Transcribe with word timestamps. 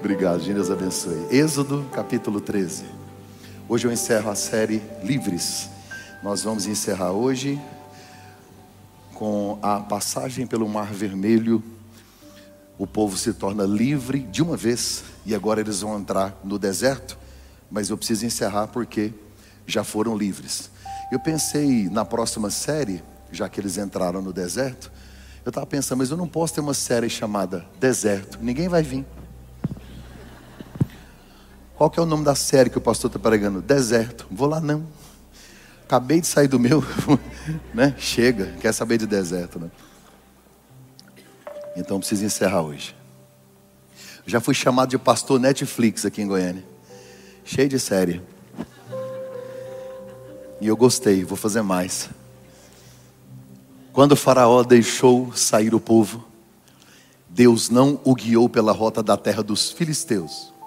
Obrigado, 0.00 0.42
Deus 0.44 0.70
abençoe. 0.70 1.26
Êxodo 1.28 1.84
capítulo 1.92 2.40
13. 2.40 2.84
Hoje 3.68 3.86
eu 3.86 3.92
encerro 3.92 4.30
a 4.30 4.34
série 4.34 4.80
Livres. 5.02 5.68
Nós 6.22 6.42
vamos 6.44 6.66
encerrar 6.66 7.10
hoje 7.10 7.60
com 9.12 9.58
a 9.60 9.80
passagem 9.80 10.46
pelo 10.46 10.68
Mar 10.68 10.92
Vermelho. 10.92 11.62
O 12.78 12.86
povo 12.86 13.16
se 13.16 13.32
torna 13.32 13.64
livre 13.64 14.20
de 14.20 14.40
uma 14.40 14.56
vez 14.56 15.02
e 15.26 15.34
agora 15.34 15.60
eles 15.60 15.80
vão 15.80 15.98
entrar 15.98 16.40
no 16.44 16.60
deserto. 16.60 17.18
Mas 17.68 17.90
eu 17.90 17.98
preciso 17.98 18.24
encerrar 18.24 18.68
porque 18.68 19.12
já 19.66 19.82
foram 19.82 20.16
livres. 20.16 20.70
Eu 21.10 21.18
pensei 21.18 21.88
na 21.90 22.04
próxima 22.04 22.50
série, 22.50 23.02
já 23.32 23.48
que 23.48 23.60
eles 23.60 23.76
entraram 23.76 24.22
no 24.22 24.32
deserto. 24.32 24.92
Eu 25.44 25.50
estava 25.50 25.66
pensando, 25.66 25.98
mas 25.98 26.10
eu 26.10 26.16
não 26.16 26.28
posso 26.28 26.54
ter 26.54 26.60
uma 26.60 26.74
série 26.74 27.10
chamada 27.10 27.66
Deserto. 27.80 28.38
Ninguém 28.40 28.68
vai 28.68 28.82
vir. 28.82 29.04
Qual 31.78 31.88
que 31.88 32.00
é 32.00 32.02
o 32.02 32.06
nome 32.06 32.24
da 32.24 32.34
série 32.34 32.68
que 32.68 32.76
o 32.76 32.80
pastor 32.80 33.08
está 33.08 33.20
pregando? 33.20 33.62
Deserto. 33.62 34.26
Vou 34.32 34.48
lá 34.48 34.60
não. 34.60 34.84
Acabei 35.84 36.20
de 36.20 36.26
sair 36.26 36.48
do 36.48 36.58
meu, 36.58 36.82
né? 37.72 37.94
Chega, 37.96 38.52
quer 38.60 38.74
saber 38.74 38.98
de 38.98 39.06
deserto, 39.06 39.60
né? 39.60 39.70
Então 41.76 42.00
preciso 42.00 42.24
encerrar 42.24 42.62
hoje. 42.62 42.96
Já 44.26 44.40
fui 44.40 44.54
chamado 44.54 44.90
de 44.90 44.98
pastor 44.98 45.38
Netflix 45.38 46.04
aqui 46.04 46.20
em 46.20 46.26
Goiânia. 46.26 46.64
Cheio 47.44 47.68
de 47.68 47.78
série. 47.78 48.20
E 50.60 50.66
eu 50.66 50.76
gostei, 50.76 51.22
vou 51.22 51.36
fazer 51.36 51.62
mais. 51.62 52.10
Quando 53.92 54.12
o 54.12 54.16
faraó 54.16 54.64
deixou 54.64 55.32
sair 55.32 55.72
o 55.76 55.80
povo, 55.80 56.26
Deus 57.28 57.70
não 57.70 58.00
o 58.04 58.16
guiou 58.16 58.48
pela 58.48 58.72
rota 58.72 59.00
da 59.00 59.16
terra 59.16 59.44
dos 59.44 59.70
filisteus 59.70 60.57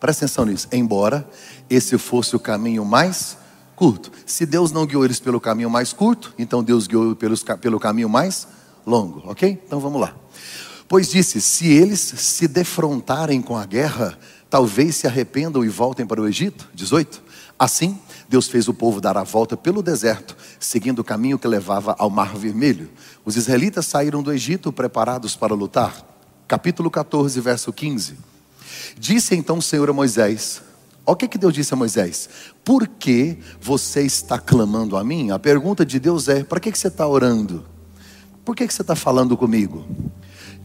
Presta 0.00 0.24
atenção 0.24 0.44
nisso. 0.44 0.68
Embora 0.72 1.28
esse 1.68 1.96
fosse 1.98 2.36
o 2.36 2.40
caminho 2.40 2.84
mais 2.84 3.36
curto. 3.74 4.10
Se 4.24 4.46
Deus 4.46 4.72
não 4.72 4.86
guiou 4.86 5.04
eles 5.04 5.20
pelo 5.20 5.40
caminho 5.40 5.70
mais 5.70 5.92
curto, 5.92 6.34
então 6.38 6.62
Deus 6.64 6.86
guiou 6.86 7.14
pelos, 7.14 7.44
pelo 7.60 7.78
caminho 7.78 8.08
mais 8.08 8.48
longo, 8.86 9.22
ok? 9.26 9.62
Então 9.66 9.78
vamos 9.78 10.00
lá. 10.00 10.14
Pois 10.88 11.10
disse: 11.10 11.40
se 11.40 11.68
eles 11.68 12.00
se 12.00 12.48
defrontarem 12.48 13.42
com 13.42 13.56
a 13.56 13.66
guerra, 13.66 14.18
talvez 14.48 14.96
se 14.96 15.06
arrependam 15.06 15.64
e 15.64 15.68
voltem 15.68 16.06
para 16.06 16.20
o 16.20 16.26
Egito. 16.26 16.68
18. 16.74 17.22
Assim, 17.58 17.98
Deus 18.28 18.48
fez 18.48 18.68
o 18.68 18.74
povo 18.74 19.00
dar 19.00 19.16
a 19.16 19.22
volta 19.22 19.56
pelo 19.56 19.82
deserto, 19.82 20.36
seguindo 20.60 20.98
o 20.98 21.04
caminho 21.04 21.38
que 21.38 21.48
levava 21.48 21.96
ao 21.98 22.10
Mar 22.10 22.36
Vermelho. 22.36 22.90
Os 23.24 23.36
israelitas 23.36 23.86
saíram 23.86 24.22
do 24.22 24.32
Egito 24.32 24.70
preparados 24.70 25.34
para 25.34 25.54
lutar. 25.54 26.04
Capítulo 26.46 26.90
14, 26.90 27.40
verso 27.40 27.72
15. 27.72 28.35
Disse 28.98 29.34
então 29.34 29.58
o 29.58 29.62
Senhor 29.62 29.88
a 29.88 29.92
Moisés: 29.92 30.62
Olha 31.04 31.14
o 31.14 31.16
que, 31.16 31.28
que 31.28 31.38
Deus 31.38 31.54
disse 31.54 31.72
a 31.72 31.76
Moisés: 31.76 32.28
Por 32.64 32.86
que 32.86 33.38
você 33.60 34.02
está 34.02 34.38
clamando 34.38 34.96
a 34.96 35.04
mim? 35.04 35.30
A 35.30 35.38
pergunta 35.38 35.86
de 35.86 36.00
Deus 36.00 36.28
é: 36.28 36.42
Para 36.42 36.58
que, 36.58 36.72
que 36.72 36.78
você 36.78 36.88
está 36.88 37.06
orando? 37.06 37.64
Por 38.44 38.56
que, 38.56 38.66
que 38.66 38.74
você 38.74 38.82
está 38.82 38.96
falando 38.96 39.36
comigo? 39.36 39.84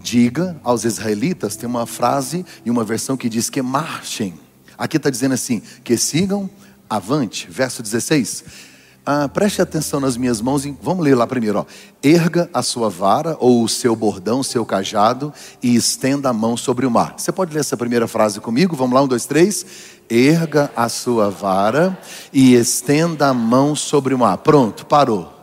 Diga 0.01 0.59
aos 0.63 0.83
israelitas, 0.83 1.55
tem 1.55 1.69
uma 1.69 1.85
frase 1.85 2.45
e 2.65 2.71
uma 2.71 2.83
versão 2.83 3.15
que 3.15 3.29
diz 3.29 3.49
que 3.49 3.61
marchem. 3.61 4.33
Aqui 4.77 4.97
está 4.97 5.09
dizendo 5.09 5.33
assim: 5.33 5.61
que 5.83 5.95
sigam 5.95 6.49
avante. 6.89 7.47
Verso 7.49 7.83
16. 7.83 8.70
Ah, 9.05 9.27
preste 9.27 9.61
atenção 9.61 9.99
nas 9.99 10.15
minhas 10.15 10.41
mãos. 10.41 10.63
Vamos 10.81 11.03
ler 11.03 11.15
lá 11.15 11.25
primeiro. 11.25 11.59
Ó. 11.59 11.65
Erga 12.03 12.49
a 12.53 12.61
sua 12.61 12.89
vara 12.89 13.35
ou 13.39 13.63
o 13.63 13.69
seu 13.69 13.95
bordão, 13.95 14.41
o 14.41 14.43
seu 14.43 14.65
cajado 14.65 15.33
e 15.61 15.75
estenda 15.75 16.29
a 16.29 16.33
mão 16.33 16.55
sobre 16.55 16.85
o 16.85 16.91
mar. 16.91 17.15
Você 17.17 17.31
pode 17.31 17.53
ler 17.53 17.61
essa 17.61 17.75
primeira 17.75 18.07
frase 18.07 18.39
comigo? 18.39 18.75
Vamos 18.75 18.93
lá, 18.93 19.01
um, 19.01 19.07
dois, 19.07 19.25
três. 19.25 19.65
Erga 20.09 20.71
a 20.75 20.87
sua 20.89 21.29
vara 21.29 21.97
e 22.31 22.53
estenda 22.53 23.29
a 23.29 23.33
mão 23.33 23.75
sobre 23.75 24.13
o 24.13 24.19
mar. 24.19 24.37
Pronto, 24.37 24.85
parou. 24.85 25.41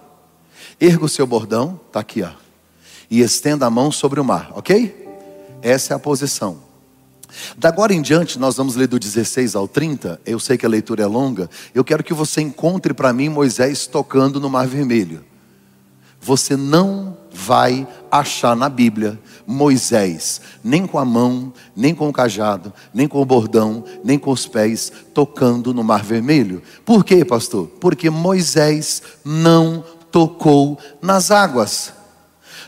Erga 0.81 1.05
o 1.05 1.09
seu 1.09 1.27
bordão, 1.27 1.81
está 1.89 1.99
aqui, 1.99 2.23
ó, 2.23 2.31
e 3.11 3.21
estenda 3.21 3.67
a 3.67 3.71
mão 3.71 3.91
sobre 3.91 4.21
o 4.21 4.25
mar, 4.25 4.53
ok? 4.55 5.09
Essa 5.61 5.93
é 5.93 5.97
a 5.97 5.99
posição. 5.99 6.68
Da 7.57 7.69
agora 7.69 7.93
em 7.93 8.03
diante, 8.03 8.39
nós 8.39 8.57
vamos 8.57 8.75
ler 8.75 8.89
do 8.89 8.99
16 8.99 9.55
ao 9.55 9.69
30. 9.69 10.21
Eu 10.25 10.39
sei 10.39 10.57
que 10.57 10.67
a 10.67 10.69
leitura 10.69 11.03
é 11.03 11.07
longa. 11.07 11.49
Eu 11.75 11.85
quero 11.85 12.03
que 12.03 12.15
você 12.15 12.41
encontre 12.41 12.95
para 12.95 13.13
mim 13.13 13.29
Moisés 13.29 13.87
tocando 13.87 14.41
no 14.41 14.49
Mar 14.49 14.67
Vermelho. 14.67 15.25
Você 16.21 16.57
não 16.57 17.17
vai 17.33 17.87
achar 18.11 18.57
na 18.57 18.69
Bíblia 18.69 19.19
Moisés, 19.47 20.41
nem 20.65 20.87
com 20.87 20.99
a 20.99 21.05
mão, 21.05 21.53
nem 21.77 21.95
com 21.95 22.09
o 22.09 22.13
cajado, 22.13 22.73
nem 22.93 23.07
com 23.07 23.23
o 23.23 23.25
bordão, 23.25 23.85
nem 24.03 24.19
com 24.19 24.31
os 24.31 24.47
pés, 24.47 24.93
tocando 25.15 25.73
no 25.73 25.85
Mar 25.85 26.03
Vermelho. 26.03 26.63
Por 26.85 27.05
quê, 27.05 27.25
pastor? 27.25 27.69
Porque 27.81 28.11
Moisés 28.11 29.03
não 29.25 29.85
tocou 30.11 30.79
nas 31.01 31.31
águas. 31.31 31.93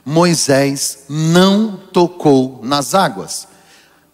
Moisés 0.04 1.04
não 1.08 1.76
tocou 1.92 2.60
nas 2.62 2.94
águas 2.94 3.49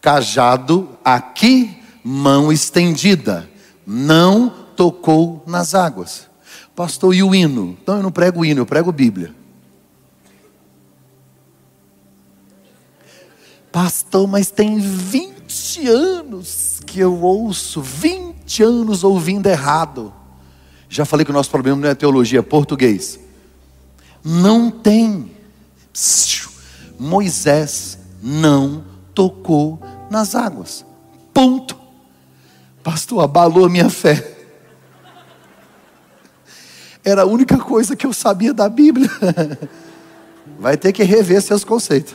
cajado 0.01 0.89
aqui, 1.05 1.83
mão 2.03 2.53
estendida, 2.53 3.49
não 3.87 4.49
tocou 4.77 5.43
nas 5.47 5.75
águas. 5.75 6.29
Pastor, 6.75 7.15
e 7.15 7.23
o 7.23 7.34
hino? 7.34 7.77
Então 7.83 7.97
eu 7.97 8.03
não 8.03 8.12
prego 8.12 8.45
hino, 8.45 8.61
eu 8.61 8.67
prego 8.67 8.93
Bíblia. 8.93 9.35
Pastor, 13.73 14.27
mas 14.27 14.51
tem 14.51 14.79
20 14.79 15.87
anos 15.89 16.81
que 16.87 17.01
eu 17.01 17.21
ouço, 17.21 17.83
20 17.83 18.62
anos 18.62 19.05
ouvindo 19.05 19.47
errado. 19.47 20.12
Já 20.89 21.05
falei 21.05 21.25
que 21.25 21.31
o 21.31 21.35
nosso 21.35 21.51
problema 21.51 21.81
não 21.81 21.89
é 21.89 21.95
teologia, 21.95 22.39
é 22.39 22.43
português. 22.43 23.19
Não 24.25 24.71
tem. 24.71 25.31
Moisés 26.99 27.99
não 28.23 28.96
tocou 29.16 29.81
nas 30.10 30.34
águas. 30.34 30.84
Ponto. 31.32 31.75
Pastor, 32.84 33.25
abalou 33.25 33.65
a 33.65 33.69
minha 33.69 33.88
fé. 33.88 34.37
Era 37.03 37.22
a 37.22 37.25
única 37.25 37.56
coisa 37.56 37.97
que 37.97 38.06
eu 38.06 38.12
sabia 38.12 38.53
da 38.53 38.69
Bíblia. 38.69 39.09
Vai 40.60 40.76
ter 40.76 40.93
que 40.93 41.03
rever 41.03 41.41
seus 41.41 41.65
conceitos. 41.65 42.15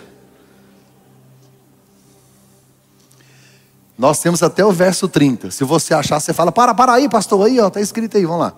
Nós 3.98 4.20
temos 4.20 4.42
até 4.44 4.64
o 4.64 4.72
verso 4.72 5.08
30. 5.08 5.52
Se 5.52 5.64
você 5.64 5.94
achar, 5.94 6.20
você 6.20 6.34
fala: 6.34 6.52
para, 6.52 6.74
para 6.74 6.94
aí, 6.94 7.10
pastor, 7.10 7.46
aí, 7.46 7.60
ó, 7.60 7.68
está 7.68 7.82
escrito 7.82 8.18
aí, 8.18 8.26
vamos 8.26 8.42
lá. 8.42 8.54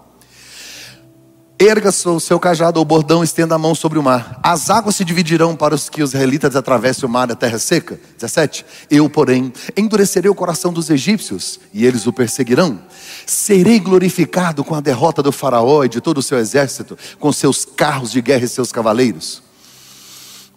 Erga 1.65 1.91
o 2.07 2.19
seu 2.19 2.37
cajado 2.41 2.77
ou 2.77 2.83
bordão, 2.83 3.23
estenda 3.23 3.55
a 3.55 3.57
mão 3.57 3.73
sobre 3.73 3.97
o 3.97 4.03
mar. 4.03 4.37
As 4.43 4.69
águas 4.69 4.97
se 4.97 5.05
dividirão 5.05 5.55
para 5.55 5.73
os 5.73 5.87
que 5.87 6.03
os 6.03 6.13
israelitas 6.13 6.57
atravessem 6.57 7.07
o 7.07 7.09
mar 7.09 7.25
da 7.25 7.35
terra 7.35 7.57
seca. 7.57 7.97
17. 8.19 8.65
Eu, 8.91 9.09
porém, 9.09 9.53
endurecerei 9.77 10.29
o 10.29 10.35
coração 10.35 10.73
dos 10.73 10.89
egípcios 10.89 11.61
e 11.73 11.85
eles 11.85 12.05
o 12.05 12.11
perseguirão. 12.11 12.81
Serei 13.25 13.79
glorificado 13.79 14.61
com 14.61 14.75
a 14.75 14.81
derrota 14.81 15.23
do 15.23 15.31
faraó 15.31 15.85
e 15.85 15.89
de 15.89 16.01
todo 16.01 16.17
o 16.17 16.21
seu 16.21 16.37
exército, 16.37 16.97
com 17.17 17.31
seus 17.31 17.63
carros 17.63 18.11
de 18.11 18.21
guerra 18.21 18.43
e 18.43 18.49
seus 18.49 18.69
cavaleiros. 18.69 19.41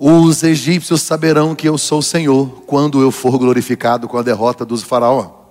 Os 0.00 0.42
egípcios 0.42 1.02
saberão 1.02 1.54
que 1.54 1.68
eu 1.68 1.78
sou 1.78 2.00
o 2.00 2.02
Senhor 2.02 2.64
quando 2.66 3.00
eu 3.00 3.12
for 3.12 3.38
glorificado 3.38 4.08
com 4.08 4.18
a 4.18 4.22
derrota 4.22 4.64
dos 4.64 4.82
faraó 4.82 5.46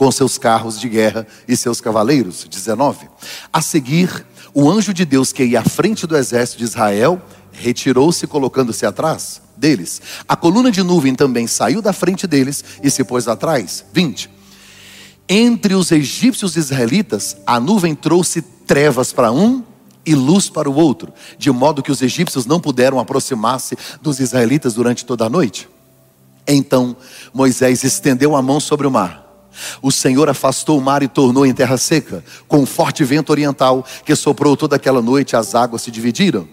com 0.00 0.10
seus 0.10 0.38
carros 0.38 0.80
de 0.80 0.88
guerra 0.88 1.26
e 1.46 1.54
seus 1.54 1.78
cavaleiros. 1.78 2.46
19. 2.48 3.06
A 3.52 3.60
seguir, 3.60 4.24
o 4.52 4.70
anjo 4.70 4.92
de 4.92 5.04
Deus 5.04 5.32
que 5.32 5.44
ia 5.44 5.60
à 5.60 5.64
frente 5.64 6.06
do 6.06 6.16
exército 6.16 6.58
de 6.58 6.64
Israel 6.64 7.20
retirou-se, 7.52 8.26
colocando-se 8.26 8.86
atrás 8.86 9.40
deles. 9.56 10.00
A 10.26 10.34
coluna 10.34 10.70
de 10.70 10.82
nuvem 10.82 11.14
também 11.14 11.46
saiu 11.46 11.82
da 11.82 11.92
frente 11.92 12.26
deles 12.26 12.64
e 12.82 12.90
se 12.90 13.04
pôs 13.04 13.28
atrás. 13.28 13.84
20. 13.92 14.30
Entre 15.28 15.74
os 15.74 15.92
egípcios 15.92 16.56
e 16.56 16.58
israelitas, 16.58 17.36
a 17.46 17.60
nuvem 17.60 17.94
trouxe 17.94 18.42
trevas 18.42 19.12
para 19.12 19.30
um 19.30 19.62
e 20.04 20.14
luz 20.14 20.48
para 20.48 20.68
o 20.68 20.74
outro, 20.74 21.12
de 21.38 21.50
modo 21.50 21.82
que 21.82 21.92
os 21.92 22.02
egípcios 22.02 22.46
não 22.46 22.58
puderam 22.58 22.98
aproximar-se 22.98 23.76
dos 24.00 24.18
israelitas 24.18 24.74
durante 24.74 25.04
toda 25.04 25.26
a 25.26 25.28
noite. 25.28 25.68
Então 26.48 26.96
Moisés 27.32 27.84
estendeu 27.84 28.34
a 28.34 28.42
mão 28.42 28.58
sobre 28.58 28.86
o 28.86 28.90
mar 28.90 29.29
o 29.82 29.90
Senhor 29.90 30.28
afastou 30.28 30.78
o 30.78 30.82
mar 30.82 31.02
e 31.02 31.08
tornou 31.08 31.44
em 31.44 31.54
terra 31.54 31.76
seca, 31.76 32.24
com 32.48 32.58
um 32.58 32.66
forte 32.66 33.04
vento 33.04 33.30
oriental 33.30 33.84
que 34.04 34.14
soprou 34.14 34.56
toda 34.56 34.76
aquela 34.76 35.02
noite, 35.02 35.36
as 35.36 35.54
águas 35.54 35.82
se 35.82 35.90
dividiram. 35.90 36.48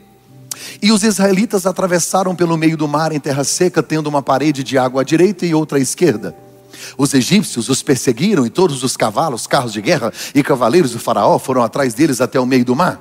E 0.82 0.92
os 0.92 1.04
israelitas 1.04 1.66
atravessaram 1.66 2.36
pelo 2.36 2.58
meio 2.58 2.78
do 2.78 2.88
mar 2.88 3.12
em 3.12 3.20
terra 3.20 3.44
seca, 3.44 3.84
tendo 3.84 4.08
uma 4.08 4.22
parede 4.22 4.64
de 4.64 4.78
água 4.78 5.02
à 5.02 5.04
direita 5.04 5.46
e 5.46 5.54
outra 5.54 5.78
à 5.78 5.82
esquerda. 5.82 6.36
Os 6.98 7.14
egípcios 7.14 7.70
os 7.70 7.82
perseguiram 7.82 8.46
e 8.46 8.50
todos 8.50 8.84
os 8.84 8.96
cavalos, 8.96 9.48
carros 9.48 9.74
de 9.74 9.82
guerra 9.82 10.12
e 10.34 10.44
cavaleiros 10.44 10.92
do 10.92 11.00
faraó 11.00 11.40
foram 11.40 11.64
atrás 11.64 11.94
deles 11.94 12.22
até 12.22 12.40
o 12.40 12.46
meio 12.46 12.66
do 12.66 12.76
mar. 12.76 13.00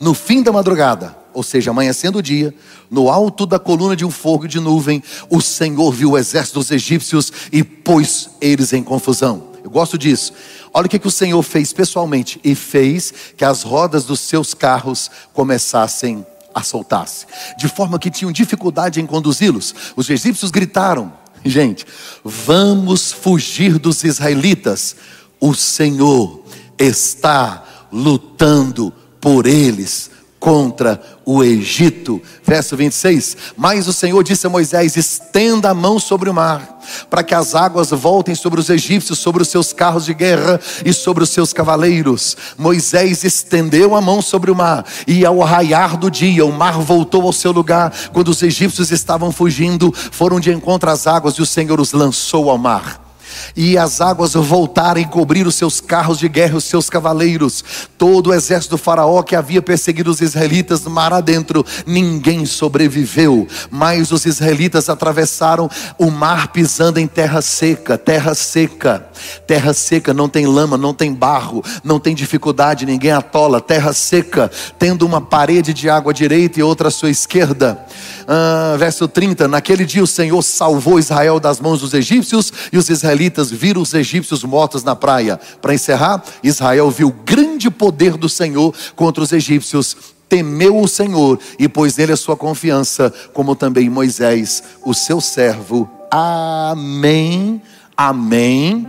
No 0.00 0.14
fim 0.14 0.42
da 0.42 0.52
madrugada, 0.52 1.16
ou 1.34 1.42
seja, 1.42 1.70
amanhecendo 1.70 2.18
o 2.18 2.22
dia, 2.22 2.54
no 2.90 3.08
alto 3.08 3.46
da 3.46 3.58
coluna 3.58 3.96
de 3.96 4.04
um 4.04 4.10
fogo 4.10 4.46
de 4.46 4.60
nuvem, 4.60 5.02
o 5.30 5.40
Senhor 5.40 5.92
viu 5.92 6.12
o 6.12 6.18
exército 6.18 6.58
dos 6.58 6.70
egípcios 6.70 7.32
e 7.50 7.62
pôs 7.62 8.30
eles 8.40 8.72
em 8.72 8.82
confusão. 8.82 9.52
Eu 9.62 9.70
gosto 9.70 9.96
disso. 9.96 10.32
Olha 10.74 10.86
o 10.86 10.88
que, 10.88 10.98
que 10.98 11.06
o 11.06 11.10
Senhor 11.10 11.42
fez 11.42 11.72
pessoalmente, 11.72 12.40
e 12.42 12.54
fez 12.54 13.12
que 13.36 13.44
as 13.44 13.62
rodas 13.62 14.04
dos 14.04 14.20
seus 14.20 14.54
carros 14.54 15.10
começassem 15.32 16.26
a 16.54 16.62
soltar-se, 16.62 17.26
de 17.58 17.68
forma 17.68 17.98
que 17.98 18.10
tinham 18.10 18.32
dificuldade 18.32 19.00
em 19.00 19.06
conduzi-los. 19.06 19.74
Os 19.96 20.08
egípcios 20.08 20.50
gritaram: 20.50 21.12
Gente, 21.44 21.86
vamos 22.24 23.12
fugir 23.12 23.78
dos 23.78 24.04
israelitas. 24.04 24.96
O 25.40 25.54
Senhor 25.54 26.42
está 26.78 27.64
lutando 27.92 28.92
por 29.20 29.46
eles 29.46 30.10
contra 30.42 31.00
o 31.24 31.44
Egito. 31.44 32.20
Verso 32.44 32.76
26. 32.76 33.36
Mas 33.56 33.86
o 33.86 33.92
Senhor 33.92 34.24
disse 34.24 34.44
a 34.44 34.50
Moisés: 34.50 34.96
estenda 34.96 35.70
a 35.70 35.74
mão 35.74 36.00
sobre 36.00 36.28
o 36.28 36.34
mar, 36.34 36.80
para 37.08 37.22
que 37.22 37.32
as 37.32 37.54
águas 37.54 37.90
voltem 37.90 38.34
sobre 38.34 38.58
os 38.58 38.68
egípcios, 38.68 39.20
sobre 39.20 39.40
os 39.40 39.48
seus 39.48 39.72
carros 39.72 40.04
de 40.04 40.12
guerra 40.12 40.60
e 40.84 40.92
sobre 40.92 41.22
os 41.22 41.30
seus 41.30 41.52
cavaleiros. 41.52 42.36
Moisés 42.58 43.22
estendeu 43.22 43.94
a 43.94 44.00
mão 44.00 44.20
sobre 44.20 44.50
o 44.50 44.56
mar, 44.56 44.84
e 45.06 45.24
ao 45.24 45.38
raiar 45.38 45.96
do 45.96 46.10
dia, 46.10 46.44
o 46.44 46.52
mar 46.52 46.76
voltou 46.80 47.22
ao 47.22 47.32
seu 47.32 47.52
lugar. 47.52 47.94
Quando 48.12 48.28
os 48.28 48.42
egípcios 48.42 48.90
estavam 48.90 49.30
fugindo, 49.30 49.94
foram 50.10 50.40
de 50.40 50.50
encontro 50.50 50.90
às 50.90 51.06
águas, 51.06 51.34
e 51.34 51.42
o 51.42 51.46
Senhor 51.46 51.80
os 51.80 51.92
lançou 51.92 52.50
ao 52.50 52.58
mar 52.58 53.11
e 53.56 53.76
as 53.76 54.00
águas 54.00 54.34
voltaram 54.34 55.00
e 55.00 55.04
cobriram 55.04 55.48
os 55.48 55.54
seus 55.54 55.80
carros 55.80 56.18
de 56.18 56.28
guerra, 56.28 56.56
os 56.56 56.64
seus 56.64 56.88
cavaleiros. 56.88 57.64
Todo 57.98 58.30
o 58.30 58.34
exército 58.34 58.76
do 58.76 58.78
Faraó 58.78 59.22
que 59.22 59.36
havia 59.36 59.62
perseguido 59.62 60.10
os 60.10 60.20
israelitas 60.20 60.84
mar 60.84 61.12
adentro, 61.12 61.64
ninguém 61.86 62.44
sobreviveu. 62.46 63.46
Mas 63.70 64.12
os 64.12 64.26
israelitas 64.26 64.88
atravessaram 64.88 65.70
o 65.98 66.10
mar 66.10 66.48
pisando 66.48 66.98
em 66.98 67.06
terra 67.06 67.40
seca, 67.42 67.96
terra 67.96 68.34
seca. 68.34 69.06
Terra 69.46 69.72
seca 69.72 70.12
não 70.12 70.28
tem 70.28 70.46
lama, 70.46 70.76
não 70.76 70.92
tem 70.94 71.12
barro, 71.12 71.62
não 71.82 71.98
tem 71.98 72.14
dificuldade, 72.14 72.86
ninguém 72.86 73.12
atola. 73.12 73.60
Terra 73.60 73.92
seca, 73.92 74.50
tendo 74.78 75.06
uma 75.06 75.20
parede 75.20 75.72
de 75.72 75.88
água 75.88 76.12
à 76.12 76.14
direita 76.14 76.60
e 76.60 76.62
outra 76.62 76.88
à 76.88 76.90
sua 76.90 77.10
esquerda. 77.10 77.78
Ah, 78.26 78.76
verso 78.78 79.08
30: 79.08 79.48
Naquele 79.48 79.84
dia 79.84 80.02
o 80.02 80.06
Senhor 80.06 80.42
salvou 80.42 80.98
Israel 80.98 81.40
das 81.40 81.60
mãos 81.60 81.80
dos 81.80 81.94
egípcios 81.94 82.52
e 82.72 82.78
os 82.78 82.88
israelitas 82.88 83.50
viram 83.50 83.82
os 83.82 83.94
egípcios 83.94 84.44
mortos 84.44 84.84
na 84.84 84.94
praia. 84.94 85.38
Para 85.60 85.74
encerrar, 85.74 86.22
Israel 86.42 86.90
viu 86.90 87.08
o 87.08 87.12
grande 87.12 87.70
poder 87.70 88.16
do 88.16 88.28
Senhor 88.28 88.74
contra 88.94 89.22
os 89.22 89.32
egípcios 89.32 89.96
temeu 90.32 90.80
o 90.80 90.88
Senhor 90.88 91.38
e 91.58 91.68
pôs 91.68 91.94
nele 91.98 92.12
a 92.12 92.16
sua 92.16 92.34
confiança, 92.34 93.12
como 93.34 93.54
também 93.54 93.90
Moisés, 93.90 94.62
o 94.82 94.94
seu 94.94 95.20
servo. 95.20 95.90
Amém, 96.10 97.60
amém 97.94 98.88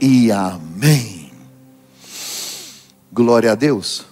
e 0.00 0.30
amém. 0.30 1.32
Glória 3.12 3.50
a 3.50 3.54
Deus. 3.56 4.06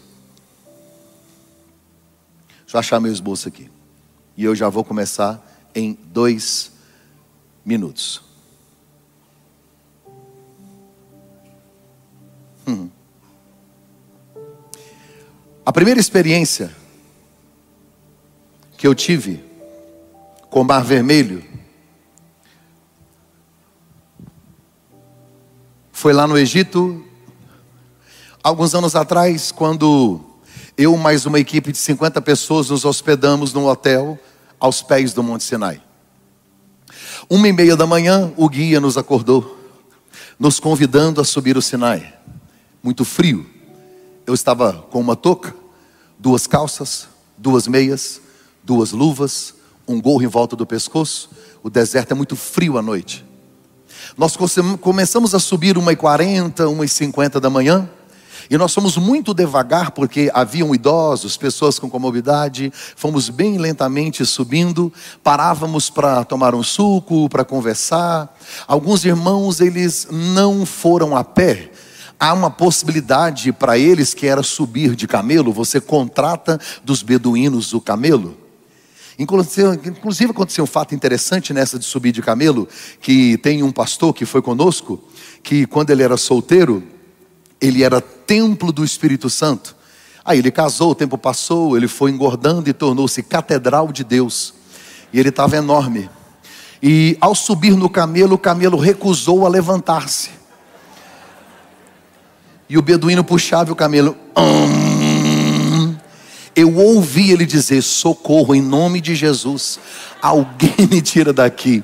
Deixa 2.62 2.76
eu 2.76 2.80
achar 2.80 3.00
meu 3.00 3.12
esboço 3.12 3.46
aqui. 3.46 3.70
E 4.38 4.44
eu 4.44 4.54
já 4.54 4.68
vou 4.68 4.84
começar 4.84 5.44
em 5.74 5.98
dois 6.04 6.70
minutos. 7.64 8.22
Hum. 12.64 12.88
A 15.66 15.72
primeira 15.72 15.98
experiência 15.98 16.72
que 18.76 18.86
eu 18.86 18.94
tive 18.94 19.44
com 20.48 20.60
o 20.60 20.64
Mar 20.64 20.84
Vermelho 20.84 21.44
Foi 25.90 26.12
lá 26.12 26.28
no 26.28 26.38
Egito, 26.38 27.04
alguns 28.40 28.72
anos 28.72 28.94
atrás, 28.94 29.50
quando 29.50 30.20
eu 30.76 30.96
mais 30.96 31.26
uma 31.26 31.40
equipe 31.40 31.72
de 31.72 31.78
50 31.78 32.22
pessoas 32.22 32.70
nos 32.70 32.84
hospedamos 32.84 33.52
num 33.52 33.66
hotel 33.66 34.16
aos 34.58 34.82
pés 34.82 35.12
do 35.12 35.22
Monte 35.22 35.44
Sinai. 35.44 35.82
Uma 37.28 37.48
e 37.48 37.52
meia 37.52 37.76
da 37.76 37.86
manhã, 37.86 38.32
o 38.36 38.48
guia 38.48 38.80
nos 38.80 38.96
acordou, 38.96 39.58
nos 40.38 40.58
convidando 40.58 41.20
a 41.20 41.24
subir 41.24 41.56
o 41.56 41.62
Sinai. 41.62 42.14
Muito 42.82 43.04
frio. 43.04 43.46
Eu 44.26 44.34
estava 44.34 44.72
com 44.90 45.00
uma 45.00 45.16
touca, 45.16 45.54
duas 46.18 46.46
calças, 46.46 47.08
duas 47.36 47.66
meias, 47.66 48.20
duas 48.62 48.92
luvas, 48.92 49.54
um 49.86 50.00
gorro 50.00 50.22
em 50.22 50.26
volta 50.26 50.54
do 50.54 50.66
pescoço. 50.66 51.30
O 51.62 51.70
deserto 51.70 52.12
é 52.12 52.14
muito 52.14 52.36
frio 52.36 52.78
à 52.78 52.82
noite. 52.82 53.24
Nós 54.16 54.36
começamos 54.80 55.34
a 55.34 55.38
subir 55.38 55.76
1h40, 55.76 56.54
1h50 56.54 57.40
da 57.40 57.50
manhã. 57.50 57.88
E 58.50 58.56
nós 58.56 58.72
fomos 58.72 58.96
muito 58.96 59.34
devagar 59.34 59.90
porque 59.90 60.30
haviam 60.32 60.74
idosos, 60.74 61.36
pessoas 61.36 61.78
com 61.78 61.90
comorbidade. 61.90 62.72
Fomos 62.96 63.28
bem 63.28 63.58
lentamente 63.58 64.24
subindo. 64.24 64.92
Parávamos 65.22 65.90
para 65.90 66.24
tomar 66.24 66.54
um 66.54 66.62
suco, 66.62 67.28
para 67.28 67.44
conversar. 67.44 68.34
Alguns 68.66 69.04
irmãos, 69.04 69.60
eles 69.60 70.08
não 70.10 70.64
foram 70.64 71.14
a 71.14 71.22
pé. 71.22 71.70
Há 72.18 72.32
uma 72.32 72.50
possibilidade 72.50 73.52
para 73.52 73.78
eles 73.78 74.14
que 74.14 74.26
era 74.26 74.42
subir 74.42 74.96
de 74.96 75.06
camelo. 75.06 75.52
Você 75.52 75.80
contrata 75.80 76.58
dos 76.82 77.02
beduínos 77.02 77.74
o 77.74 77.80
camelo. 77.80 78.34
Inclusive 79.18 80.30
aconteceu 80.30 80.64
um 80.64 80.66
fato 80.66 80.94
interessante 80.94 81.52
nessa 81.52 81.78
de 81.78 81.84
subir 81.84 82.12
de 82.12 82.22
camelo, 82.22 82.68
que 83.00 83.36
tem 83.38 83.64
um 83.64 83.72
pastor 83.72 84.14
que 84.14 84.24
foi 84.24 84.40
conosco, 84.40 85.02
que 85.42 85.66
quando 85.66 85.90
ele 85.90 86.04
era 86.04 86.16
solteiro, 86.16 86.84
ele 87.60 87.82
era 87.82 88.00
templo 88.00 88.72
do 88.72 88.84
Espírito 88.84 89.28
Santo. 89.28 89.76
Aí 90.24 90.38
ele 90.38 90.50
casou, 90.50 90.90
o 90.90 90.94
tempo 90.94 91.16
passou, 91.16 91.76
ele 91.76 91.88
foi 91.88 92.10
engordando 92.10 92.68
e 92.68 92.72
tornou-se 92.72 93.22
catedral 93.22 93.90
de 93.90 94.04
Deus. 94.04 94.54
E 95.12 95.18
ele 95.18 95.30
estava 95.30 95.56
enorme. 95.56 96.10
E 96.82 97.16
ao 97.20 97.34
subir 97.34 97.74
no 97.74 97.88
camelo, 97.88 98.34
o 98.34 98.38
camelo 98.38 98.78
recusou 98.78 99.46
a 99.46 99.48
levantar-se. 99.48 100.30
E 102.68 102.76
o 102.76 102.82
beduíno 102.82 103.24
puxava 103.24 103.72
o 103.72 103.76
camelo. 103.76 104.14
Hum, 104.36 105.96
eu 106.54 106.76
ouvi 106.76 107.30
ele 107.30 107.46
dizer: 107.46 107.82
socorro, 107.82 108.54
em 108.54 108.60
nome 108.60 109.00
de 109.00 109.14
Jesus, 109.14 109.80
alguém 110.20 110.86
me 110.90 111.00
tira 111.00 111.32
daqui. 111.32 111.82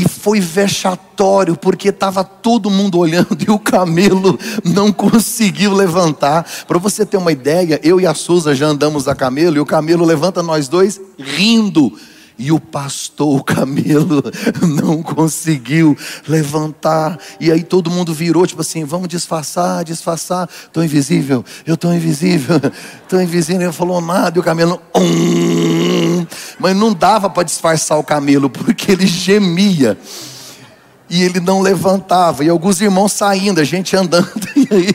E 0.00 0.08
foi 0.08 0.40
vexatório, 0.40 1.54
porque 1.54 1.90
estava 1.90 2.24
todo 2.24 2.70
mundo 2.70 2.98
olhando 2.98 3.36
e 3.46 3.50
o 3.50 3.58
camelo 3.58 4.38
não 4.64 4.90
conseguiu 4.90 5.74
levantar. 5.74 6.46
Para 6.66 6.78
você 6.78 7.04
ter 7.04 7.18
uma 7.18 7.30
ideia, 7.30 7.78
eu 7.82 8.00
e 8.00 8.06
a 8.06 8.14
Suza 8.14 8.54
já 8.54 8.66
andamos 8.66 9.06
a 9.06 9.14
camelo 9.14 9.58
e 9.58 9.60
o 9.60 9.66
camelo 9.66 10.06
levanta 10.06 10.42
nós 10.42 10.68
dois 10.68 10.98
rindo 11.18 11.92
e 12.38 12.50
o 12.50 12.58
pastor, 12.58 13.36
o 13.40 13.44
camelo, 13.44 14.22
não 14.66 15.02
conseguiu 15.02 15.94
levantar. 16.26 17.18
E 17.38 17.52
aí 17.52 17.62
todo 17.62 17.90
mundo 17.90 18.14
virou, 18.14 18.46
tipo 18.46 18.62
assim: 18.62 18.82
vamos 18.82 19.08
disfarçar, 19.08 19.84
disfarçar. 19.84 20.48
Estou 20.64 20.82
invisível, 20.82 21.44
eu 21.66 21.74
estou 21.74 21.92
invisível, 21.92 22.56
estou 23.02 23.20
invisível. 23.20 23.60
Ele 23.60 23.72
falou 23.72 24.00
nada, 24.00 24.38
e 24.38 24.40
o 24.40 24.42
camelo, 24.42 24.80
um. 24.96 25.99
Mas 26.60 26.76
não 26.76 26.92
dava 26.92 27.28
para 27.30 27.42
disfarçar 27.42 27.98
o 27.98 28.04
camelo, 28.04 28.48
porque 28.50 28.92
ele 28.92 29.06
gemia. 29.06 29.98
E 31.08 31.24
ele 31.24 31.40
não 31.40 31.60
levantava, 31.60 32.44
e 32.44 32.48
alguns 32.48 32.80
irmãos 32.80 33.12
saindo, 33.12 33.60
a 33.60 33.64
gente 33.64 33.96
andando, 33.96 34.30
e 34.54 34.68
aí. 34.70 34.94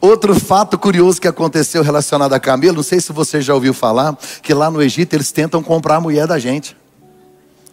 Outro 0.00 0.38
fato 0.38 0.78
curioso 0.78 1.20
que 1.20 1.26
aconteceu 1.26 1.82
relacionado 1.82 2.32
a 2.34 2.38
camelo, 2.38 2.76
não 2.76 2.82
sei 2.82 3.00
se 3.00 3.12
você 3.12 3.40
já 3.40 3.54
ouviu 3.54 3.74
falar, 3.74 4.16
que 4.42 4.54
lá 4.54 4.70
no 4.70 4.80
Egito 4.80 5.14
eles 5.14 5.32
tentam 5.32 5.62
comprar 5.62 5.96
a 5.96 6.00
mulher 6.00 6.26
da 6.26 6.38
gente. 6.38 6.76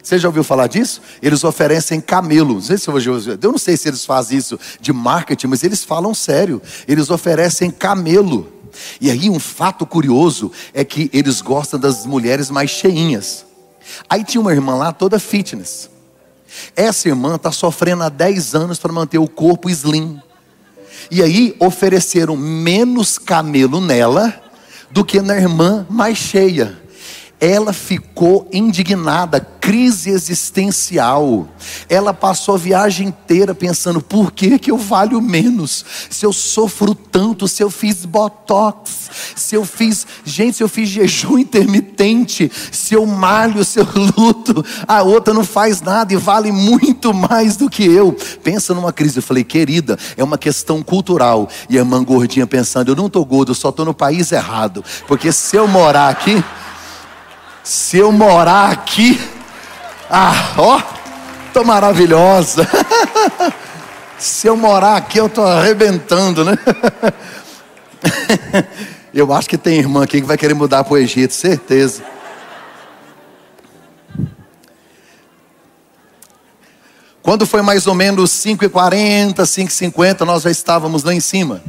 Você 0.01 0.17
já 0.19 0.27
ouviu 0.27 0.43
falar 0.43 0.67
disso? 0.67 1.01
Eles 1.21 1.43
oferecem 1.45 2.01
camelo. 2.01 2.55
Não 2.55 2.61
sei 2.61 2.77
se 2.77 2.89
eu, 2.89 2.97
eu 2.97 3.51
não 3.51 3.57
sei 3.57 3.77
se 3.77 3.87
eles 3.87 4.03
fazem 4.03 4.37
isso 4.37 4.59
de 4.81 4.91
marketing, 4.91 5.47
mas 5.47 5.63
eles 5.63 5.83
falam 5.83 6.13
sério. 6.13 6.61
Eles 6.87 7.09
oferecem 7.09 7.71
camelo. 7.71 8.51
E 8.99 9.09
aí 9.09 9.29
um 9.29 9.39
fato 9.39 9.85
curioso 9.85 10.51
é 10.73 10.83
que 10.83 11.09
eles 11.13 11.41
gostam 11.41 11.79
das 11.79 12.05
mulheres 12.05 12.49
mais 12.49 12.69
cheinhas. 12.69 13.45
Aí 14.09 14.23
tinha 14.23 14.41
uma 14.41 14.51
irmã 14.51 14.75
lá 14.75 14.91
toda 14.91 15.19
fitness. 15.19 15.89
Essa 16.75 17.09
irmã 17.09 17.35
está 17.35 17.51
sofrendo 17.51 18.03
há 18.03 18.09
10 18.09 18.55
anos 18.55 18.79
para 18.79 18.93
manter 18.93 19.17
o 19.17 19.27
corpo 19.27 19.69
slim. 19.69 20.21
E 21.09 21.21
aí 21.21 21.55
ofereceram 21.59 22.37
menos 22.37 23.17
camelo 23.17 23.81
nela 23.81 24.41
do 24.91 25.03
que 25.03 25.21
na 25.21 25.35
irmã 25.35 25.85
mais 25.89 26.17
cheia. 26.17 26.82
Ela 27.39 27.73
ficou 27.73 28.47
indignada, 28.53 29.39
crise 29.63 30.09
existencial. 30.09 31.47
Ela 31.89 32.13
passou 32.13 32.55
a 32.55 32.57
viagem 32.57 33.07
inteira 33.07 33.53
pensando: 33.53 34.01
por 34.01 34.31
que, 34.31 34.57
que 34.57 34.71
eu 34.71 34.77
valho 34.77 35.21
menos? 35.21 35.85
Se 36.09 36.25
eu 36.25 36.31
sofro 36.31 36.95
tanto, 36.95 37.47
se 37.47 37.61
eu 37.61 37.69
fiz 37.69 38.05
botox, 38.05 39.09
se 39.35 39.55
eu 39.55 39.65
fiz, 39.65 40.07
gente, 40.23 40.57
se 40.57 40.63
eu 40.63 40.69
fiz 40.69 40.87
jejum 40.87 41.37
intermitente, 41.37 42.49
se 42.71 42.93
eu 42.93 43.05
malho, 43.05 43.65
se 43.65 43.79
eu 43.79 43.87
luto, 44.17 44.65
a 44.87 45.01
outra 45.03 45.33
não 45.33 45.43
faz 45.43 45.81
nada 45.81 46.13
e 46.13 46.17
vale 46.17 46.51
muito 46.51 47.13
mais 47.13 47.57
do 47.57 47.69
que 47.69 47.83
eu. 47.83 48.15
Pensa 48.41 48.73
numa 48.73 48.93
crise. 48.93 49.17
Eu 49.17 49.23
falei, 49.23 49.43
querida, 49.43 49.97
é 50.15 50.23
uma 50.23 50.37
questão 50.37 50.81
cultural. 50.81 51.49
E 51.69 51.77
a 51.77 51.81
irmã 51.81 52.03
gordinha 52.03 52.47
pensando: 52.47 52.91
eu 52.91 52.95
não 52.95 53.07
estou 53.07 53.25
gordo, 53.25 53.53
só 53.53 53.67
estou 53.67 53.85
no 53.85 53.93
país 53.93 54.31
errado. 54.31 54.83
Porque 55.07 55.29
se 55.31 55.57
eu 55.57 55.67
morar 55.67 56.07
aqui. 56.07 56.41
Se 57.63 57.97
eu 57.97 58.11
morar 58.11 58.71
aqui, 58.71 59.19
ah, 60.09 60.53
ó, 60.57 60.81
tô 61.53 61.63
maravilhosa. 61.63 62.67
Se 64.19 64.47
eu 64.47 64.55
morar 64.55 64.97
aqui, 64.97 65.17
eu 65.17 65.29
tô 65.29 65.43
arrebentando, 65.43 66.45
né? 66.45 66.57
Eu 69.13 69.31
acho 69.31 69.47
que 69.47 69.59
tem 69.59 69.77
irmã 69.77 70.03
aqui 70.03 70.21
que 70.21 70.27
vai 70.27 70.37
querer 70.37 70.55
mudar 70.55 70.83
para 70.83 70.93
o 70.93 70.97
Egito, 70.97 71.35
certeza. 71.35 72.03
Quando 77.21 77.45
foi 77.45 77.61
mais 77.61 77.85
ou 77.85 77.93
menos 77.93 78.31
5h40, 78.31 79.35
5h50, 79.35 80.21
nós 80.21 80.41
já 80.41 80.49
estávamos 80.49 81.03
lá 81.03 81.13
em 81.13 81.19
cima. 81.19 81.61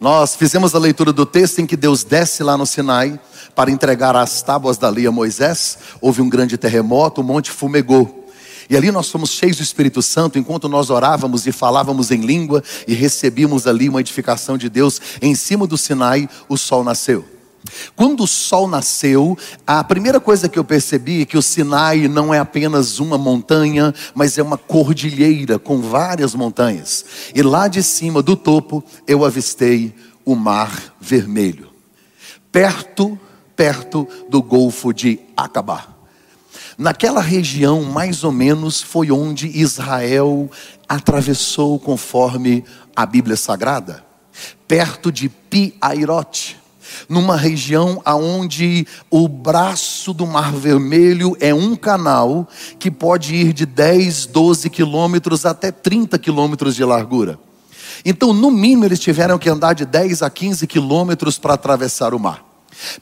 Nós 0.00 0.36
fizemos 0.36 0.74
a 0.74 0.78
leitura 0.78 1.12
do 1.12 1.26
texto 1.26 1.58
em 1.58 1.66
que 1.66 1.76
Deus 1.76 2.04
desce 2.04 2.42
lá 2.42 2.56
no 2.56 2.64
Sinai 2.64 3.18
para 3.54 3.70
entregar 3.70 4.14
as 4.14 4.42
tábuas 4.42 4.78
da 4.78 4.88
lei 4.88 5.06
a 5.06 5.10
Moisés. 5.10 5.78
Houve 6.00 6.22
um 6.22 6.28
grande 6.28 6.56
terremoto, 6.56 7.20
o 7.20 7.24
monte 7.24 7.50
fumegou. 7.50 8.26
E 8.70 8.76
ali 8.76 8.92
nós 8.92 9.10
fomos 9.10 9.30
cheios 9.30 9.56
do 9.56 9.62
Espírito 9.62 10.00
Santo, 10.02 10.38
enquanto 10.38 10.68
nós 10.68 10.90
orávamos 10.90 11.46
e 11.46 11.52
falávamos 11.52 12.10
em 12.10 12.20
língua 12.20 12.62
e 12.86 12.94
recebíamos 12.94 13.66
ali 13.66 13.88
uma 13.88 14.00
edificação 14.00 14.56
de 14.58 14.68
Deus, 14.68 15.00
em 15.22 15.34
cima 15.34 15.66
do 15.66 15.78
Sinai, 15.78 16.28
o 16.48 16.56
sol 16.56 16.84
nasceu. 16.84 17.37
Quando 17.94 18.22
o 18.22 18.26
sol 18.26 18.68
nasceu, 18.68 19.36
a 19.66 19.82
primeira 19.82 20.20
coisa 20.20 20.48
que 20.48 20.58
eu 20.58 20.64
percebi 20.64 21.22
é 21.22 21.24
que 21.24 21.36
o 21.36 21.42
Sinai 21.42 22.08
não 22.08 22.32
é 22.32 22.38
apenas 22.38 22.98
uma 22.98 23.18
montanha, 23.18 23.94
mas 24.14 24.38
é 24.38 24.42
uma 24.42 24.56
cordilheira 24.56 25.58
com 25.58 25.80
várias 25.80 26.34
montanhas. 26.34 27.04
E 27.34 27.42
lá 27.42 27.68
de 27.68 27.82
cima 27.82 28.22
do 28.22 28.36
topo 28.36 28.82
eu 29.06 29.24
avistei 29.24 29.94
o 30.24 30.34
Mar 30.34 30.94
Vermelho. 31.00 31.68
Perto, 32.50 33.18
perto 33.56 34.08
do 34.28 34.40
Golfo 34.42 34.92
de 34.92 35.18
Acabá. 35.36 35.88
Naquela 36.76 37.20
região, 37.20 37.82
mais 37.82 38.22
ou 38.22 38.30
menos, 38.30 38.80
foi 38.80 39.10
onde 39.10 39.48
Israel 39.48 40.48
atravessou 40.88 41.78
conforme 41.78 42.64
a 42.94 43.04
Bíblia 43.04 43.36
Sagrada, 43.36 44.04
perto 44.66 45.10
de 45.10 45.28
Pi-Airote 45.28 46.56
numa 47.08 47.36
região 47.36 48.00
aonde 48.04 48.86
o 49.10 49.28
braço 49.28 50.12
do 50.12 50.26
Mar 50.26 50.52
Vermelho 50.52 51.36
é 51.40 51.54
um 51.54 51.74
canal 51.74 52.48
que 52.78 52.90
pode 52.90 53.34
ir 53.34 53.52
de 53.52 53.66
10, 53.66 54.26
12 54.26 54.70
quilômetros 54.70 55.46
até 55.46 55.70
30 55.70 56.18
quilômetros 56.18 56.74
de 56.74 56.84
largura. 56.84 57.38
Então, 58.04 58.32
no 58.32 58.50
mínimo, 58.50 58.84
eles 58.84 59.00
tiveram 59.00 59.38
que 59.38 59.48
andar 59.48 59.74
de 59.74 59.84
10 59.84 60.22
a 60.22 60.30
15 60.30 60.66
quilômetros 60.66 61.38
para 61.38 61.54
atravessar 61.54 62.14
o 62.14 62.18
mar. 62.18 62.44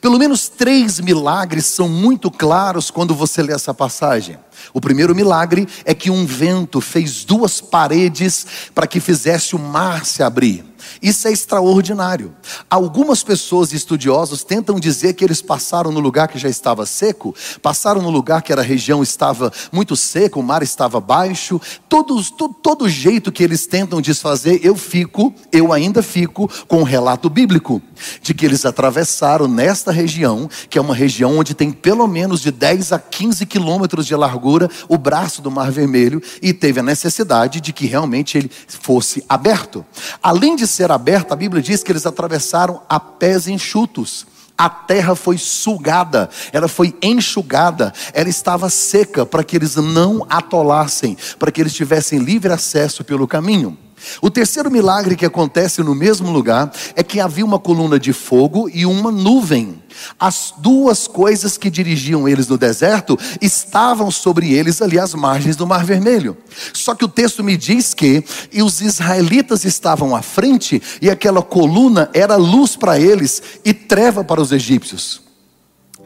Pelo 0.01 0.17
menos 0.17 0.49
três 0.49 0.99
milagres 0.99 1.65
são 1.65 1.87
muito 1.87 2.31
claros 2.31 2.89
quando 2.89 3.13
você 3.13 3.43
lê 3.43 3.53
essa 3.53 3.73
passagem. 3.73 4.37
O 4.73 4.81
primeiro 4.81 5.15
milagre 5.15 5.67
é 5.85 5.93
que 5.93 6.09
um 6.09 6.25
vento 6.25 6.81
fez 6.81 7.23
duas 7.23 7.61
paredes 7.61 8.45
para 8.73 8.87
que 8.87 8.99
fizesse 8.99 9.55
o 9.55 9.59
mar 9.59 10.05
se 10.05 10.23
abrir. 10.23 10.65
Isso 11.01 11.27
é 11.27 11.31
extraordinário. 11.31 12.33
Algumas 12.69 13.23
pessoas 13.23 13.73
estudiosos 13.73 14.43
tentam 14.43 14.79
dizer 14.79 15.13
que 15.13 15.23
eles 15.23 15.41
passaram 15.41 15.91
no 15.91 15.99
lugar 15.99 16.27
que 16.27 16.39
já 16.39 16.49
estava 16.49 16.85
seco, 16.85 17.35
passaram 17.61 18.01
no 18.01 18.09
lugar 18.09 18.41
que 18.41 18.51
era 18.51 18.61
a 18.61 18.65
região 18.65 19.03
estava 19.03 19.51
muito 19.71 19.95
seca, 19.95 20.39
o 20.39 20.43
mar 20.43 20.63
estava 20.63 20.99
baixo. 20.99 21.59
Todos, 21.87 22.29
todo, 22.29 22.53
todo 22.53 22.89
jeito 22.89 23.31
que 23.31 23.43
eles 23.43 23.67
tentam 23.67 24.01
desfazer, 24.01 24.59
eu 24.63 24.75
fico, 24.75 25.33
eu 25.51 25.71
ainda 25.71 26.01
fico 26.01 26.49
com 26.67 26.77
o 26.77 26.81
um 26.81 26.83
relato 26.83 27.29
bíblico 27.29 27.81
de 28.21 28.33
que 28.33 28.45
eles 28.45 28.65
atravessaram 28.65 29.47
nesta 29.47 29.91
região, 29.91 30.49
que 30.69 30.77
é 30.77 30.81
uma 30.81 30.95
região 30.95 31.37
onde 31.37 31.53
tem 31.53 31.71
pelo 31.71 32.07
menos 32.07 32.41
de 32.41 32.51
10 32.51 32.93
a 32.93 32.99
15 32.99 33.45
quilômetros 33.45 34.05
de 34.05 34.15
largura, 34.15 34.56
o 34.87 34.97
braço 34.97 35.41
do 35.41 35.51
Mar 35.51 35.71
Vermelho, 35.71 36.21
e 36.41 36.53
teve 36.53 36.79
a 36.79 36.83
necessidade 36.83 37.61
de 37.61 37.73
que 37.73 37.85
realmente 37.85 38.37
ele 38.37 38.51
fosse 38.67 39.23
aberto. 39.27 39.85
Além 40.21 40.55
de 40.55 40.65
ser 40.65 40.91
aberta, 40.91 41.33
a 41.33 41.37
Bíblia 41.37 41.61
diz 41.61 41.83
que 41.83 41.91
eles 41.91 42.05
atravessaram 42.05 42.81
a 42.89 42.99
pés 42.99 43.47
enxutos. 43.47 44.25
A 44.57 44.69
terra 44.69 45.15
foi 45.15 45.37
sugada, 45.37 46.29
ela 46.51 46.67
foi 46.67 46.95
enxugada, 47.01 47.93
ela 48.11 48.27
estava 48.27 48.71
seca 48.71 49.23
para 49.23 49.43
que 49.43 49.55
eles 49.55 49.75
não 49.75 50.25
atolassem, 50.27 51.15
para 51.37 51.51
que 51.51 51.61
eles 51.61 51.73
tivessem 51.73 52.17
livre 52.17 52.51
acesso 52.51 53.03
pelo 53.03 53.27
caminho. 53.27 53.77
O 54.21 54.29
terceiro 54.29 54.71
milagre 54.71 55.15
que 55.15 55.25
acontece 55.25 55.83
no 55.83 55.93
mesmo 55.93 56.31
lugar 56.31 56.71
é 56.95 57.03
que 57.03 57.19
havia 57.19 57.45
uma 57.45 57.59
coluna 57.59 57.99
de 57.99 58.13
fogo 58.13 58.69
e 58.73 58.85
uma 58.85 59.11
nuvem. 59.11 59.81
As 60.19 60.53
duas 60.57 61.07
coisas 61.07 61.57
que 61.57 61.69
dirigiam 61.69 62.27
eles 62.27 62.47
no 62.47 62.57
deserto 62.57 63.17
estavam 63.41 64.09
sobre 64.11 64.53
eles 64.53 64.81
ali 64.81 64.99
às 64.99 65.13
margens 65.13 65.55
do 65.55 65.67
Mar 65.67 65.85
Vermelho. 65.85 66.37
Só 66.73 66.95
que 66.95 67.05
o 67.05 67.09
texto 67.09 67.43
me 67.43 67.57
diz 67.57 67.93
que 67.93 68.23
e 68.51 68.61
os 68.61 68.81
israelitas 68.81 69.65
estavam 69.65 70.15
à 70.15 70.21
frente 70.21 70.81
e 71.01 71.09
aquela 71.09 71.41
coluna 71.41 72.09
era 72.13 72.35
luz 72.35 72.75
para 72.75 72.99
eles 72.99 73.41
e 73.63 73.73
treva 73.73 74.23
para 74.23 74.41
os 74.41 74.51
egípcios. 74.51 75.21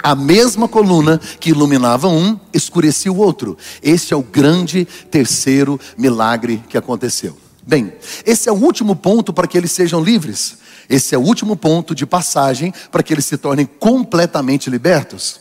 A 0.04 0.16
mesma 0.16 0.68
coluna 0.68 1.20
que 1.40 1.52
iluminava 1.52 2.08
um, 2.08 2.40
escurecia 2.54 3.12
o 3.12 3.18
outro. 3.18 3.58
Esse 3.84 4.14
é 4.14 4.18
o 4.18 4.24
grande 4.24 4.86
terceiro 5.12 5.80
milagre 5.98 6.64
que 6.68 6.78
aconteceu. 6.78 7.38
Bem, 7.66 7.94
esse 8.26 8.50
é 8.50 8.52
o 8.52 8.56
último 8.56 8.96
ponto 8.96 9.32
para 9.32 9.48
que 9.48 9.58
eles 9.58 9.72
sejam 9.72 10.04
livres. 10.04 10.58
Esse 10.92 11.16
é 11.16 11.18
o 11.18 11.22
último 11.22 11.56
ponto 11.56 11.96
de 11.96 12.06
passagem 12.06 12.74
para 12.92 13.02
que 13.02 13.14
eles 13.14 13.26
se 13.26 13.38
tornem 13.38 13.66
completamente 13.66 14.70
libertos. 14.70 15.40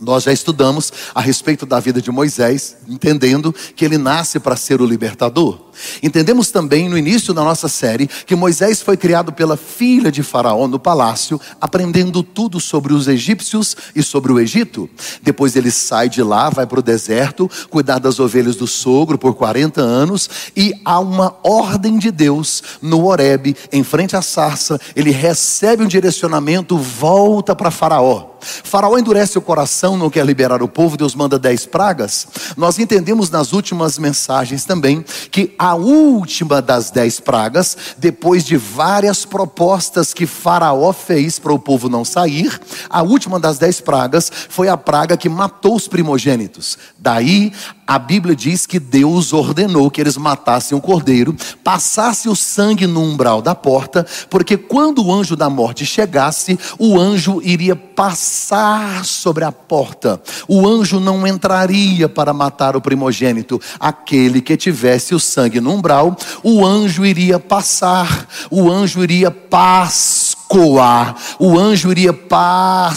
Nós 0.00 0.24
já 0.24 0.32
estudamos 0.32 0.92
a 1.14 1.20
respeito 1.20 1.64
da 1.64 1.78
vida 1.78 2.02
de 2.02 2.10
Moisés, 2.10 2.76
entendendo 2.88 3.54
que 3.76 3.84
ele 3.84 3.96
nasce 3.96 4.40
para 4.40 4.56
ser 4.56 4.80
o 4.80 4.86
libertador. 4.86 5.60
Entendemos 6.02 6.50
também 6.50 6.88
no 6.88 6.98
início 6.98 7.32
da 7.32 7.42
nossa 7.44 7.68
série 7.68 8.08
que 8.26 8.34
Moisés 8.34 8.82
foi 8.82 8.96
criado 8.96 9.32
pela 9.32 9.56
filha 9.56 10.10
de 10.10 10.22
Faraó 10.22 10.66
no 10.66 10.78
palácio, 10.78 11.40
aprendendo 11.60 12.22
tudo 12.22 12.60
sobre 12.60 12.92
os 12.92 13.06
egípcios 13.06 13.76
e 13.94 14.02
sobre 14.02 14.32
o 14.32 14.40
Egito. 14.40 14.90
Depois 15.22 15.54
ele 15.54 15.70
sai 15.70 16.08
de 16.08 16.22
lá, 16.22 16.50
vai 16.50 16.66
para 16.66 16.80
o 16.80 16.82
deserto, 16.82 17.48
cuidar 17.70 17.98
das 17.98 18.18
ovelhas 18.18 18.56
do 18.56 18.66
sogro 18.66 19.16
por 19.16 19.34
40 19.34 19.80
anos, 19.80 20.28
e 20.56 20.72
há 20.84 20.98
uma 20.98 21.36
ordem 21.42 21.98
de 21.98 22.10
Deus 22.10 22.62
no 22.82 23.06
Horebe, 23.06 23.56
em 23.72 23.84
frente 23.84 24.16
à 24.16 24.22
sarça. 24.22 24.80
Ele 24.96 25.10
recebe 25.10 25.84
um 25.84 25.88
direcionamento, 25.88 26.76
volta 26.76 27.54
para 27.54 27.70
Faraó. 27.70 28.34
Faraó 28.62 28.98
endurece 28.98 29.38
o 29.38 29.42
coração, 29.42 29.83
não 29.92 30.10
quer 30.10 30.24
liberar 30.24 30.62
o 30.62 30.68
povo, 30.68 30.96
Deus 30.96 31.14
manda 31.14 31.38
dez 31.38 31.66
pragas. 31.66 32.26
Nós 32.56 32.78
entendemos 32.78 33.30
nas 33.30 33.52
últimas 33.52 33.98
mensagens 33.98 34.64
também 34.64 35.04
que 35.30 35.54
a 35.58 35.74
última 35.74 36.62
das 36.62 36.90
dez 36.90 37.20
pragas, 37.20 37.76
depois 37.98 38.44
de 38.44 38.56
várias 38.56 39.24
propostas 39.24 40.14
que 40.14 40.26
Faraó 40.26 40.92
fez 40.92 41.38
para 41.38 41.52
o 41.52 41.58
povo 41.58 41.88
não 41.88 42.04
sair, 42.04 42.58
a 42.88 43.02
última 43.02 43.38
das 43.38 43.58
dez 43.58 43.80
pragas 43.80 44.30
foi 44.48 44.68
a 44.68 44.76
praga 44.76 45.16
que 45.16 45.28
matou 45.28 45.76
os 45.76 45.86
primogênitos. 45.86 46.78
Daí 47.04 47.52
a 47.86 47.98
Bíblia 47.98 48.34
diz 48.34 48.64
que 48.64 48.80
Deus 48.80 49.34
ordenou 49.34 49.90
que 49.90 50.00
eles 50.00 50.16
matassem 50.16 50.76
o 50.76 50.80
cordeiro, 50.80 51.36
passassem 51.62 52.32
o 52.32 52.34
sangue 52.34 52.86
no 52.86 53.02
umbral 53.02 53.42
da 53.42 53.54
porta, 53.54 54.06
porque 54.30 54.56
quando 54.56 55.04
o 55.04 55.12
anjo 55.12 55.36
da 55.36 55.50
morte 55.50 55.84
chegasse, 55.84 56.58
o 56.78 56.98
anjo 56.98 57.42
iria 57.44 57.76
passar 57.76 59.04
sobre 59.04 59.44
a 59.44 59.52
porta. 59.52 60.18
O 60.48 60.66
anjo 60.66 60.98
não 60.98 61.26
entraria 61.26 62.08
para 62.08 62.32
matar 62.32 62.74
o 62.74 62.80
primogênito, 62.80 63.60
aquele 63.78 64.40
que 64.40 64.56
tivesse 64.56 65.14
o 65.14 65.20
sangue 65.20 65.60
no 65.60 65.74
umbral, 65.74 66.16
o 66.42 66.64
anjo 66.64 67.04
iria 67.04 67.38
passar, 67.38 68.26
o 68.50 68.72
anjo 68.72 69.02
iria 69.02 69.30
pascoar, 69.30 71.14
o 71.38 71.58
anjo 71.58 71.90
iria 71.90 72.14
pascoar 72.14 72.94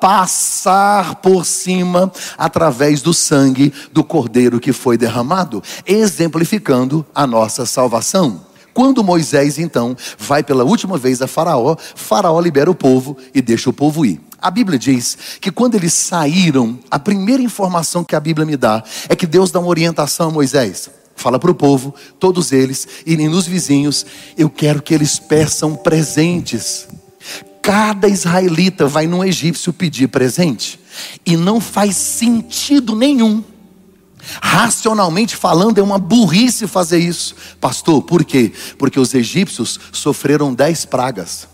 passar 0.00 1.16
por 1.16 1.44
cima 1.44 2.10
através 2.38 3.02
do 3.02 3.12
sangue 3.12 3.72
do 3.92 4.02
cordeiro 4.02 4.58
que 4.58 4.72
foi 4.72 4.96
derramado, 4.96 5.62
exemplificando 5.86 7.04
a 7.14 7.26
nossa 7.26 7.66
salvação. 7.66 8.48
Quando 8.72 9.04
Moisés 9.04 9.58
então 9.58 9.96
vai 10.18 10.42
pela 10.42 10.64
última 10.64 10.96
vez 10.96 11.20
a 11.20 11.26
Faraó, 11.26 11.76
Faraó 11.94 12.40
libera 12.40 12.70
o 12.70 12.74
povo 12.74 13.16
e 13.34 13.42
deixa 13.42 13.68
o 13.68 13.72
povo 13.72 14.06
ir. 14.06 14.20
A 14.40 14.50
Bíblia 14.50 14.78
diz 14.78 15.18
que 15.40 15.50
quando 15.50 15.74
eles 15.74 15.92
saíram, 15.92 16.78
a 16.90 16.98
primeira 16.98 17.42
informação 17.42 18.02
que 18.02 18.16
a 18.16 18.20
Bíblia 18.20 18.46
me 18.46 18.56
dá 18.56 18.82
é 19.08 19.14
que 19.14 19.26
Deus 19.26 19.50
dá 19.50 19.60
uma 19.60 19.68
orientação 19.68 20.28
a 20.28 20.32
Moisés. 20.32 20.88
Fala 21.14 21.38
para 21.38 21.50
o 21.50 21.54
povo, 21.54 21.94
todos 22.18 22.50
eles, 22.50 22.88
irem 23.04 23.28
nos 23.28 23.46
vizinhos, 23.46 24.06
eu 24.38 24.48
quero 24.48 24.80
que 24.80 24.94
eles 24.94 25.18
peçam 25.18 25.76
presentes. 25.76 26.88
Cada 27.62 28.08
israelita 28.08 28.86
vai 28.86 29.06
num 29.06 29.22
egípcio 29.22 29.72
pedir 29.72 30.08
presente, 30.08 30.80
e 31.24 31.36
não 31.36 31.60
faz 31.60 31.96
sentido 31.96 32.94
nenhum. 32.94 33.44
Racionalmente 34.42 35.36
falando, 35.36 35.78
é 35.78 35.82
uma 35.82 35.98
burrice 35.98 36.66
fazer 36.66 36.98
isso. 36.98 37.34
Pastor, 37.60 38.02
por 38.02 38.24
quê? 38.24 38.52
Porque 38.78 39.00
os 39.00 39.14
egípcios 39.14 39.80
sofreram 39.92 40.54
dez 40.54 40.84
pragas, 40.84 41.48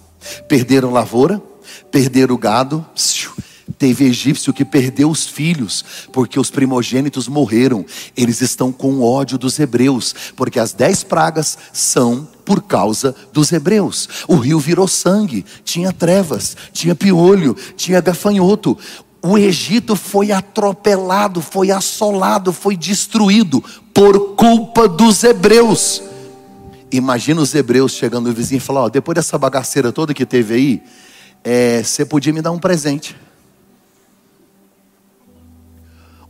perderam 0.49 0.93
lavoura, 0.93 1.43
perderam 1.91 2.37
gado, 2.37 2.85
teve 3.79 4.05
egípcio 4.05 4.53
que 4.53 4.65
perdeu 4.65 5.11
os 5.11 5.27
filhos, 5.27 5.85
porque 6.13 6.39
os 6.39 6.51
primogênitos 6.51 7.29
morreram. 7.29 7.85
Eles 8.17 8.41
estão 8.41 8.73
com 8.73 9.03
ódio 9.03 9.39
dos 9.39 9.59
hebreus, 9.59 10.15
porque 10.37 10.59
as 10.59 10.73
dez 10.73 11.03
pragas 11.05 11.59
são 11.73 12.29
por 12.47 12.63
causa 12.63 13.15
dos 13.33 13.53
hebreus. 13.53 14.09
O 14.29 14.37
rio 14.37 14.61
virou 14.61 14.87
sangue, 14.87 15.45
tinha 15.65 15.93
trevas, 15.93 16.57
tinha 16.73 16.95
piolho, 16.95 17.55
tinha 17.77 18.01
gafanhoto. 18.01 18.79
O 19.21 19.37
Egito 19.37 19.97
foi 19.97 20.31
atropelado, 20.31 21.43
foi 21.43 21.73
assolado, 21.73 22.53
foi 22.53 22.77
destruído 22.77 23.63
por 23.93 24.37
culpa 24.37 24.89
dos 24.89 25.25
hebreus. 25.25 26.01
Imagina 26.93 27.41
os 27.41 27.53
hebreus 27.53 27.93
chegando 27.93 28.29
no 28.29 28.35
vizinho 28.35 28.59
e 28.59 28.61
falando: 28.61 28.93
depois 28.93 29.17
dessa 29.17 29.37
bagaceira 29.37 29.91
toda 29.91 30.15
que 30.15 30.25
teve 30.25 30.55
aí, 30.55 30.83
é, 31.43 31.83
você 31.83 32.05
podia 32.05 32.33
me 32.33 32.41
dar 32.41 32.53
um 32.53 32.59
presente. 32.59 33.17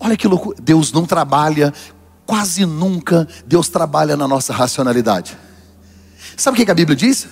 Olha 0.01 0.17
que 0.17 0.27
loucura. 0.27 0.57
Deus 0.63 0.91
não 0.93 1.05
trabalha, 1.05 1.75
quase 2.25 2.65
nunca 2.65 3.29
Deus 3.47 3.69
trabalha 3.69 4.17
na 4.17 4.27
nossa 4.27 4.55
racionalidade. 4.55 5.37
Sabe 6.37 6.61
o 6.61 6.65
que 6.65 6.71
a 6.71 6.75
Bíblia 6.75 6.95
diz? 6.95 7.27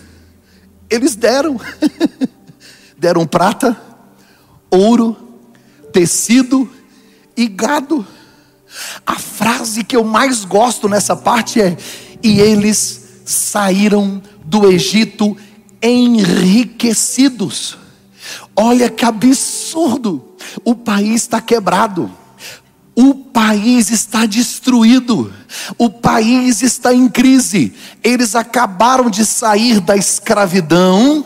Eles 0.89 1.15
deram. 1.15 1.61
deram 2.97 3.27
prata, 3.27 3.79
ouro, 4.71 5.17
tecido 5.93 6.71
e 7.37 7.47
gado. 7.47 8.07
A 9.07 9.19
frase 9.19 9.85
que 9.85 9.95
eu 9.95 10.05
mais 10.05 10.45
gosto 10.45 10.89
nessa 10.89 11.15
parte 11.15 11.61
é: 11.61 11.77
e 12.23 12.41
eles 12.41 13.23
saíram 13.27 14.23
do 14.45 14.67
Egito 14.71 15.37
enriquecidos. 15.83 17.77
Olha 18.57 18.89
que 18.89 19.05
absurdo! 19.05 20.35
O 20.65 20.75
país 20.75 21.23
está 21.23 21.41
quebrado. 21.41 22.11
O 22.97 23.15
país 23.15 23.91
está 23.91 24.25
destruído, 24.25 25.33
o 25.77 25.91
país 25.91 26.63
está 26.63 26.95
em 26.95 27.09
crise. 27.09 27.75
Eles 28.03 28.35
acabaram 28.37 29.11
de 29.11 29.27
sair 29.27 29.81
da 29.81 29.97
escravidão 29.97 31.25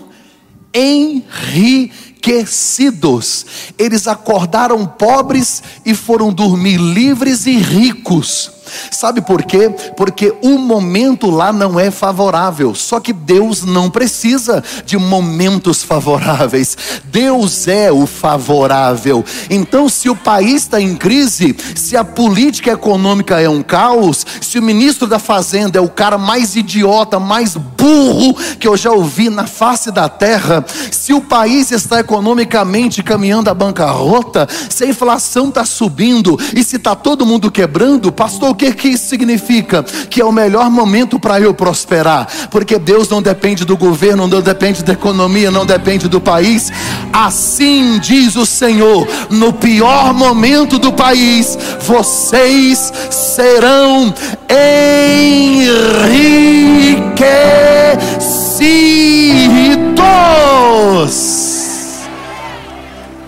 enriquecidos. 0.72 3.44
Eles 3.78 4.08
acordaram 4.08 4.86
pobres 4.86 5.62
e 5.84 5.94
foram 5.94 6.32
dormir 6.32 6.78
livres 6.78 7.44
e 7.46 7.58
ricos. 7.58 8.50
Sabe 8.90 9.20
por 9.20 9.42
quê? 9.42 9.70
Porque 9.96 10.34
o 10.42 10.58
momento 10.58 11.30
lá 11.30 11.52
não 11.52 11.78
é 11.78 11.90
favorável. 11.90 12.74
Só 12.74 13.00
que 13.00 13.12
Deus 13.12 13.64
não 13.64 13.90
precisa 13.90 14.62
de 14.84 14.96
momentos 14.96 15.82
favoráveis. 15.82 16.76
Deus 17.04 17.68
é 17.68 17.90
o 17.90 18.06
favorável. 18.06 19.24
Então, 19.50 19.88
se 19.88 20.08
o 20.08 20.16
país 20.16 20.62
está 20.62 20.80
em 20.80 20.94
crise, 20.96 21.56
se 21.74 21.96
a 21.96 22.04
política 22.04 22.72
econômica 22.72 23.40
é 23.40 23.48
um 23.48 23.62
caos, 23.62 24.26
se 24.40 24.58
o 24.58 24.62
ministro 24.62 25.06
da 25.06 25.18
Fazenda 25.18 25.78
é 25.78 25.80
o 25.80 25.88
cara 25.88 26.18
mais 26.18 26.56
idiota, 26.56 27.18
mais 27.18 27.56
burro 27.56 28.36
que 28.58 28.66
eu 28.66 28.76
já 28.76 28.90
ouvi 28.90 29.30
na 29.30 29.46
face 29.46 29.90
da 29.90 30.08
terra, 30.08 30.64
se 30.90 31.12
o 31.12 31.20
país 31.20 31.70
está 31.70 32.00
economicamente 32.00 33.02
caminhando 33.02 33.48
à 33.48 33.54
bancarrota, 33.54 34.48
se 34.68 34.84
a 34.84 34.88
inflação 34.88 35.48
está 35.48 35.64
subindo 35.64 36.38
e 36.54 36.62
se 36.62 36.76
está 36.76 36.94
todo 36.94 37.26
mundo 37.26 37.50
quebrando, 37.50 38.12
pastor, 38.12 38.54
que, 38.58 38.74
que 38.74 38.88
isso 38.88 39.06
significa? 39.06 39.82
Que 39.82 40.20
é 40.20 40.24
o 40.24 40.32
melhor 40.32 40.68
momento 40.68 41.18
para 41.18 41.40
eu 41.40 41.54
prosperar, 41.54 42.26
porque 42.50 42.78
Deus 42.78 43.08
não 43.08 43.22
depende 43.22 43.64
do 43.64 43.76
governo, 43.76 44.26
não 44.26 44.42
depende 44.42 44.82
da 44.82 44.92
economia, 44.92 45.50
não 45.50 45.64
depende 45.64 46.08
do 46.08 46.20
país. 46.20 46.70
Assim 47.12 47.98
diz 48.00 48.34
o 48.36 48.44
Senhor: 48.44 49.06
no 49.30 49.52
pior 49.52 50.12
momento 50.12 50.78
do 50.78 50.92
país, 50.92 51.56
vocês 51.80 52.92
serão 53.10 54.12
enriquecidos. 54.50 55.78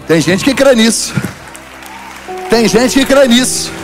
Tem 0.09 0.21
gente 0.21 0.43
que 0.43 0.53
crê 0.53 0.75
nisso. 0.75 1.15
Tem 2.51 2.67
gente 2.67 2.99
que 2.99 3.07
crê 3.07 3.29
nisso. 3.29 3.80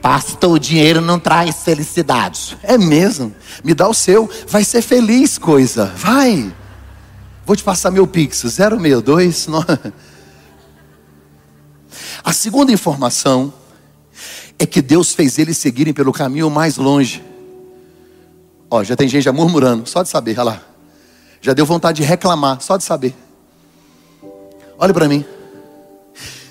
Pastor, 0.00 0.52
o 0.52 0.58
dinheiro 0.58 1.00
não 1.00 1.18
traz 1.18 1.64
felicidade. 1.64 2.56
É 2.62 2.78
mesmo? 2.78 3.34
Me 3.64 3.74
dá 3.74 3.88
o 3.88 3.94
seu. 3.94 4.30
Vai 4.46 4.62
ser 4.62 4.80
feliz, 4.80 5.36
coisa. 5.36 5.86
Vai. 5.96 6.54
Vou 7.44 7.56
te 7.56 7.64
passar 7.64 7.90
meu 7.90 8.06
pix. 8.06 8.38
062. 8.38 9.48
A 12.22 12.32
segunda 12.32 12.70
informação 12.72 13.52
é 14.58 14.64
que 14.64 14.80
Deus 14.80 15.12
fez 15.12 15.38
eles 15.38 15.58
seguirem 15.58 15.92
pelo 15.92 16.12
caminho 16.12 16.48
mais 16.50 16.76
longe. 16.76 17.24
Ó, 18.70 18.82
já 18.82 18.96
tem 18.96 19.08
gente 19.08 19.22
já 19.24 19.32
murmurando, 19.32 19.88
só 19.88 20.02
de 20.02 20.08
saber, 20.08 20.32
olha 20.38 20.44
lá. 20.44 20.62
Já 21.40 21.52
deu 21.52 21.66
vontade 21.66 22.02
de 22.02 22.08
reclamar, 22.08 22.60
só 22.60 22.76
de 22.76 22.84
saber. 22.84 23.14
Olha 24.78 24.92
para 24.92 25.08
mim. 25.08 25.24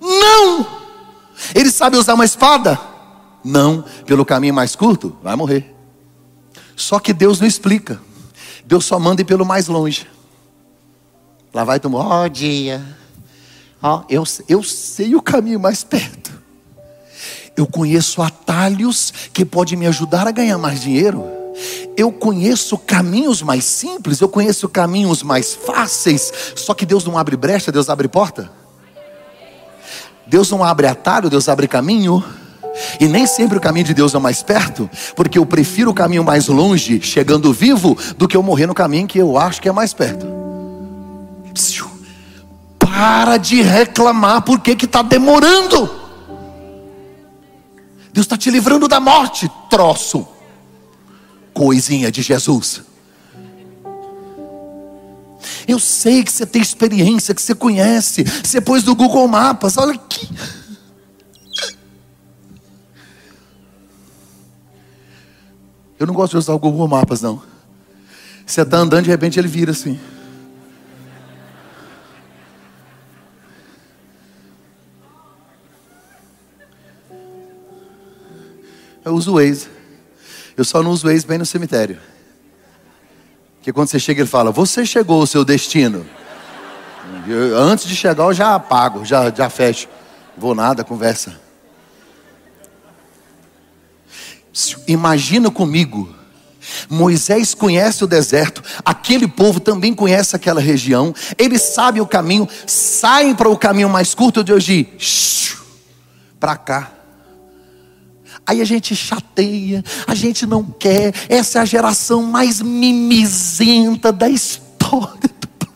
Não! 0.01 0.65
Eles 1.53 1.75
sabem 1.75 1.99
usar 1.99 2.15
uma 2.15 2.25
espada? 2.25 2.79
Não, 3.43 3.83
pelo 4.05 4.25
caminho 4.25 4.53
mais 4.53 4.75
curto, 4.75 5.15
vai 5.21 5.35
morrer. 5.35 5.75
Só 6.75 6.99
que 6.99 7.13
Deus 7.13 7.39
não 7.39 7.47
explica. 7.47 8.01
Deus 8.65 8.85
só 8.85 8.97
manda 8.97 9.21
ir 9.21 9.25
pelo 9.25 9.45
mais 9.45 9.67
longe. 9.67 10.07
Lá 11.53 11.63
vai 11.63 11.79
tomar, 11.79 11.99
ó 11.99 12.23
oh, 12.23 12.29
dia. 12.29 12.83
Ó, 13.81 13.99
oh, 13.99 14.03
eu, 14.09 14.23
eu 14.47 14.63
sei 14.63 15.13
o 15.13 15.21
caminho 15.21 15.59
mais 15.59 15.83
perto. 15.83 16.32
Eu 17.55 17.67
conheço 17.67 18.21
atalhos 18.21 19.13
que 19.31 19.45
podem 19.45 19.77
me 19.77 19.85
ajudar 19.87 20.27
a 20.27 20.31
ganhar 20.31 20.57
mais 20.57 20.81
dinheiro. 20.81 21.23
Eu 21.95 22.11
conheço 22.11 22.77
caminhos 22.77 23.41
mais 23.41 23.63
simples, 23.63 24.19
eu 24.19 24.27
conheço 24.27 24.67
caminhos 24.67 25.21
mais 25.21 25.53
fáceis. 25.53 26.31
Só 26.55 26.73
que 26.73 26.85
Deus 26.85 27.05
não 27.05 27.17
abre 27.17 27.37
brecha, 27.37 27.71
Deus 27.71 27.89
abre 27.89 28.07
porta. 28.07 28.49
Deus 30.25 30.49
não 30.49 30.63
abre 30.63 30.87
atalho, 30.87 31.29
Deus 31.29 31.47
abre 31.47 31.67
caminho. 31.67 32.23
E 32.99 33.07
nem 33.07 33.27
sempre 33.27 33.57
o 33.57 33.61
caminho 33.61 33.85
de 33.85 33.93
Deus 33.93 34.15
é 34.15 34.19
mais 34.19 34.41
perto, 34.41 34.89
porque 35.15 35.37
eu 35.37 35.45
prefiro 35.45 35.91
o 35.91 35.93
caminho 35.93 36.23
mais 36.23 36.47
longe, 36.47 36.99
chegando 37.01 37.53
vivo, 37.53 37.95
do 38.17 38.27
que 38.27 38.35
eu 38.35 38.41
morrer 38.41 38.65
no 38.65 38.73
caminho 38.73 39.07
que 39.07 39.19
eu 39.19 39.37
acho 39.37 39.61
que 39.61 39.69
é 39.69 39.71
mais 39.71 39.93
perto. 39.93 40.25
Para 42.79 43.37
de 43.37 43.61
reclamar, 43.61 44.41
porque 44.41 44.71
está 44.71 45.03
demorando. 45.03 46.02
Deus 48.13 48.25
está 48.25 48.37
te 48.37 48.51
livrando 48.51 48.87
da 48.87 48.99
morte, 48.99 49.49
troço. 49.69 50.27
Coisinha 51.51 52.11
de 52.11 52.21
Jesus. 52.21 52.83
Eu 55.67 55.79
sei 55.79 56.23
que 56.23 56.31
você 56.31 56.45
tem 56.45 56.61
experiência, 56.61 57.33
que 57.33 57.41
você 57.41 57.55
conhece. 57.55 58.23
Você 58.23 58.61
pôs 58.61 58.83
do 58.83 58.95
Google 58.95 59.27
Maps. 59.27 59.77
Olha 59.77 59.95
aqui. 59.95 60.29
Eu 65.99 66.05
não 66.05 66.13
gosto 66.13 66.31
de 66.31 66.37
usar 66.37 66.53
o 66.53 66.59
Google 66.59 66.87
Maps, 66.87 67.21
não. 67.21 67.41
Você 68.45 68.61
está 68.61 68.77
andando, 68.77 69.05
de 69.05 69.09
repente 69.09 69.39
ele 69.39 69.47
vira 69.47 69.71
assim. 69.71 69.99
Eu 79.13 79.17
uso 79.17 79.31
o 79.31 79.35
Waze. 79.35 79.67
Eu 80.57 80.65
só 80.65 80.81
não 80.81 80.89
uso 80.89 81.05
o 81.05 81.11
Waze 81.11 81.27
bem 81.27 81.37
no 81.37 81.45
cemitério. 81.45 81.99
Porque 83.57 83.71
quando 83.71 83.87
você 83.87 83.99
chega, 83.99 84.21
ele 84.21 84.27
fala: 84.27 84.51
Você 84.51 84.83
chegou 84.87 85.21
ao 85.21 85.27
seu 85.27 85.45
destino. 85.45 86.03
Eu, 87.27 87.57
antes 87.59 87.85
de 87.85 87.95
chegar, 87.95 88.23
eu 88.23 88.33
já 88.33 88.55
apago, 88.55 89.05
já, 89.05 89.29
já 89.29 89.51
fecho. 89.51 89.87
Vou 90.35 90.55
nada, 90.55 90.83
conversa. 90.83 91.39
Imagina 94.87 95.51
comigo. 95.51 96.13
Moisés 96.89 97.53
conhece 97.53 98.03
o 98.03 98.07
deserto, 98.07 98.63
aquele 98.85 99.27
povo 99.27 99.59
também 99.59 99.93
conhece 99.93 100.33
aquela 100.33 100.61
região, 100.61 101.13
eles 101.37 101.61
sabem 101.61 102.01
o 102.01 102.07
caminho, 102.07 102.47
saem 102.65 103.35
para 103.35 103.49
o 103.49 103.57
caminho 103.57 103.89
mais 103.89 104.15
curto 104.15 104.41
de 104.45 104.53
hoje, 104.53 104.87
para 106.39 106.55
cá. 106.55 107.02
Aí 108.45 108.61
a 108.61 108.65
gente 108.65 108.95
chateia, 108.95 109.83
a 110.05 110.13
gente 110.13 110.45
não 110.45 110.63
quer. 110.63 111.13
Essa 111.29 111.59
é 111.59 111.61
a 111.61 111.65
geração 111.65 112.23
mais 112.23 112.61
mimizenta 112.61 114.11
da 114.11 114.29
história 114.29 115.29
do. 115.59 115.67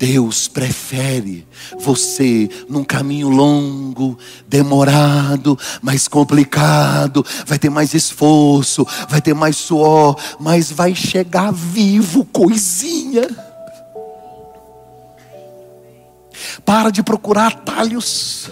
Deus 0.00 0.48
prefere 0.48 1.46
você 1.78 2.48
num 2.70 2.82
caminho 2.82 3.28
longo, 3.28 4.16
demorado, 4.48 5.58
mais 5.82 6.08
complicado, 6.08 7.24
vai 7.46 7.58
ter 7.58 7.68
mais 7.68 7.92
esforço, 7.92 8.86
vai 9.10 9.20
ter 9.20 9.34
mais 9.34 9.58
suor, 9.58 10.18
mas 10.40 10.72
vai 10.72 10.94
chegar 10.94 11.52
vivo, 11.52 12.24
coisinha. 12.24 13.28
Para 16.64 16.88
de 16.88 17.02
procurar 17.02 17.48
atalhos. 17.48 18.48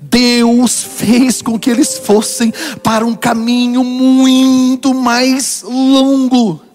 Deus 0.00 0.82
fez 0.82 1.40
com 1.40 1.56
que 1.56 1.70
eles 1.70 1.98
fossem 1.98 2.52
para 2.82 3.06
um 3.06 3.14
caminho 3.14 3.84
muito 3.84 4.92
mais 4.92 5.62
longo 5.64 6.71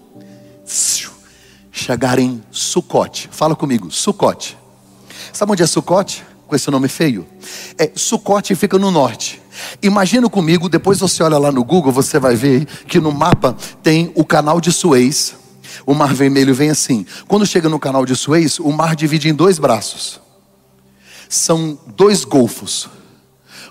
chegar 1.88 2.18
em 2.18 2.42
Sucote. 2.50 3.30
Fala 3.32 3.56
comigo, 3.56 3.90
Sucote. 3.90 4.58
Sabe 5.32 5.52
onde 5.52 5.62
é 5.62 5.66
Sucote? 5.66 6.22
Com 6.46 6.54
esse 6.54 6.70
nome 6.70 6.86
feio? 6.86 7.26
É, 7.78 7.90
Sucote 7.94 8.54
fica 8.54 8.78
no 8.78 8.90
norte. 8.90 9.40
Imagina 9.82 10.28
comigo, 10.28 10.68
depois 10.68 10.98
você 10.98 11.22
olha 11.22 11.38
lá 11.38 11.50
no 11.50 11.64
Google, 11.64 11.90
você 11.90 12.18
vai 12.18 12.36
ver 12.36 12.66
que 12.86 13.00
no 13.00 13.10
mapa 13.10 13.56
tem 13.82 14.12
o 14.14 14.22
canal 14.22 14.60
de 14.60 14.70
Suez. 14.70 15.34
O 15.86 15.94
mar 15.94 16.12
vermelho 16.12 16.54
vem 16.54 16.68
assim. 16.68 17.06
Quando 17.26 17.46
chega 17.46 17.70
no 17.70 17.80
canal 17.80 18.04
de 18.04 18.14
Suez, 18.14 18.58
o 18.58 18.70
mar 18.70 18.94
divide 18.94 19.30
em 19.30 19.34
dois 19.34 19.58
braços. 19.58 20.20
São 21.26 21.78
dois 21.96 22.22
golfos. 22.22 22.86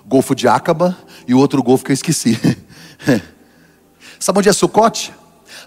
Golfo 0.04 0.34
de 0.34 0.48
Acaba 0.48 0.98
e 1.28 1.34
o 1.34 1.38
outro 1.38 1.62
golfo 1.62 1.84
que 1.84 1.92
eu 1.92 1.94
esqueci. 1.94 2.36
Sabe 4.18 4.40
onde 4.40 4.48
é 4.48 4.52
Sucote? 4.52 5.14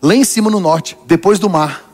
Lá 0.01 0.13
em 0.13 0.25
cima 0.25 0.49
no 0.49 0.59
norte, 0.59 0.97
depois 1.07 1.39
do 1.39 1.49
mar. 1.49 1.90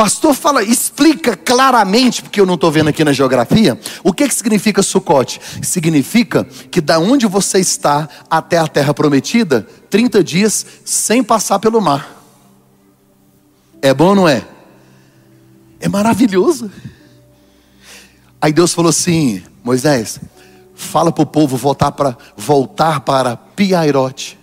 Pastor 0.00 0.32
fala, 0.32 0.62
explica 0.62 1.36
claramente, 1.36 2.22
porque 2.22 2.40
eu 2.40 2.46
não 2.46 2.54
estou 2.54 2.72
vendo 2.72 2.88
aqui 2.88 3.04
na 3.04 3.12
geografia, 3.12 3.78
o 4.02 4.14
que, 4.14 4.26
que 4.26 4.34
significa 4.34 4.82
Sucote? 4.82 5.38
Significa 5.60 6.42
que 6.70 6.80
da 6.80 6.98
onde 6.98 7.26
você 7.26 7.58
está 7.58 8.08
até 8.30 8.56
a 8.56 8.66
terra 8.66 8.94
prometida, 8.94 9.68
30 9.90 10.24
dias 10.24 10.64
sem 10.86 11.22
passar 11.22 11.58
pelo 11.58 11.82
mar. 11.82 12.16
É 13.82 13.92
bom 13.92 14.14
não 14.14 14.26
é? 14.26 14.42
É 15.78 15.86
maravilhoso. 15.86 16.72
Aí 18.40 18.54
Deus 18.54 18.72
falou 18.72 18.88
assim: 18.88 19.42
Moisés, 19.62 20.18
fala 20.74 21.12
para 21.12 21.24
o 21.24 21.26
povo 21.26 21.58
voltar 21.58 21.92
para 21.92 22.16
voltar 22.34 23.00
para 23.00 23.36
Piairote. 23.36 24.38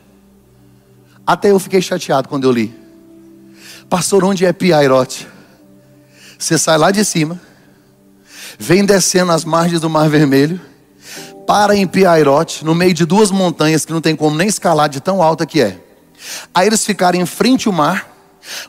Até 1.25 1.49
eu 1.49 1.57
fiquei 1.57 1.81
chateado 1.81 2.29
quando 2.29 2.43
eu 2.43 2.51
li. 2.51 2.75
Pastor, 3.89 4.23
onde 4.23 4.45
é 4.45 4.53
Piairote? 4.53 5.35
Você 6.37 6.57
sai 6.57 6.77
lá 6.77 6.91
de 6.91 7.03
cima, 7.03 7.39
vem 8.59 8.85
descendo 8.85 9.31
as 9.31 9.43
margens 9.43 9.81
do 9.81 9.89
Mar 9.89 10.09
Vermelho, 10.09 10.61
para 11.47 11.75
em 11.75 11.87
Piairote, 11.87 12.63
no 12.65 12.75
meio 12.75 12.93
de 12.93 13.05
duas 13.05 13.31
montanhas 13.31 13.85
que 13.85 13.93
não 13.93 14.01
tem 14.01 14.15
como 14.15 14.35
nem 14.35 14.47
escalar 14.47 14.89
de 14.89 14.99
tão 14.99 15.23
alta 15.23 15.45
que 15.45 15.61
é. 15.61 15.79
Aí 16.53 16.67
eles 16.67 16.85
ficaram 16.85 17.19
em 17.19 17.25
frente 17.25 17.67
ao 17.67 17.73
mar, 17.73 18.11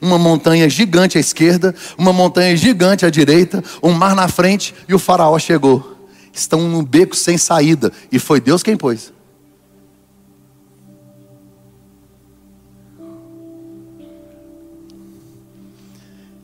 uma 0.01 0.19
montanha 0.19 0.69
gigante 0.69 1.19
à 1.19 1.21
esquerda, 1.21 1.75
uma 1.97 2.13
montanha 2.13 2.57
gigante 2.57 3.05
à 3.05 3.11
direita, 3.11 3.63
um 3.83 3.93
mar 3.93 4.15
na 4.15 4.29
frente 4.29 4.75
e 4.89 4.95
o 4.95 4.99
faraó 4.99 5.39
chegou. 5.39 5.97
Estão 6.33 6.61
num 6.63 6.85
beco 6.85 7.17
sem 7.17 7.37
saída 7.37 7.93
e 8.13 8.19
foi 8.19 8.41
Deus 8.41 8.63
quem 8.63 8.77
pôs. 8.77 9.13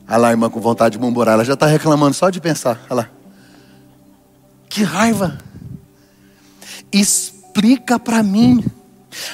Olha 0.07 0.17
lá, 0.17 0.31
irmã, 0.31 0.49
com 0.49 0.59
vontade 0.59 0.93
de 0.93 1.01
murmurar. 1.01 1.33
Ela 1.33 1.45
já 1.45 1.53
está 1.53 1.65
reclamando 1.65 2.13
só 2.13 2.29
de 2.29 2.39
pensar. 2.39 2.79
Olha 2.89 3.01
lá. 3.01 3.09
Que 4.69 4.83
raiva. 4.83 5.37
Explica 6.91 7.97
para 7.99 8.21
mim. 8.21 8.63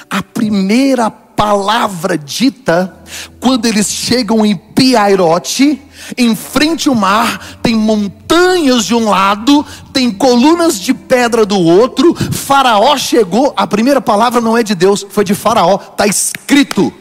A 0.08 0.22
primeira 0.22 1.10
palavra 1.10 2.16
dita 2.16 2.94
quando 3.40 3.66
eles 3.66 3.88
chegam 3.88 4.46
em 4.46 4.56
Piairote, 4.56 5.82
em 6.16 6.36
frente 6.36 6.88
ao 6.88 6.94
mar, 6.94 7.58
tem 7.62 7.74
montanhas 7.74 8.84
de 8.84 8.94
um 8.94 9.08
lado, 9.08 9.66
tem 9.92 10.10
colunas 10.10 10.78
de 10.78 10.94
pedra 10.94 11.44
do 11.44 11.58
outro. 11.58 12.14
Faraó 12.14 12.96
chegou, 12.96 13.52
a 13.56 13.66
primeira 13.66 14.00
palavra 14.00 14.40
não 14.40 14.56
é 14.56 14.62
de 14.62 14.74
Deus, 14.74 15.04
foi 15.10 15.24
de 15.24 15.34
Faraó, 15.34 15.76
está 15.76 16.06
escrito. 16.06 16.92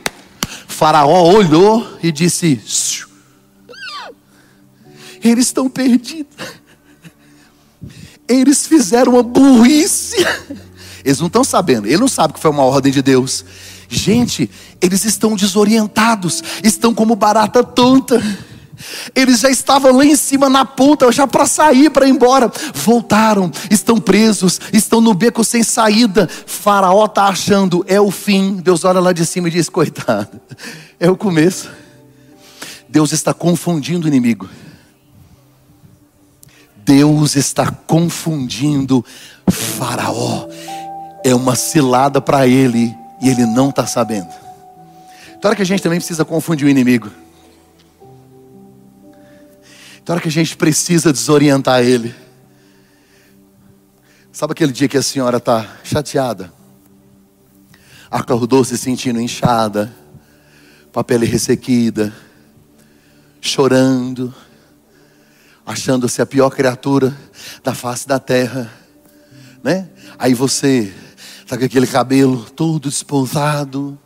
Faraó 0.67 1.31
olhou 1.31 1.85
e 2.01 2.11
disse: 2.11 2.59
eles 5.23 5.47
estão 5.47 5.69
perdidos. 5.69 6.35
Eles 8.27 8.65
fizeram 8.65 9.13
uma 9.13 9.23
burrice. 9.23 10.15
Eles 11.03 11.19
não 11.19 11.27
estão 11.27 11.43
sabendo, 11.43 11.87
ele 11.87 11.97
não 11.97 12.07
sabe 12.07 12.33
que 12.33 12.39
foi 12.39 12.51
uma 12.51 12.63
ordem 12.63 12.91
de 12.91 13.01
Deus. 13.01 13.43
Gente, 13.89 14.49
eles 14.79 15.03
estão 15.03 15.35
desorientados, 15.35 16.43
estão 16.63 16.93
como 16.93 17.15
barata 17.15 17.63
tonta. 17.63 18.21
Eles 19.13 19.39
já 19.39 19.49
estavam 19.49 19.97
lá 19.97 20.05
em 20.05 20.15
cima 20.15 20.49
na 20.49 20.65
ponta, 20.65 21.11
já 21.11 21.27
para 21.27 21.45
sair, 21.45 21.89
para 21.89 22.07
ir 22.07 22.11
embora. 22.11 22.51
Voltaram, 22.73 23.51
estão 23.69 23.99
presos, 23.99 24.59
estão 24.71 25.01
no 25.01 25.13
beco 25.13 25.43
sem 25.43 25.61
saída. 25.61 26.27
Faraó 26.45 27.05
está 27.05 27.25
achando, 27.25 27.83
é 27.87 27.99
o 27.99 28.09
fim. 28.09 28.55
Deus 28.55 28.83
olha 28.85 28.99
lá 28.99 29.11
de 29.11 29.25
cima 29.25 29.49
e 29.49 29.51
diz: 29.51 29.69
coitado, 29.69 30.39
é 30.99 31.09
o 31.09 31.17
começo. 31.17 31.69
Deus 32.87 33.11
está 33.11 33.33
confundindo 33.33 34.05
o 34.05 34.07
inimigo. 34.07 34.49
Deus 36.91 37.37
está 37.37 37.71
confundindo 37.71 39.05
Faraó. 39.49 40.45
É 41.23 41.33
uma 41.33 41.55
cilada 41.55 42.19
para 42.19 42.45
ele 42.45 42.93
e 43.21 43.29
ele 43.29 43.45
não 43.45 43.69
está 43.69 43.87
sabendo. 43.87 44.27
Então, 45.29 45.47
hora 45.47 45.55
que 45.55 45.61
a 45.61 45.65
gente 45.65 45.81
também 45.81 45.99
precisa 45.99 46.25
confundir 46.25 46.67
o 46.67 46.69
inimigo. 46.69 47.09
Então, 50.03 50.13
hora 50.13 50.21
que 50.21 50.27
a 50.27 50.31
gente 50.31 50.57
precisa 50.57 51.13
desorientar 51.13 51.81
ele. 51.81 52.13
Sabe 54.33 54.51
aquele 54.51 54.73
dia 54.73 54.89
que 54.89 54.97
a 54.97 55.01
senhora 55.01 55.37
está 55.37 55.77
chateada? 55.85 56.51
Acordou 58.09 58.65
se 58.65 58.77
sentindo 58.77 59.21
inchada, 59.21 59.95
com 60.91 60.99
a 60.99 61.03
pele 61.05 61.25
ressequida, 61.25 62.13
chorando 63.39 64.33
achando-se 65.71 66.21
a 66.21 66.25
pior 66.25 66.49
criatura 66.49 67.15
da 67.63 67.73
face 67.73 68.05
da 68.05 68.19
terra, 68.19 68.69
né? 69.63 69.89
Aí 70.19 70.33
você 70.33 70.93
tá 71.47 71.57
com 71.57 71.63
aquele 71.63 71.87
cabelo 71.87 72.43
todo 72.43 72.89
espontado, 72.89 73.97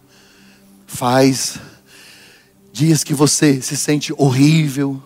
faz 0.85 1.57
dias 2.71 3.03
que 3.03 3.15
você 3.15 3.61
se 3.61 3.75
sente 3.75 4.13
horrível, 4.15 5.01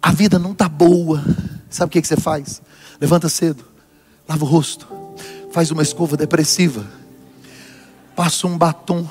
a 0.00 0.10
vida 0.10 0.38
não 0.38 0.54
tá 0.54 0.68
boa. 0.68 1.22
Sabe 1.68 1.88
o 1.88 1.92
que, 1.92 2.00
que 2.00 2.08
você 2.08 2.16
faz? 2.16 2.62
Levanta 2.98 3.28
cedo, 3.28 3.62
lava 4.26 4.42
o 4.42 4.48
rosto, 4.48 4.88
faz 5.52 5.70
uma 5.70 5.82
escova 5.82 6.16
depressiva, 6.16 6.86
passa 8.16 8.46
um 8.46 8.56
batom, 8.56 9.06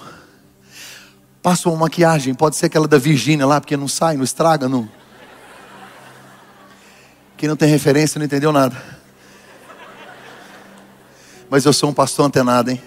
passa 1.42 1.70
uma 1.70 1.78
maquiagem, 1.78 2.34
pode 2.34 2.56
ser 2.56 2.66
aquela 2.66 2.88
da 2.88 2.98
Virgínia 2.98 3.46
lá, 3.46 3.62
porque 3.62 3.78
não 3.78 3.88
sai, 3.88 4.18
não 4.18 4.24
estraga, 4.24 4.68
não. 4.68 4.90
Quem 7.38 7.50
não 7.50 7.56
tem 7.56 7.70
referência 7.70 8.20
não 8.20 8.26
entendeu 8.26 8.52
nada. 8.52 8.76
Mas 11.50 11.66
eu 11.66 11.74
sou 11.74 11.90
um 11.90 11.94
pastor 11.94 12.26
antenado, 12.26 12.72
hein? 12.72 12.82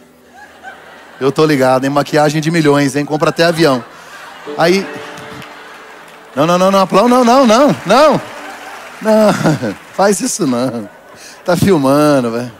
Eu 1.21 1.33
tô 1.33 1.47
ligado, 1.47 1.85
hein? 1.85 1.91
Maquiagem 1.91 2.41
de 2.41 2.51
milhões, 2.51 2.97
hein? 2.97 3.05
Compra 3.05 3.31
até 3.31 3.45
avião. 3.45 3.85
Aí. 4.59 4.87
Não, 6.35 6.47
não, 6.47 6.59
não, 6.59 6.71
não, 6.71 6.81
aplauso, 6.81 7.09
não, 7.09 7.25
não, 7.25 7.47
não, 7.47 7.69
não. 7.87 8.21
Não, 9.01 9.33
faz 9.95 10.21
isso 10.21 10.47
não. 10.47 10.89
Tá 11.45 11.57
filmando, 11.57 12.33
velho. 12.33 12.53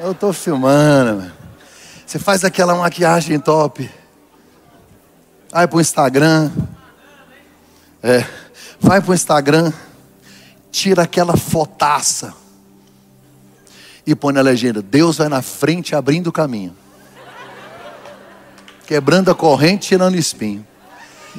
Eu 0.00 0.14
tô 0.14 0.32
filmando, 0.32 1.20
velho. 1.20 1.32
Você 2.06 2.18
faz 2.18 2.44
aquela 2.44 2.74
maquiagem 2.74 3.38
top. 3.38 3.90
Vai 5.50 5.66
pro 5.66 5.80
Instagram. 5.80 6.50
É. 8.02 8.24
Vai 8.80 9.00
pro 9.00 9.12
Instagram. 9.12 9.72
Tira 10.70 11.02
aquela 11.02 11.36
fotaça. 11.36 12.34
E 14.06 14.14
põe 14.14 14.32
na 14.32 14.40
legenda: 14.40 14.80
Deus 14.80 15.18
vai 15.18 15.28
na 15.28 15.42
frente 15.42 15.94
abrindo 15.94 16.28
o 16.28 16.32
caminho. 16.32 16.74
Quebrando 18.86 19.30
a 19.30 19.34
corrente, 19.34 19.88
tirando 19.88 20.14
o 20.14 20.18
espinho. 20.18 20.66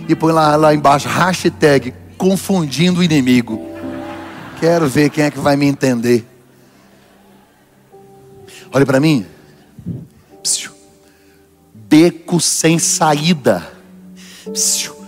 E 0.08 0.16
põe 0.16 0.32
lá, 0.32 0.56
lá 0.56 0.74
embaixo, 0.74 1.08
hashtag 1.08 1.94
confundindo 2.18 3.00
o 3.00 3.04
inimigo. 3.04 3.60
Quero 4.60 4.88
ver 4.88 5.10
quem 5.10 5.24
é 5.24 5.32
que 5.32 5.40
vai 5.40 5.56
me 5.56 5.66
entender. 5.66 6.28
Olha 8.72 8.86
para 8.86 9.00
mim. 9.00 9.26
Beco 11.74 12.40
sem 12.40 12.78
saída. 12.78 13.68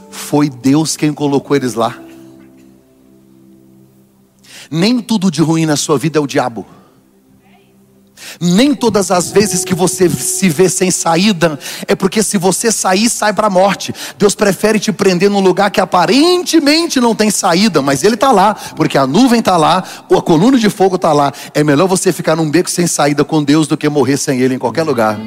Foi 0.10 0.50
Deus 0.50 0.98
quem 0.98 1.14
colocou 1.14 1.56
eles 1.56 1.76
lá. 1.76 1.96
Nem 4.72 5.02
tudo 5.02 5.30
de 5.30 5.42
ruim 5.42 5.66
na 5.66 5.76
sua 5.76 5.98
vida 5.98 6.18
é 6.18 6.22
o 6.22 6.26
diabo. 6.26 6.66
Nem 8.40 8.74
todas 8.74 9.12
as 9.12 9.32
vezes 9.32 9.66
que 9.66 9.74
você 9.74 10.08
se 10.08 10.48
vê 10.48 10.70
sem 10.70 10.90
saída, 10.90 11.60
é 11.88 11.96
porque 11.96 12.24
se 12.24 12.38
você 12.38 12.72
sair, 12.72 13.10
sai 13.10 13.34
para 13.34 13.48
a 13.48 13.50
morte. 13.50 13.94
Deus 14.18 14.34
prefere 14.34 14.80
te 14.80 14.92
prender 14.92 15.30
num 15.30 15.42
lugar 15.42 15.70
que 15.72 15.82
aparentemente 15.82 17.02
não 17.02 17.14
tem 17.14 17.30
saída, 17.30 17.82
mas 17.82 18.04
Ele 18.04 18.16
está 18.16 18.32
lá, 18.32 18.54
porque 18.76 18.98
a 18.98 19.06
nuvem 19.06 19.40
está 19.40 19.58
lá, 19.58 19.84
a 20.10 20.22
coluna 20.22 20.58
de 20.58 20.70
fogo 20.70 20.96
está 20.96 21.12
lá. 21.12 21.34
É 21.54 21.64
melhor 21.64 21.88
você 21.88 22.14
ficar 22.14 22.36
num 22.36 22.50
beco 22.50 22.70
sem 22.70 22.88
saída 22.88 23.26
com 23.26 23.44
Deus 23.44 23.68
do 23.68 23.76
que 23.76 23.90
morrer 23.90 24.18
sem 24.18 24.40
Ele 24.40 24.56
em 24.56 24.60
qualquer 24.60 24.84
lugar. 24.84 25.20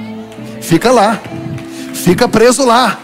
Fica 0.63 0.91
lá, 0.91 1.21
fica 1.93 2.27
preso 2.27 2.65
lá. 2.65 2.99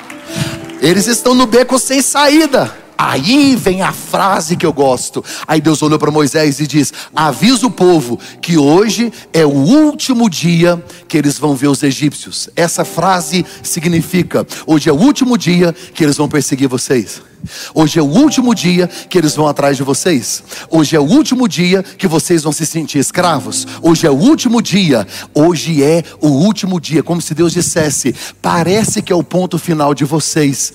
Eles 0.81 1.07
estão 1.07 1.35
no 1.35 1.47
beco 1.47 1.79
sem 1.79 2.01
saída. 2.01 2.75
Aí 3.03 3.57
vem 3.57 3.81
a 3.81 3.93
frase 3.93 4.57
que 4.57 4.67
eu 4.67 4.75
gosto. 4.75 5.25
Aí 5.49 5.59
Deus 5.59 5.81
olhou 5.81 5.99
para 5.99 6.11
Moisés 6.11 6.61
e 6.61 6.67
diz: 6.67 6.93
Avisa 7.17 7.67
o 7.67 7.71
povo 7.71 8.19
que 8.43 8.59
hoje 8.59 9.11
é 9.33 9.43
o 9.43 9.49
último 9.49 10.29
dia 10.29 10.85
que 11.09 11.17
eles 11.17 11.39
vão 11.39 11.57
ver 11.57 11.69
os 11.69 11.83
egípcios. 11.83 12.51
Essa 12.55 12.85
frase 12.85 13.47
significa: 13.63 14.47
hoje 14.67 14.91
é 14.91 14.93
o 14.93 14.97
último 14.97 15.39
dia 15.39 15.75
que 15.95 16.05
eles 16.05 16.19
vão 16.19 16.29
perseguir 16.29 16.69
vocês. 16.69 17.23
Hoje 17.75 17.99
é 17.99 18.03
o 18.03 18.07
último 18.07 18.55
dia 18.55 18.89
que 19.09 19.17
eles 19.17 19.35
vão 19.35 19.47
atrás 19.47 19.77
de 19.77 19.83
vocês. 19.83 20.43
Hoje 20.71 20.97
é 20.97 21.01
o 21.01 21.05
último 21.05 21.49
dia 21.49 21.83
que 21.83 22.07
vocês 22.07 22.43
vão 22.43 22.53
se 22.53 22.67
sentir 22.67 22.99
escravos. 22.99 23.67
Hoje 23.83 24.07
é 24.07 24.11
o 24.11 24.15
último 24.15 24.61
dia. 24.61 25.07
Hoje 25.35 25.83
é 25.83 26.03
o 26.21 26.29
último 26.29 26.81
dia. 26.81 27.03
Como 27.03 27.21
se 27.21 27.35
Deus 27.35 27.53
dissesse: 27.53 28.15
parece 28.43 29.03
que 29.03 29.13
é 29.13 29.17
o 29.17 29.23
ponto 29.23 29.59
final 29.59 29.95
de 29.95 30.05
vocês. 30.05 30.73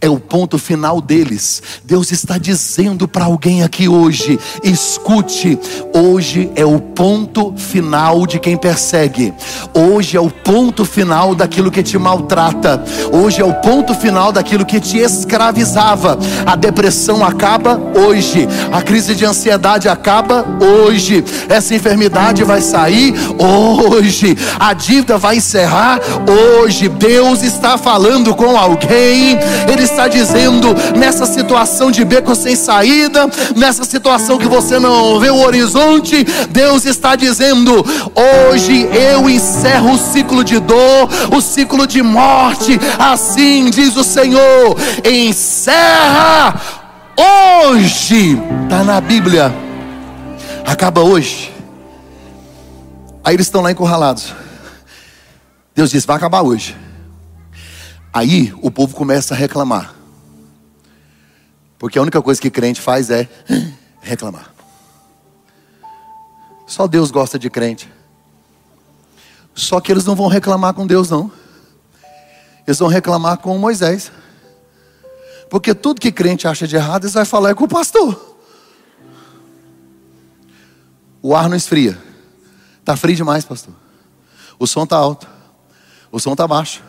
É 0.00 0.08
o 0.08 0.18
ponto 0.18 0.58
final 0.58 1.00
deles. 1.00 1.62
Deus 1.84 2.10
está 2.10 2.38
dizendo 2.38 3.06
para 3.06 3.24
alguém 3.24 3.62
aqui 3.62 3.88
hoje: 3.88 4.38
escute, 4.62 5.58
hoje 5.94 6.50
é 6.54 6.64
o 6.64 6.80
ponto 6.80 7.54
final 7.56 8.26
de 8.26 8.38
quem 8.38 8.56
persegue. 8.56 9.32
Hoje 9.74 10.16
é 10.16 10.20
o 10.20 10.30
ponto 10.30 10.84
final 10.84 11.34
daquilo 11.34 11.70
que 11.70 11.82
te 11.82 11.98
maltrata. 11.98 12.82
Hoje 13.12 13.40
é 13.40 13.44
o 13.44 13.54
ponto 13.54 13.94
final 13.94 14.32
daquilo 14.32 14.64
que 14.64 14.80
te 14.80 14.98
escravizava 14.98 16.07
a 16.46 16.54
depressão 16.54 17.24
acaba 17.24 17.80
hoje, 17.94 18.48
a 18.72 18.80
crise 18.80 19.14
de 19.14 19.24
ansiedade 19.24 19.88
acaba 19.88 20.44
hoje, 20.60 21.24
essa 21.48 21.74
enfermidade 21.74 22.44
vai 22.44 22.60
sair 22.60 23.14
hoje, 23.38 24.36
a 24.58 24.72
dívida 24.72 25.18
vai 25.18 25.36
encerrar 25.36 26.00
hoje. 26.26 26.88
Deus 26.88 27.42
está 27.42 27.76
falando 27.76 28.34
com 28.34 28.56
alguém, 28.56 29.38
Ele 29.70 29.82
está 29.82 30.08
dizendo 30.08 30.74
nessa 30.96 31.26
situação 31.26 31.90
de 31.90 32.04
beco 32.04 32.34
sem 32.34 32.54
saída, 32.54 33.28
nessa 33.56 33.84
situação 33.84 34.38
que 34.38 34.46
você 34.46 34.78
não 34.78 35.18
vê 35.18 35.30
o 35.30 35.40
horizonte, 35.40 36.24
Deus 36.50 36.84
está 36.84 37.16
dizendo: 37.16 37.84
hoje 38.50 38.88
eu 38.92 39.28
encerro 39.28 39.92
o 39.92 39.98
ciclo 39.98 40.44
de 40.44 40.58
dor, 40.58 41.08
o 41.34 41.40
ciclo 41.40 41.86
de 41.86 42.02
morte, 42.02 42.78
assim 42.98 43.70
diz 43.70 43.96
o 43.96 44.04
Senhor, 44.04 44.76
encerra 45.04 45.97
terra 45.98 46.54
hoje. 47.16 48.38
Está 48.64 48.84
na 48.84 49.00
Bíblia. 49.00 49.52
Acaba 50.64 51.00
hoje. 51.00 51.52
Aí 53.24 53.34
eles 53.34 53.46
estão 53.46 53.60
lá 53.60 53.72
encurralados. 53.72 54.32
Deus 55.74 55.90
diz: 55.90 56.04
vai 56.04 56.16
acabar 56.16 56.42
hoje. 56.42 56.76
Aí 58.12 58.54
o 58.62 58.70
povo 58.70 58.94
começa 58.94 59.34
a 59.34 59.36
reclamar. 59.36 59.94
Porque 61.78 61.98
a 61.98 62.02
única 62.02 62.20
coisa 62.22 62.40
que 62.40 62.50
crente 62.50 62.80
faz 62.80 63.10
é 63.10 63.28
reclamar. 64.00 64.52
Só 66.66 66.86
Deus 66.86 67.10
gosta 67.10 67.38
de 67.38 67.48
crente. 67.48 67.88
Só 69.54 69.80
que 69.80 69.90
eles 69.90 70.04
não 70.04 70.14
vão 70.14 70.28
reclamar 70.28 70.74
com 70.74 70.86
Deus, 70.86 71.10
não. 71.10 71.30
Eles 72.66 72.78
vão 72.78 72.88
reclamar 72.88 73.38
com 73.38 73.56
Moisés. 73.58 74.12
Porque 75.48 75.74
tudo 75.74 76.00
que 76.00 76.12
crente 76.12 76.46
acha 76.46 76.66
de 76.66 76.76
errado, 76.76 77.04
eles 77.04 77.14
vai 77.14 77.24
falar 77.24 77.50
é 77.50 77.54
com 77.54 77.64
o 77.64 77.68
pastor. 77.68 78.36
O 81.22 81.34
ar 81.34 81.48
não 81.48 81.56
esfria. 81.56 81.98
Está 82.80 82.96
frio 82.96 83.16
demais, 83.16 83.44
pastor. 83.44 83.74
O 84.58 84.66
som 84.66 84.84
está 84.84 84.96
alto. 84.96 85.26
O 86.10 86.18
som 86.18 86.32
está 86.32 86.46
baixo. 86.46 86.82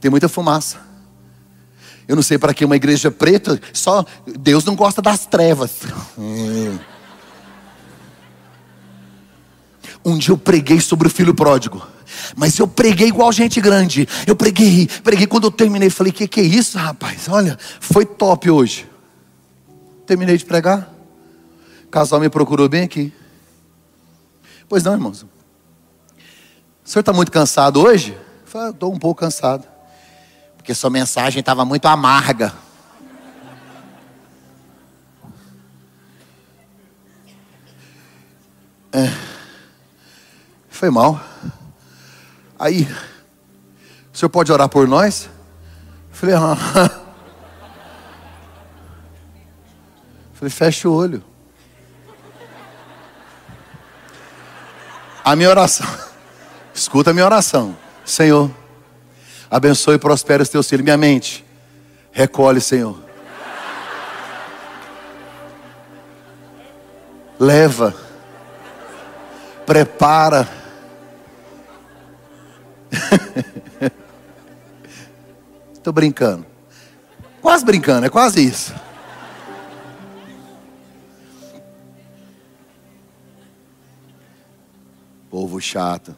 Tem 0.00 0.10
muita 0.10 0.28
fumaça. 0.28 0.78
Eu 2.08 2.16
não 2.16 2.22
sei 2.22 2.38
para 2.38 2.52
que 2.52 2.64
uma 2.64 2.74
igreja 2.74 3.10
preta, 3.10 3.60
só 3.72 4.04
Deus 4.26 4.64
não 4.64 4.74
gosta 4.74 5.00
das 5.00 5.26
trevas. 5.26 5.70
Um 10.02 10.16
dia 10.16 10.32
eu 10.32 10.38
preguei 10.38 10.80
sobre 10.80 11.08
o 11.08 11.10
filho 11.10 11.34
pródigo. 11.34 11.86
Mas 12.36 12.58
eu 12.58 12.66
preguei 12.66 13.08
igual 13.08 13.30
gente 13.32 13.60
grande. 13.60 14.08
Eu 14.26 14.36
preguei, 14.36 14.88
preguei. 15.02 15.26
Quando 15.26 15.44
eu 15.44 15.50
terminei, 15.50 15.90
falei: 15.90 16.12
Que 16.12 16.28
que 16.28 16.40
é 16.40 16.44
isso, 16.44 16.78
rapaz? 16.78 17.28
Olha, 17.28 17.58
foi 17.80 18.04
top 18.04 18.50
hoje. 18.50 18.88
Terminei 20.06 20.36
de 20.36 20.44
pregar. 20.44 20.92
O 21.84 21.88
casal 21.88 22.20
me 22.20 22.28
procurou 22.28 22.68
bem 22.68 22.82
aqui. 22.82 23.12
Pois 24.68 24.84
não, 24.84 24.92
irmãos. 24.92 25.22
O 25.22 26.88
senhor 26.88 27.00
está 27.00 27.12
muito 27.12 27.30
cansado 27.30 27.80
hoje? 27.80 28.16
Eu 28.52 28.70
estou 28.70 28.92
um 28.92 28.98
pouco 28.98 29.20
cansado. 29.20 29.66
Porque 30.56 30.74
sua 30.74 30.90
mensagem 30.90 31.40
estava 31.40 31.64
muito 31.64 31.86
amarga. 31.86 32.52
É. 38.92 39.12
Foi 40.68 40.90
mal. 40.90 41.20
Aí, 42.60 42.86
o 44.12 44.18
senhor 44.18 44.28
pode 44.28 44.52
orar 44.52 44.68
por 44.68 44.86
nós? 44.86 45.30
Eu 46.10 46.14
falei, 46.14 46.34
ah. 46.34 46.54
falei, 50.34 50.50
fecha 50.50 50.86
o 50.86 50.92
olho. 50.92 51.24
A 55.24 55.34
minha 55.34 55.48
oração, 55.48 55.86
escuta 56.74 57.12
a 57.12 57.14
minha 57.14 57.24
oração. 57.24 57.74
Senhor, 58.04 58.50
abençoe 59.50 59.94
e 59.94 59.98
prospere 59.98 60.42
os 60.42 60.50
teus 60.50 60.68
filhos. 60.68 60.84
Minha 60.84 60.98
mente, 60.98 61.42
recolhe, 62.12 62.60
Senhor. 62.60 63.02
Leva, 67.38 67.94
prepara 69.64 70.59
Estou 75.72 75.92
brincando. 75.92 76.46
Quase 77.40 77.64
brincando, 77.64 78.06
é 78.06 78.10
quase 78.10 78.44
isso. 78.44 78.74
Povo 85.30 85.60
chato. 85.60 86.16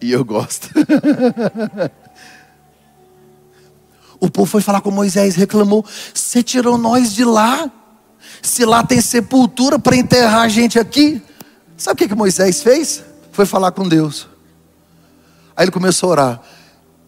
E 0.00 0.12
eu 0.12 0.24
gosto. 0.24 0.68
o 4.20 4.30
povo 4.30 4.46
foi 4.46 4.60
falar 4.60 4.80
com 4.80 4.90
Moisés, 4.90 5.34
reclamou: 5.34 5.84
Você 6.14 6.42
tirou 6.42 6.78
nós 6.78 7.12
de 7.12 7.24
lá? 7.24 7.70
Se 8.40 8.64
lá 8.64 8.84
tem 8.84 9.00
sepultura 9.00 9.78
para 9.78 9.96
enterrar 9.96 10.42
a 10.42 10.48
gente 10.48 10.78
aqui. 10.78 11.20
Sabe 11.76 11.94
o 11.94 11.96
que, 11.96 12.08
que 12.08 12.14
Moisés 12.14 12.62
fez? 12.62 13.07
Foi 13.38 13.46
falar 13.46 13.70
com 13.70 13.88
Deus. 13.88 14.26
Aí 15.56 15.62
ele 15.62 15.70
começou 15.70 16.08
a 16.08 16.10
orar: 16.10 16.42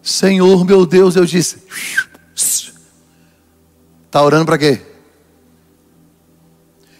Senhor 0.01 0.63
meu 0.63 0.85
Deus, 0.85 1.17
eu 1.17 1.25
disse: 1.25 1.61
Está 4.05 4.23
orando 4.23 4.45
para 4.45 4.57
quê? 4.57 4.81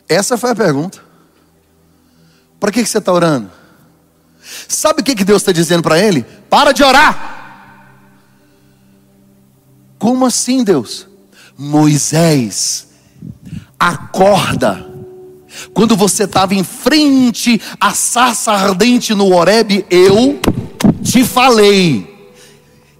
Essa 0.09 0.37
foi 0.37 0.49
a 0.49 0.55
pergunta. 0.55 1.01
Para 2.59 2.73
que, 2.73 2.83
que 2.83 2.89
você 2.89 2.97
está 2.97 3.13
orando? 3.13 3.49
Sabe 4.67 4.99
o 4.99 5.03
que, 5.05 5.15
que 5.15 5.23
Deus 5.23 5.41
está 5.41 5.53
dizendo 5.53 5.81
para 5.81 5.97
ele? 5.97 6.23
Para 6.49 6.73
de 6.73 6.83
orar. 6.83 7.87
Como 9.97 10.25
assim, 10.25 10.61
Deus? 10.61 11.07
Moisés, 11.57 12.89
acorda. 13.79 14.90
Quando 15.73 15.95
você 15.95 16.23
estava 16.23 16.55
em 16.55 16.63
frente 16.63 17.59
à 17.79 17.91
sarça 17.91 18.51
ardente 18.51 19.13
no 19.13 19.33
Horebe, 19.33 19.85
eu 19.89 20.39
te 21.03 21.23
falei. 21.23 22.09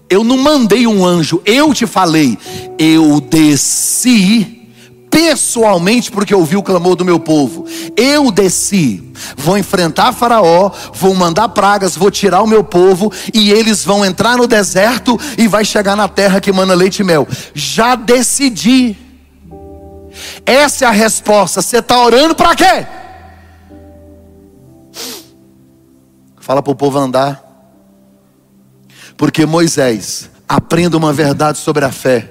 Eu 0.10 0.24
não 0.24 0.38
mandei 0.38 0.86
um 0.88 1.06
anjo, 1.06 1.42
eu 1.46 1.74
te 1.74 1.88
falei. 1.88 2.38
Eu 2.78 3.22
desci 3.22 4.62
pessoalmente, 5.12 6.10
porque 6.10 6.34
ouvi 6.34 6.56
o 6.56 6.64
clamor 6.64 6.96
do 6.96 7.06
meu 7.06 7.20
povo. 7.20 7.66
Eu 7.98 8.32
desci, 8.32 9.04
vou 9.36 9.58
enfrentar 9.58 10.14
Faraó, 10.14 10.72
vou 10.94 11.14
mandar 11.14 11.50
pragas, 11.50 11.98
vou 11.98 12.10
tirar 12.10 12.42
o 12.42 12.48
meu 12.48 12.64
povo, 12.64 13.12
e 13.34 13.52
eles 13.52 13.84
vão 13.84 14.06
entrar 14.06 14.38
no 14.38 14.48
deserto 14.48 15.20
e 15.38 15.48
vai 15.48 15.66
chegar 15.66 15.98
na 15.98 16.08
terra 16.08 16.40
que 16.40 16.52
manda 16.52 16.74
leite 16.74 17.00
e 17.00 17.04
mel. 17.04 17.28
Já 17.54 17.96
decidi. 17.96 18.96
Essa 20.46 20.86
é 20.86 20.88
a 20.88 20.92
resposta. 20.92 21.62
Você 21.62 21.78
está 21.78 22.02
orando 22.04 22.36
para 22.36 22.56
quê? 22.56 22.86
Fala 26.40 26.62
para 26.62 26.72
o 26.72 26.76
povo 26.76 26.98
andar. 26.98 27.44
Porque 29.16 29.46
Moisés, 29.46 30.30
aprenda 30.48 30.98
uma 30.98 31.14
verdade 31.14 31.58
sobre 31.58 31.86
a 31.86 31.92
fé. 31.92 32.30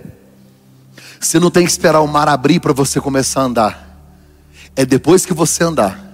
Você 1.19 1.39
não 1.39 1.51
tem 1.51 1.65
que 1.65 1.71
esperar 1.71 2.01
o 2.01 2.09
mar 2.09 2.29
abrir 2.29 2.61
para 2.61 2.73
você 2.73 3.01
começar 3.01 3.43
a 3.43 3.45
andar. 3.45 3.91
É 4.75 4.85
depois 4.85 5.25
que 5.25 5.35
você 5.35 5.65
andar 5.65 6.11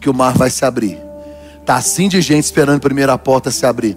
que 0.00 0.10
o 0.10 0.14
mar 0.14 0.36
vai 0.36 0.50
se 0.50 0.64
abrir. 0.64 0.98
Tá 1.64 1.76
assim 1.76 2.08
de 2.08 2.20
gente 2.20 2.44
esperando 2.44 2.76
a 2.76 2.80
primeira 2.80 3.16
porta 3.16 3.50
se 3.50 3.64
abrir. 3.64 3.96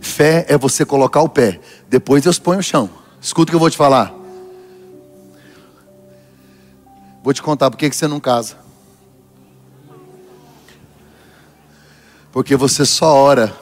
Fé 0.00 0.44
é 0.48 0.58
você 0.58 0.84
colocar 0.84 1.22
o 1.22 1.28
pé, 1.28 1.60
depois 1.88 2.22
Deus 2.24 2.38
põe 2.38 2.58
o 2.58 2.62
chão. 2.62 2.90
Escuta 3.20 3.50
o 3.50 3.52
que 3.52 3.56
eu 3.56 3.60
vou 3.60 3.70
te 3.70 3.76
falar. 3.76 4.12
Vou 7.28 7.34
te 7.34 7.42
contar 7.42 7.70
por 7.70 7.76
que 7.76 7.92
você 7.92 8.08
não 8.08 8.18
casa. 8.18 8.56
Porque 12.32 12.56
você 12.56 12.86
só 12.86 13.14
ora. 13.14 13.54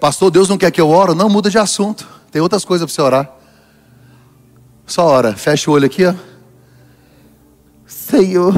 Pastor, 0.00 0.30
Deus 0.30 0.48
não 0.48 0.56
quer 0.56 0.70
que 0.70 0.80
eu 0.80 0.88
ore? 0.88 1.14
Não, 1.14 1.28
muda 1.28 1.50
de 1.50 1.58
assunto. 1.58 2.08
Tem 2.30 2.40
outras 2.40 2.64
coisas 2.64 2.86
para 2.86 2.94
você 2.94 3.02
orar. 3.02 3.30
Só 4.86 5.04
ora, 5.04 5.36
fecha 5.36 5.70
o 5.70 5.74
olho 5.74 5.84
aqui, 5.84 6.06
ó. 6.06 6.14
Senhor. 7.86 8.54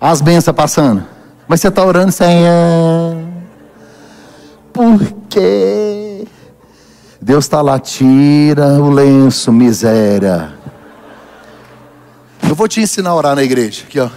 As 0.00 0.22
bênçãos 0.22 0.56
passando. 0.56 1.06
Mas 1.46 1.60
você 1.60 1.68
está 1.68 1.84
orando, 1.84 2.12
Senhor. 2.12 3.28
Por 4.72 4.98
quê? 5.28 5.93
Deus 7.24 7.46
está 7.46 7.62
lá, 7.62 7.78
tira 7.78 8.78
o 8.78 8.90
lenço, 8.90 9.50
miséria. 9.50 10.52
Eu 12.46 12.54
vou 12.54 12.68
te 12.68 12.82
ensinar 12.82 13.08
a 13.08 13.14
orar 13.14 13.34
na 13.34 13.42
igreja. 13.42 13.82
Aqui, 13.86 13.98
ó. 13.98 14.10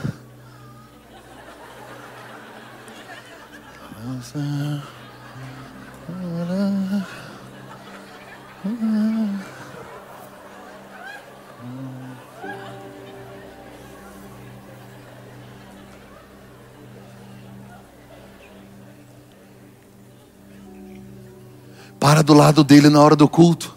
Para 22.07 22.23
do 22.23 22.33
lado 22.33 22.63
dele 22.63 22.87
na 22.87 23.01
hora 23.01 23.17
do 23.17 23.27
culto. 23.27 23.75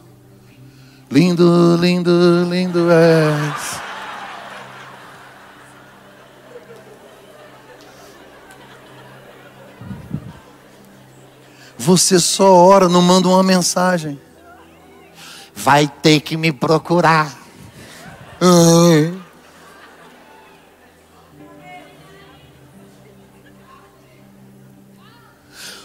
Lindo, 1.10 1.76
lindo, 1.80 2.44
lindo 2.48 2.88
és. 2.88 3.80
Você 11.76 12.20
só 12.20 12.54
ora, 12.54 12.88
não 12.88 13.02
manda 13.02 13.26
uma 13.26 13.42
mensagem. 13.42 14.16
Vai 15.52 15.88
ter 15.88 16.20
que 16.20 16.36
me 16.36 16.52
procurar. 16.52 17.36
Ah. 18.40 19.19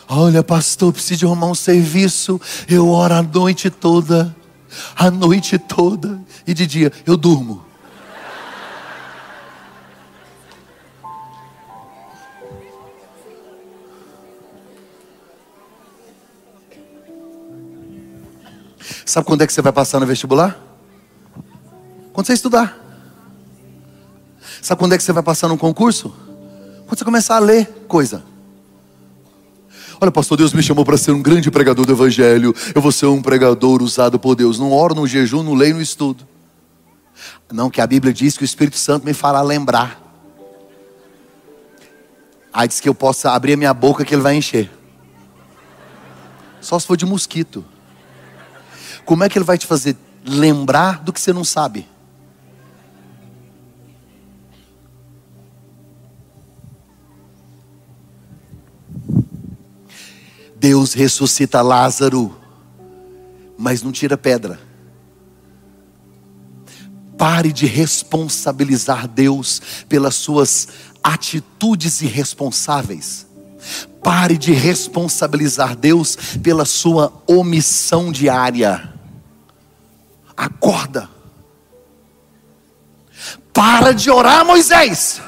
Olha, 0.07 0.43
pastor, 0.43 0.93
preciso 0.93 1.25
arrumar 1.25 1.47
um 1.47 1.55
serviço. 1.55 2.39
Eu 2.67 2.89
oro 2.89 3.13
a 3.15 3.23
noite 3.23 3.69
toda, 3.69 4.35
a 4.95 5.09
noite 5.09 5.57
toda, 5.57 6.21
e 6.45 6.53
de 6.53 6.67
dia 6.67 6.91
eu 7.05 7.17
durmo. 7.17 7.63
Sabe 19.05 19.25
quando 19.25 19.41
é 19.41 19.47
que 19.47 19.53
você 19.53 19.61
vai 19.61 19.71
passar 19.71 19.99
no 19.99 20.05
vestibular? 20.05 20.59
Quando 22.11 22.27
você 22.27 22.33
estudar. 22.33 22.77
Sabe 24.61 24.79
quando 24.79 24.93
é 24.93 24.97
que 24.97 25.03
você 25.03 25.13
vai 25.13 25.23
passar 25.23 25.47
num 25.47 25.57
concurso? 25.57 26.09
Quando 26.85 26.97
você 26.97 27.05
começar 27.05 27.35
a 27.37 27.39
ler 27.39 27.65
coisa. 27.87 28.34
Olha, 29.99 30.11
pastor, 30.11 30.37
Deus 30.37 30.53
me 30.53 30.61
chamou 30.61 30.83
para 30.83 30.97
ser 30.97 31.11
um 31.11 31.21
grande 31.21 31.49
pregador 31.49 31.85
do 31.85 31.93
Evangelho. 31.93 32.53
Eu 32.73 32.81
vou 32.81 32.91
ser 32.91 33.05
um 33.05 33.21
pregador 33.21 33.81
usado 33.81 34.19
por 34.19 34.35
Deus. 34.35 34.59
Não 34.59 34.71
oro, 34.71 34.93
no 34.93 35.07
jejum, 35.07 35.43
não 35.43 35.53
leio, 35.53 35.75
não 35.75 35.81
estudo. 35.81 36.27
Não, 37.51 37.69
que 37.69 37.79
a 37.79 37.87
Bíblia 37.87 38.13
diz 38.13 38.37
que 38.37 38.43
o 38.43 38.45
Espírito 38.45 38.77
Santo 38.77 39.05
me 39.05 39.13
fará 39.13 39.41
lembrar. 39.41 40.01
Aí 42.53 42.67
diz 42.67 42.79
que 42.79 42.89
eu 42.89 42.95
possa 42.95 43.31
abrir 43.31 43.53
a 43.53 43.57
minha 43.57 43.73
boca 43.73 44.03
que 44.03 44.13
ele 44.13 44.21
vai 44.21 44.35
encher. 44.35 44.71
Só 46.61 46.79
se 46.79 46.87
for 46.87 46.97
de 46.97 47.05
mosquito. 47.05 47.63
Como 49.05 49.23
é 49.23 49.29
que 49.29 49.37
ele 49.37 49.45
vai 49.45 49.57
te 49.57 49.67
fazer 49.67 49.95
lembrar 50.25 51.03
do 51.03 51.13
que 51.13 51.21
você 51.21 51.31
não 51.31 51.43
sabe? 51.43 51.87
Deus 60.65 60.93
ressuscita 60.93 61.61
Lázaro, 61.61 62.35
mas 63.55 63.83
não 63.83 63.91
tira 63.91 64.17
pedra. 64.17 64.59
Pare 67.15 67.53
de 67.53 67.67
responsabilizar 67.67 69.07
Deus 69.07 69.61
pelas 69.87 70.15
suas 70.15 70.67
atitudes 71.03 72.01
irresponsáveis. 72.01 73.27
Pare 74.01 74.39
de 74.39 74.53
responsabilizar 74.53 75.75
Deus 75.75 76.15
pela 76.41 76.65
sua 76.65 77.13
omissão 77.27 78.11
diária. 78.11 78.91
Acorda. 80.35 81.07
Para 83.53 83.93
de 83.93 84.09
orar, 84.09 84.43
Moisés. 84.43 85.21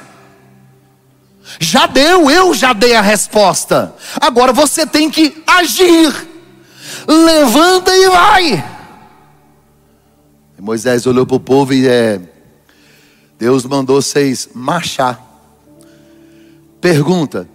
Já 1.60 1.86
deu, 1.86 2.30
eu 2.30 2.54
já 2.54 2.72
dei 2.72 2.94
a 2.94 3.00
resposta. 3.00 3.94
Agora 4.20 4.52
você 4.52 4.86
tem 4.86 5.10
que 5.10 5.42
agir. 5.46 6.28
Levanta 7.06 7.90
e 7.94 8.08
vai. 8.08 8.78
Moisés 10.60 11.06
olhou 11.06 11.26
para 11.26 11.36
o 11.36 11.40
povo 11.40 11.72
e 11.72 11.86
é, 11.86 12.20
Deus 13.38 13.64
mandou 13.64 14.02
vocês 14.02 14.48
marchar. 14.54 15.20
Pergunta: 16.80 17.48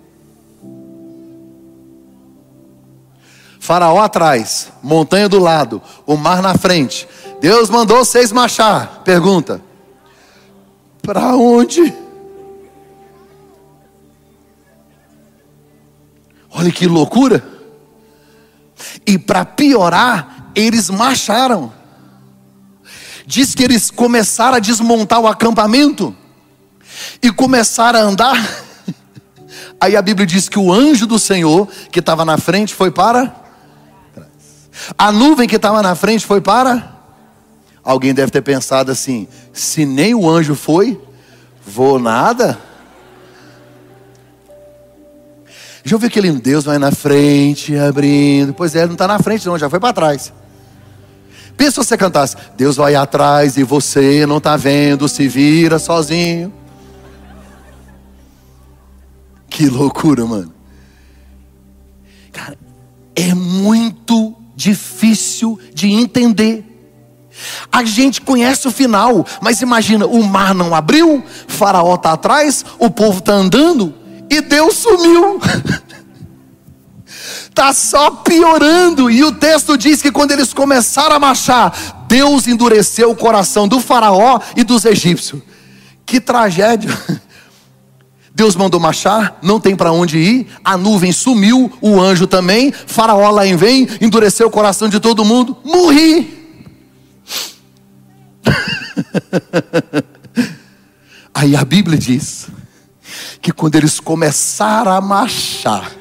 Faraó 3.59 3.99
atrás, 3.99 4.71
montanha 4.81 5.29
do 5.29 5.39
lado, 5.39 5.81
o 6.05 6.17
mar 6.17 6.41
na 6.41 6.57
frente. 6.57 7.07
Deus 7.39 7.69
mandou 7.69 8.03
vocês 8.03 8.31
marchar. 8.31 9.01
Pergunta: 9.03 9.61
para 11.01 11.35
onde? 11.35 12.02
Olha 16.53 16.71
que 16.71 16.87
loucura. 16.87 17.43
E 19.05 19.17
para 19.17 19.43
piorar, 19.43 20.51
eles 20.55 20.89
marcharam. 20.89 21.73
Diz 23.25 23.55
que 23.55 23.63
eles 23.63 23.89
começaram 23.89 24.57
a 24.57 24.59
desmontar 24.59 25.19
o 25.19 25.27
acampamento 25.27 26.15
e 27.21 27.31
começaram 27.31 27.99
a 27.99 28.03
andar. 28.03 28.63
Aí 29.79 29.95
a 29.95 30.01
Bíblia 30.01 30.25
diz 30.25 30.47
que 30.47 30.59
o 30.59 30.71
anjo 30.71 31.07
do 31.07 31.17
Senhor 31.17 31.67
que 31.91 31.99
estava 31.99 32.23
na 32.23 32.37
frente 32.37 32.73
foi 32.73 32.91
para 32.91 33.43
a 34.97 35.11
nuvem 35.11 35.47
que 35.47 35.55
estava 35.55 35.81
na 35.81 35.95
frente 35.95 36.25
foi 36.25 36.41
para 36.41 36.93
Alguém 37.83 38.13
deve 38.13 38.31
ter 38.31 38.41
pensado 38.41 38.91
assim: 38.91 39.27
se 39.51 39.85
nem 39.85 40.15
o 40.15 40.29
anjo 40.29 40.55
foi, 40.55 40.99
vou 41.65 41.99
nada. 41.99 42.57
Já 45.83 45.97
ouviu 45.97 46.07
aquele 46.07 46.31
Deus 46.31 46.63
vai 46.63 46.77
na 46.77 46.91
frente, 46.91 47.77
abrindo. 47.77 48.53
Pois 48.53 48.73
é, 48.73 48.85
não 48.85 48.93
está 48.93 49.05
na 49.05 49.19
frente, 49.19 49.45
não, 49.45 49.57
já 49.59 49.69
foi 49.69 49.79
para 49.79 49.93
trás. 49.93 50.31
Pensa 51.57 51.71
se 51.71 51.89
você 51.89 51.97
cantasse: 51.97 52.37
Deus 52.55 52.77
vai 52.77 52.95
atrás 52.95 53.57
e 53.57 53.63
você 53.63 54.25
não 54.25 54.37
está 54.37 54.55
vendo, 54.55 55.09
se 55.09 55.27
vira 55.27 55.77
sozinho. 55.77 56.53
Que 59.49 59.67
loucura, 59.67 60.25
mano. 60.25 60.53
Cara, 62.31 62.57
é 63.13 63.33
muito 63.33 64.33
difícil 64.55 65.59
de 65.73 65.91
entender. 65.91 66.69
A 67.71 67.83
gente 67.83 68.21
conhece 68.21 68.69
o 68.69 68.71
final, 68.71 69.25
mas 69.41 69.61
imagina: 69.61 70.07
o 70.07 70.23
mar 70.23 70.55
não 70.55 70.73
abriu, 70.73 71.21
Faraó 71.45 71.95
está 71.95 72.13
atrás, 72.13 72.63
o 72.79 72.89
povo 72.89 73.19
está 73.19 73.33
andando 73.33 74.02
e 74.33 74.41
Deus 74.41 74.75
sumiu. 74.77 75.39
Está 77.49 77.71
só 77.73 78.09
piorando, 78.11 79.09
e 79.09 79.23
o 79.23 79.31
texto 79.31 79.77
diz 79.77 80.01
que 80.01 80.11
quando 80.11 80.31
eles 80.31 80.53
começaram 80.53 81.15
a 81.15 81.19
marchar, 81.19 82.05
Deus 82.07 82.47
endureceu 82.47 83.11
o 83.11 83.15
coração 83.15 83.67
do 83.67 83.79
Faraó 83.79 84.39
e 84.55 84.63
dos 84.63 84.85
egípcios. 84.85 85.41
Que 86.05 86.19
tragédia! 86.19 86.89
Deus 88.35 88.55
mandou 88.55 88.79
marchar, 88.79 89.37
não 89.43 89.59
tem 89.59 89.75
para 89.75 89.91
onde 89.91 90.17
ir, 90.17 90.47
a 90.65 90.75
nuvem 90.75 91.11
sumiu, 91.11 91.71
o 91.79 92.01
anjo 92.01 92.25
também, 92.25 92.71
Faraó 92.71 93.29
lá 93.29 93.45
em 93.45 93.55
vem, 93.55 93.87
endureceu 94.01 94.47
o 94.47 94.51
coração 94.51 94.89
de 94.89 94.99
todo 94.99 95.23
mundo, 95.23 95.55
morri. 95.63 96.41
Aí 101.31 101.55
a 101.55 101.63
Bíblia 101.63 101.95
diz 101.95 102.47
que 103.43 103.51
quando 103.51 103.75
eles 103.75 103.99
começaram 103.99 104.91
a 104.91 104.99
marchar, 104.99 105.91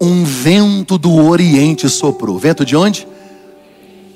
um 0.00 0.22
vento 0.22 0.96
do 0.96 1.12
Oriente 1.12 1.88
soprou. 1.88 2.38
Vento 2.38 2.64
de 2.64 2.76
onde? 2.76 3.08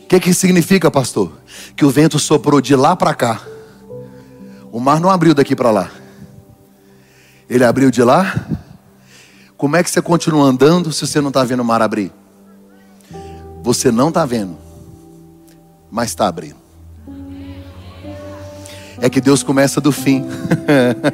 O 0.04 0.06
que, 0.06 0.20
que 0.20 0.32
significa, 0.32 0.88
pastor? 0.90 1.32
Que 1.74 1.84
o 1.84 1.90
vento 1.90 2.20
soprou 2.20 2.60
de 2.60 2.76
lá 2.76 2.94
para 2.94 3.14
cá. 3.14 3.40
O 4.70 4.78
mar 4.78 5.00
não 5.00 5.10
abriu 5.10 5.34
daqui 5.34 5.56
para 5.56 5.72
lá. 5.72 5.90
Ele 7.50 7.64
abriu 7.64 7.90
de 7.90 8.04
lá. 8.04 8.46
Como 9.56 9.74
é 9.74 9.82
que 9.82 9.90
você 9.90 10.00
continua 10.00 10.44
andando 10.44 10.92
se 10.92 11.04
você 11.04 11.20
não 11.20 11.28
está 11.28 11.42
vendo 11.42 11.60
o 11.60 11.64
mar 11.64 11.82
abrir? 11.82 12.12
Você 13.64 13.90
não 13.90 14.10
está 14.10 14.24
vendo 14.24 14.66
mas 15.90 16.10
está 16.10 16.28
abrindo. 16.28 16.65
É 19.06 19.08
que 19.08 19.20
Deus 19.20 19.44
começa 19.44 19.80
do 19.80 19.92
fim. 19.92 20.26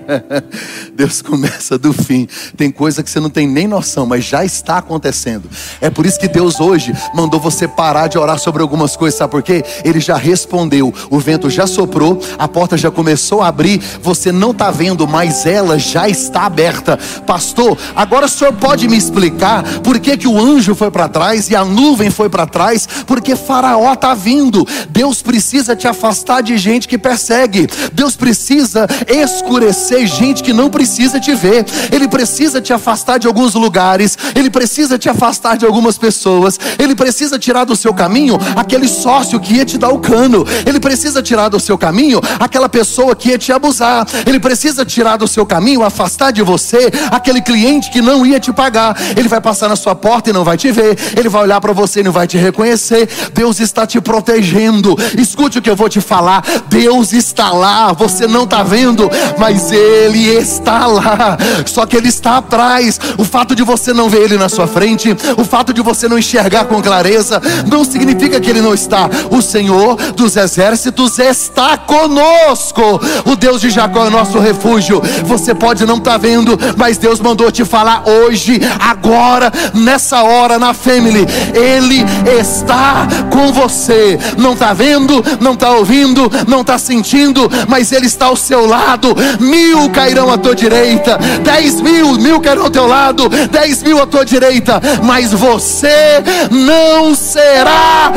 Deus 0.96 1.20
começa 1.20 1.76
do 1.76 1.92
fim. 1.92 2.26
Tem 2.56 2.70
coisa 2.70 3.02
que 3.02 3.10
você 3.10 3.20
não 3.20 3.28
tem 3.28 3.46
nem 3.46 3.68
noção, 3.68 4.06
mas 4.06 4.24
já 4.24 4.42
está 4.46 4.78
acontecendo. 4.78 5.46
É 5.78 5.90
por 5.90 6.06
isso 6.06 6.18
que 6.18 6.26
Deus 6.26 6.58
hoje 6.58 6.94
mandou 7.14 7.38
você 7.38 7.68
parar 7.68 8.08
de 8.08 8.16
orar 8.16 8.38
sobre 8.38 8.62
algumas 8.62 8.96
coisas, 8.96 9.18
sabe 9.18 9.30
por 9.30 9.42
quê? 9.42 9.62
Ele 9.84 10.00
já 10.00 10.16
respondeu, 10.16 10.90
o 11.10 11.18
vento 11.18 11.50
já 11.50 11.66
soprou, 11.66 12.18
a 12.38 12.48
porta 12.48 12.78
já 12.78 12.90
começou 12.90 13.42
a 13.42 13.48
abrir, 13.48 13.78
você 14.00 14.32
não 14.32 14.52
está 14.52 14.70
vendo, 14.70 15.06
mas 15.06 15.44
ela 15.44 15.78
já 15.78 16.08
está 16.08 16.46
aberta. 16.46 16.98
Pastor, 17.26 17.76
agora 17.94 18.24
o 18.24 18.28
senhor 18.28 18.54
pode 18.54 18.88
me 18.88 18.96
explicar 18.96 19.62
por 19.80 20.00
que, 20.00 20.16
que 20.16 20.26
o 20.26 20.40
anjo 20.40 20.74
foi 20.74 20.90
para 20.90 21.10
trás 21.10 21.50
e 21.50 21.54
a 21.54 21.62
nuvem 21.62 22.08
foi 22.08 22.30
para 22.30 22.46
trás? 22.46 22.88
Porque 23.06 23.36
Faraó 23.36 23.92
está 23.92 24.14
vindo. 24.14 24.66
Deus 24.88 25.20
precisa 25.20 25.76
te 25.76 25.86
afastar 25.86 26.42
de 26.42 26.56
gente 26.56 26.88
que 26.88 26.96
persegue. 26.96 27.68
Deus 27.92 28.16
precisa 28.16 28.86
escurecer 29.08 30.06
gente 30.06 30.42
que 30.42 30.52
não 30.52 30.70
precisa 30.70 31.18
te 31.18 31.34
ver. 31.34 31.64
Ele 31.90 32.08
precisa 32.08 32.60
te 32.60 32.72
afastar 32.72 33.18
de 33.18 33.26
alguns 33.26 33.54
lugares. 33.54 34.16
Ele 34.34 34.50
precisa 34.50 34.98
te 34.98 35.08
afastar 35.08 35.56
de 35.56 35.64
algumas 35.64 35.98
pessoas. 35.98 36.58
Ele 36.78 36.94
precisa 36.94 37.38
tirar 37.38 37.64
do 37.64 37.76
seu 37.76 37.94
caminho 37.94 38.38
aquele 38.56 38.88
sócio 38.88 39.40
que 39.40 39.54
ia 39.54 39.64
te 39.64 39.78
dar 39.78 39.90
o 39.90 39.98
cano. 39.98 40.44
Ele 40.66 40.80
precisa 40.80 41.22
tirar 41.22 41.48
do 41.48 41.60
seu 41.60 41.78
caminho 41.78 42.20
aquela 42.38 42.68
pessoa 42.68 43.14
que 43.14 43.30
ia 43.30 43.38
te 43.38 43.52
abusar. 43.52 44.06
Ele 44.26 44.38
precisa 44.38 44.84
tirar 44.84 45.16
do 45.16 45.28
seu 45.28 45.46
caminho, 45.46 45.82
afastar 45.82 46.32
de 46.32 46.42
você 46.42 46.90
aquele 47.10 47.40
cliente 47.40 47.90
que 47.90 48.02
não 48.02 48.24
ia 48.26 48.38
te 48.38 48.52
pagar. 48.52 48.96
Ele 49.16 49.28
vai 49.28 49.40
passar 49.40 49.68
na 49.68 49.76
sua 49.76 49.94
porta 49.94 50.30
e 50.30 50.32
não 50.32 50.44
vai 50.44 50.56
te 50.56 50.70
ver. 50.70 50.98
Ele 51.16 51.28
vai 51.28 51.42
olhar 51.42 51.60
para 51.60 51.72
você 51.72 52.00
e 52.00 52.02
não 52.02 52.12
vai 52.12 52.26
te 52.26 52.36
reconhecer. 52.36 53.08
Deus 53.32 53.60
está 53.60 53.86
te 53.86 54.00
protegendo. 54.00 54.96
Escute 55.16 55.58
o 55.58 55.62
que 55.62 55.70
eu 55.70 55.76
vou 55.76 55.88
te 55.88 56.00
falar. 56.00 56.44
Deus 56.68 57.12
está 57.12 57.50
lá 57.52 57.61
lá, 57.62 57.92
você 57.92 58.26
não 58.26 58.42
está 58.42 58.64
vendo, 58.64 59.08
mas 59.38 59.70
Ele 59.70 60.36
está 60.36 60.86
lá. 60.86 61.38
Só 61.64 61.86
que 61.86 61.96
Ele 61.96 62.08
está 62.08 62.38
atrás. 62.38 62.98
O 63.16 63.24
fato 63.24 63.54
de 63.54 63.62
você 63.62 63.92
não 63.92 64.08
ver 64.08 64.22
Ele 64.22 64.36
na 64.36 64.48
sua 64.48 64.66
frente, 64.66 65.16
o 65.36 65.44
fato 65.44 65.72
de 65.72 65.80
você 65.80 66.08
não 66.08 66.18
enxergar 66.18 66.64
com 66.64 66.82
clareza, 66.82 67.40
não 67.70 67.84
significa 67.84 68.40
que 68.40 68.50
Ele 68.50 68.60
não 68.60 68.74
está. 68.74 69.08
O 69.30 69.40
Senhor 69.40 69.96
dos 70.12 70.36
exércitos 70.36 71.18
está 71.20 71.76
conosco. 71.76 73.00
O 73.24 73.36
Deus 73.36 73.60
de 73.60 73.70
Jacó 73.70 74.06
é 74.06 74.10
nosso 74.10 74.40
refúgio. 74.40 75.00
Você 75.24 75.54
pode 75.54 75.86
não 75.86 75.98
estar 75.98 76.12
tá 76.12 76.18
vendo, 76.18 76.58
mas 76.76 76.98
Deus 76.98 77.20
mandou 77.20 77.52
te 77.52 77.64
falar 77.64 78.02
hoje, 78.08 78.60
agora, 78.80 79.52
nessa 79.72 80.22
hora, 80.22 80.58
na 80.58 80.74
family. 80.74 81.24
Ele 81.54 82.04
está 82.40 83.06
com 83.30 83.52
você. 83.52 84.18
Não 84.36 84.54
está 84.54 84.72
vendo, 84.72 85.22
não 85.40 85.52
está 85.52 85.70
ouvindo, 85.70 86.30
não 86.48 86.62
está 86.62 86.78
sentindo, 86.78 87.48
mas 87.68 87.92
Ele 87.92 88.06
está 88.06 88.26
ao 88.26 88.36
seu 88.36 88.66
lado. 88.66 89.14
Mil 89.40 89.90
cairão 89.90 90.30
à 90.30 90.38
tua 90.38 90.54
direita, 90.54 91.18
dez 91.42 91.80
mil, 91.80 92.14
mil 92.14 92.40
cairão 92.40 92.64
ao 92.64 92.70
teu 92.70 92.86
lado, 92.86 93.28
dez 93.50 93.82
mil 93.82 94.00
à 94.00 94.06
tua 94.06 94.24
direita, 94.24 94.80
mas 95.02 95.32
você 95.32 96.22
não 96.50 97.14
será 97.14 98.12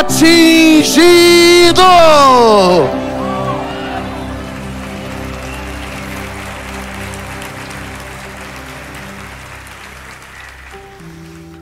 atingido. 0.00 1.80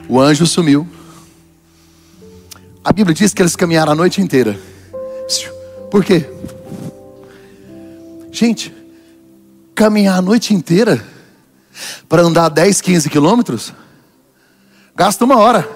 O 0.09 0.18
anjo 0.18 0.46
sumiu. 0.46 0.88
A 2.82 2.92
Bíblia 2.92 3.14
diz 3.14 3.34
que 3.34 3.42
eles 3.42 3.55
caminharam 3.55 3.92
a 3.92 3.94
noite 3.94 4.22
inteira. 4.22 4.59
Por 5.90 6.03
quê? 6.03 6.24
Gente, 8.31 8.74
caminhar 9.74 10.18
a 10.18 10.22
noite 10.22 10.55
inteira 10.55 11.05
para 12.09 12.22
andar 12.22 12.49
10, 12.49 12.81
15 12.81 13.09
quilômetros, 13.09 13.72
gasta 14.95 15.24
uma 15.24 15.39
hora. 15.39 15.68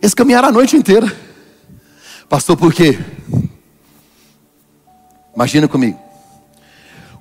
Eles 0.00 0.14
caminharam 0.14 0.48
a 0.48 0.52
noite 0.52 0.76
inteira. 0.76 1.10
Pastor, 2.28 2.56
por 2.56 2.72
quê? 2.72 2.98
Imagina 5.34 5.68
comigo. 5.68 5.98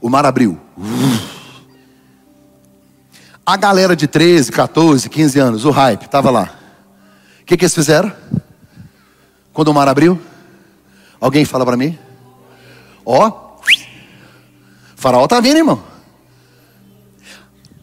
O 0.02 0.10
mar 0.10 0.26
abriu. 0.26 0.60
A 3.46 3.56
galera 3.58 3.96
de 3.96 4.08
13, 4.08 4.52
14, 4.52 5.10
15 5.10 5.40
anos, 5.40 5.66
o 5.66 5.72
hype, 5.72 6.06
estava 6.06 6.32
lá. 6.32 6.56
O 7.42 7.46
que, 7.46 7.58
que 7.58 7.66
eles 7.66 7.76
fizeram? 7.76 8.12
Quando 9.54 9.68
o 9.68 9.74
mar 9.74 9.88
abriu? 9.88 10.20
Alguém 11.20 11.46
fala 11.46 11.66
para 11.66 11.78
mim? 11.78 11.98
Ó, 13.06 13.58
faraó 14.96 15.28
tá 15.28 15.40
vindo, 15.40 15.58
irmão. 15.58 15.92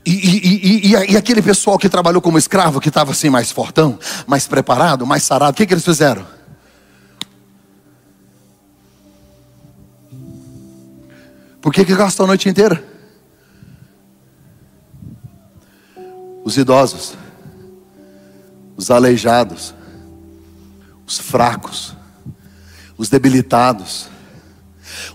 E, 0.05 0.13
e, 0.13 0.89
e, 0.89 1.13
e, 1.13 1.17
aquele 1.19 1.43
pessoal 1.43 1.79
que 1.79 1.89
trabalhou 1.89 2.23
como 2.23 2.39
escravo, 2.39 2.81
que 2.81 2.89
estava 2.89 3.11
assim 3.11 3.29
mais 3.29 3.53
fortão, 3.53 3.99
mais 4.27 4.47
preparado, 4.47 5.07
mais 5.07 5.23
sarado, 5.23 5.53
o 5.53 5.55
que, 5.55 5.67
que 5.67 5.75
eles 5.75 5.85
fizeram? 5.85 6.25
Por 11.61 11.75
que, 11.75 11.85
que 11.85 11.95
gastou 11.95 12.25
a 12.25 12.29
noite 12.29 12.49
inteira? 12.49 12.83
Os 16.43 16.57
idosos, 16.57 17.15
os 18.77 18.91
aleijados, 18.91 19.75
os 21.07 21.19
fracos, 21.19 21.95
os 22.97 23.11
debilitados, 23.11 24.09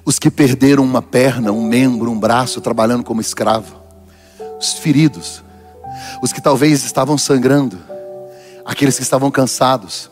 os 0.06 0.20
que 0.20 0.30
perderam 0.30 0.84
uma 0.84 1.02
perna, 1.02 1.52
um 1.52 1.64
membro, 1.64 2.12
um 2.12 2.20
braço 2.20 2.62
trabalhando 2.62 3.04
como 3.04 3.22
escravo, 3.22 3.76
os 4.60 4.74
feridos, 4.74 5.44
os 6.22 6.32
que 6.32 6.42
talvez 6.42 6.84
estavam 6.84 7.18
sangrando, 7.18 7.80
aqueles 8.66 8.96
que 8.98 9.04
estavam 9.04 9.30
cansados, 9.30 10.10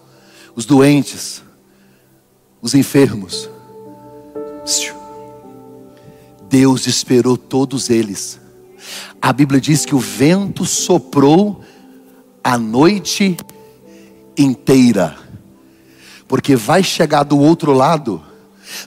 os 0.55 0.66
doentes, 0.66 1.41
os 2.62 2.76
enfermos. 2.76 3.49
Deus 6.49 6.86
esperou 6.86 7.38
todos 7.38 7.89
eles. 7.89 8.39
A 9.22 9.32
Bíblia 9.32 9.62
diz 9.62 9.86
que 9.86 9.95
o 9.95 9.99
vento 9.99 10.66
soprou 10.66 11.62
a 12.43 12.57
noite 12.57 13.38
inteira, 14.38 15.16
porque 16.28 16.55
vai 16.55 16.84
chegar 16.84 17.24
do 17.24 17.38
outro 17.38 17.72
lado, 17.72 18.22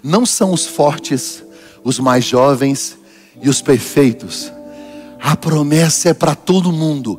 não 0.02 0.24
são 0.24 0.52
os 0.52 0.66
fortes, 0.66 1.42
os 1.82 1.98
mais 1.98 2.24
jovens 2.24 2.96
e 3.42 3.48
os 3.48 3.60
perfeitos, 3.60 4.52
a 5.20 5.36
promessa 5.36 6.10
é 6.10 6.14
para 6.14 6.34
todo 6.34 6.70
mundo. 6.70 7.18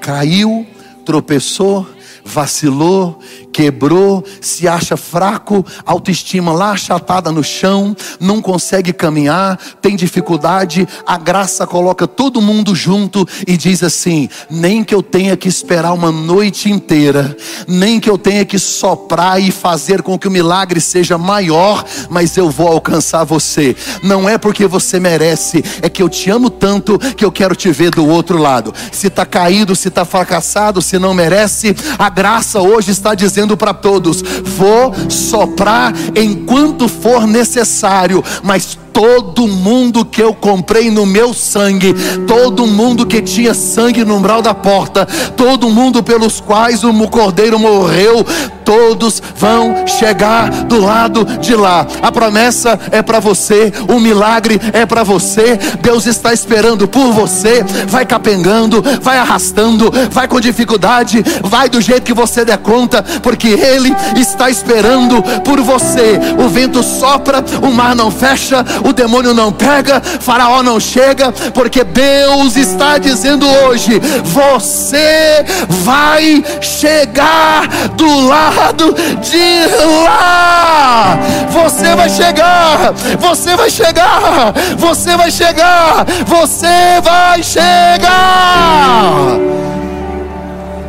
Caiu, 0.00 0.66
tropeçou, 1.06 1.86
vacilou, 2.22 3.18
quebrou, 3.56 4.22
se 4.38 4.68
acha 4.68 4.98
fraco, 4.98 5.64
autoestima 5.86 6.52
lá 6.52 6.72
achatada 6.72 7.32
no 7.32 7.42
chão, 7.42 7.96
não 8.20 8.42
consegue 8.42 8.92
caminhar, 8.92 9.58
tem 9.80 9.96
dificuldade, 9.96 10.86
a 11.06 11.16
graça 11.16 11.66
coloca 11.66 12.06
todo 12.06 12.42
mundo 12.42 12.74
junto 12.74 13.26
e 13.46 13.56
diz 13.56 13.82
assim: 13.82 14.28
nem 14.50 14.84
que 14.84 14.94
eu 14.94 15.02
tenha 15.02 15.38
que 15.38 15.48
esperar 15.48 15.94
uma 15.94 16.12
noite 16.12 16.70
inteira, 16.70 17.34
nem 17.66 17.98
que 17.98 18.10
eu 18.10 18.18
tenha 18.18 18.44
que 18.44 18.58
soprar 18.58 19.40
e 19.40 19.50
fazer 19.50 20.02
com 20.02 20.18
que 20.18 20.28
o 20.28 20.30
milagre 20.30 20.78
seja 20.78 21.16
maior, 21.16 21.82
mas 22.10 22.36
eu 22.36 22.50
vou 22.50 22.68
alcançar 22.68 23.24
você. 23.24 23.74
Não 24.02 24.28
é 24.28 24.36
porque 24.36 24.66
você 24.66 25.00
merece, 25.00 25.64
é 25.80 25.88
que 25.88 26.02
eu 26.02 26.10
te 26.10 26.28
amo 26.28 26.50
tanto 26.50 26.98
que 26.98 27.24
eu 27.24 27.32
quero 27.32 27.56
te 27.56 27.70
ver 27.70 27.90
do 27.90 28.06
outro 28.06 28.36
lado. 28.36 28.74
Se 28.92 29.06
está 29.06 29.24
caído, 29.24 29.74
se 29.74 29.88
está 29.88 30.04
fracassado, 30.04 30.82
se 30.82 30.98
não 30.98 31.14
merece, 31.14 31.74
a 31.98 32.10
graça 32.10 32.60
hoje 32.60 32.90
está 32.90 33.14
dizendo 33.14 33.45
dizendo 33.46 33.56
para 33.56 33.72
todos: 33.72 34.22
vou 34.22 34.92
soprar 35.08 35.94
enquanto 36.16 36.88
for 36.88 37.26
necessário, 37.26 38.22
mas 38.42 38.76
todo 38.96 39.46
mundo 39.46 40.06
que 40.06 40.22
eu 40.22 40.32
comprei 40.32 40.90
no 40.90 41.04
meu 41.04 41.34
sangue, 41.34 41.94
todo 42.26 42.66
mundo 42.66 43.04
que 43.04 43.20
tinha 43.20 43.52
sangue 43.52 44.06
no 44.06 44.16
umbral 44.16 44.40
da 44.40 44.54
porta, 44.54 45.04
todo 45.36 45.68
mundo 45.68 46.02
pelos 46.02 46.40
quais 46.40 46.82
o 46.82 46.94
cordeiro 47.06 47.58
morreu, 47.58 48.24
todos 48.66 49.22
vão 49.36 49.86
chegar 49.86 50.50
do 50.64 50.80
lado 50.80 51.24
de 51.40 51.54
lá. 51.54 51.86
A 52.02 52.10
promessa 52.10 52.78
é 52.90 53.00
para 53.00 53.20
você, 53.20 53.72
o 53.88 54.00
milagre 54.00 54.60
é 54.72 54.84
para 54.84 55.04
você. 55.04 55.56
Deus 55.80 56.04
está 56.04 56.32
esperando 56.32 56.88
por 56.88 57.12
você. 57.12 57.64
Vai 57.86 58.04
capengando, 58.04 58.82
vai 59.00 59.18
arrastando, 59.18 59.92
vai 60.10 60.26
com 60.26 60.40
dificuldade, 60.40 61.22
vai 61.44 61.68
do 61.68 61.80
jeito 61.80 62.02
que 62.02 62.12
você 62.12 62.44
der 62.44 62.58
conta, 62.58 63.04
porque 63.22 63.48
Ele 63.48 63.94
está 64.16 64.50
esperando 64.50 65.22
por 65.44 65.60
você. 65.60 66.18
O 66.44 66.48
vento 66.48 66.82
sopra, 66.82 67.44
o 67.62 67.70
mar 67.70 67.94
não 67.94 68.10
fecha, 68.10 68.64
o 68.86 68.92
demônio 68.92 69.34
não 69.34 69.52
pega, 69.52 70.00
Faraó 70.00 70.62
não 70.62 70.78
chega, 70.78 71.32
porque 71.52 71.82
Deus 71.82 72.56
está 72.56 72.98
dizendo 72.98 73.46
hoje: 73.48 74.00
você 74.24 75.44
vai 75.68 76.44
chegar 76.60 77.68
do 77.96 78.28
lado 78.28 78.94
de 79.20 79.66
lá. 80.04 81.18
Você 81.50 81.96
vai 81.96 82.08
chegar, 82.08 82.92
você 83.18 83.56
vai 83.56 83.70
chegar, 83.70 84.52
você 84.78 85.16
vai 85.16 85.30
chegar, 85.32 86.06
você 86.24 87.00
vai 87.02 87.42
chegar. 87.42 89.36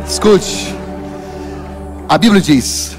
Escute, 0.08 0.74
a 2.08 2.16
Bíblia 2.16 2.40
diz 2.40 2.96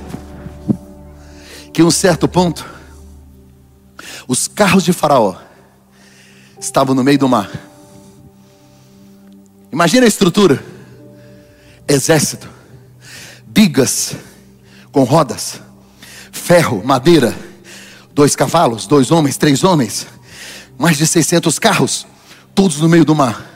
que 1.71 1.81
um 1.81 1.89
certo 1.89 2.27
ponto, 2.27 2.65
os 4.29 4.47
carros 4.47 4.83
de 4.83 4.93
Faraó 4.93 5.35
estavam 6.59 6.93
no 6.93 7.03
meio 7.03 7.17
do 7.17 7.27
mar. 7.27 7.49
Imagina 9.71 10.05
a 10.05 10.07
estrutura: 10.07 10.63
exército, 11.87 12.47
bigas 13.47 14.15
com 14.91 15.03
rodas, 15.03 15.59
ferro, 16.31 16.83
madeira, 16.85 17.35
dois 18.13 18.35
cavalos, 18.35 18.85
dois 18.85 19.09
homens, 19.09 19.35
três 19.35 19.63
homens, 19.63 20.05
mais 20.77 20.95
de 20.95 21.07
600 21.07 21.57
carros, 21.57 22.05
todos 22.53 22.77
no 22.77 22.87
meio 22.87 23.03
do 23.03 23.15
mar. 23.15 23.49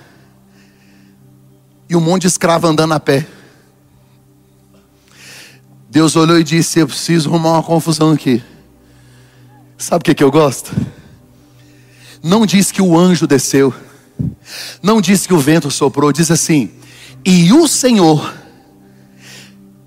E 1.87 1.95
um 1.95 2.01
monte 2.01 2.23
de 2.23 2.29
escravo 2.29 2.65
andando 2.65 2.95
a 2.95 2.99
pé. 2.99 3.27
Deus 5.87 6.15
olhou 6.15 6.39
e 6.39 6.43
disse: 6.43 6.79
Eu 6.79 6.87
preciso 6.87 7.29
arrumar 7.29 7.51
uma 7.51 7.63
confusão 7.63 8.11
aqui. 8.11 8.43
Sabe 9.83 10.01
o 10.01 10.05
que, 10.05 10.15
que 10.15 10.23
eu 10.23 10.31
gosto? 10.31 10.73
Não 12.23 12.45
diz 12.45 12.71
que 12.71 12.81
o 12.81 12.97
anjo 12.97 13.27
desceu, 13.27 13.73
não 14.81 15.01
diz 15.01 15.27
que 15.27 15.33
o 15.33 15.39
vento 15.39 15.69
soprou, 15.69 16.13
diz 16.13 16.31
assim: 16.31 16.71
e 17.25 17.51
o 17.51 17.67
Senhor 17.67 18.33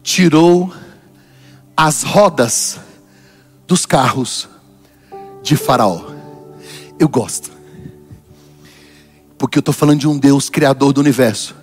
tirou 0.03 0.71
as 1.75 2.03
rodas 2.03 2.79
dos 3.67 3.87
carros 3.87 4.47
de 5.43 5.57
Faraó. 5.57 6.11
Eu 6.99 7.09
gosto, 7.09 7.51
porque 9.39 9.57
eu 9.57 9.61
estou 9.61 9.73
falando 9.73 10.01
de 10.01 10.09
um 10.09 10.19
Deus 10.19 10.51
criador 10.51 10.93
do 10.93 11.01
universo. 11.01 11.57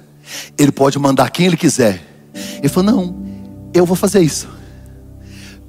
Ele 0.57 0.71
pode 0.71 0.97
mandar 0.97 1.29
quem 1.29 1.45
ele 1.45 1.55
quiser. 1.55 2.31
Ele 2.57 2.67
falou: 2.67 2.91
não, 2.91 3.27
eu 3.75 3.85
vou 3.85 3.95
fazer 3.95 4.21
isso 4.21 4.49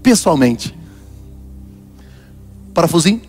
pessoalmente 0.02 0.74
parafusinho. 2.74 3.22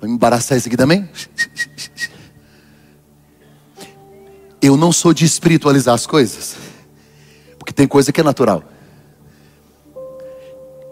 Vai 0.00 0.08
me 0.08 0.14
embaraçar 0.14 0.56
isso 0.56 0.66
aqui 0.66 0.76
também? 0.76 1.08
Eu 4.62 4.76
não 4.76 4.90
sou 4.90 5.12
de 5.12 5.24
espiritualizar 5.24 5.94
as 5.94 6.06
coisas, 6.06 6.56
porque 7.58 7.72
tem 7.72 7.86
coisa 7.86 8.10
que 8.12 8.20
é 8.20 8.24
natural. 8.24 8.64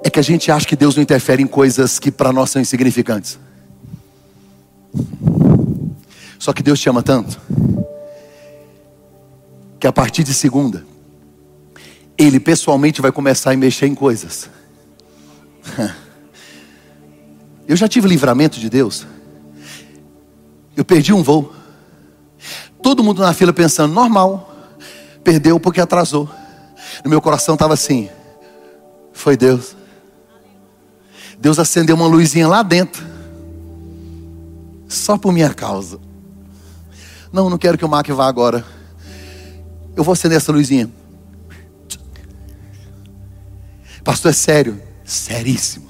É 0.05 0.11
que 0.11 0.19
a 0.19 0.23
gente 0.23 0.51
acha 0.53 0.67
que 0.67 0.77
Deus 0.77 0.95
não 0.95 1.03
interfere 1.03 1.43
em 1.43 1.47
coisas 1.47 1.99
que 1.99 2.11
para 2.11 2.33
nós 2.33 2.51
são 2.51 2.61
insignificantes. 2.61 3.39
Só 6.39 6.53
que 6.53 6.63
Deus 6.63 6.79
te 6.79 6.89
ama 6.89 7.03
tanto, 7.03 7.41
que 9.81 9.87
a 9.87 9.93
partir 9.93 10.23
de 10.23 10.33
segunda, 10.33 10.85
ele 12.19 12.41
pessoalmente 12.41 13.01
vai 13.01 13.13
começar 13.13 13.53
a 13.53 13.57
mexer 13.57 13.87
em 13.87 13.95
coisas. 13.95 14.51
Eu 17.67 17.77
já 17.77 17.87
tive 17.87 18.09
livramento 18.09 18.59
de 18.59 18.69
Deus. 18.69 19.07
Eu 20.77 20.85
perdi 20.85 21.13
um 21.13 21.23
voo. 21.23 21.53
Todo 22.83 23.05
mundo 23.05 23.21
na 23.21 23.33
fila 23.33 23.53
pensando, 23.53 23.93
normal. 23.93 24.53
Perdeu 25.23 25.61
porque 25.61 25.81
atrasou. 25.81 26.29
No 27.05 27.11
meu 27.11 27.21
coração 27.21 27.55
estava 27.55 27.75
assim: 27.75 28.09
foi 29.13 29.37
Deus. 29.37 29.77
Deus 31.39 31.59
acendeu 31.59 31.95
uma 31.95 32.07
luzinha 32.07 32.49
lá 32.49 32.63
dentro. 32.63 33.07
Só 34.89 35.19
por 35.19 35.31
minha 35.33 35.53
causa. 35.53 36.01
Não, 37.31 37.51
não 37.51 37.59
quero 37.59 37.77
que 37.77 37.85
o 37.85 37.89
Mac 37.89 38.09
vá 38.09 38.27
agora. 38.27 38.65
Eu 39.95 40.03
vou 40.03 40.15
acender 40.15 40.39
essa 40.39 40.51
luzinha. 40.51 40.91
Pastor, 44.09 44.31
é 44.31 44.33
sério? 44.33 44.81
Seríssimo. 45.05 45.87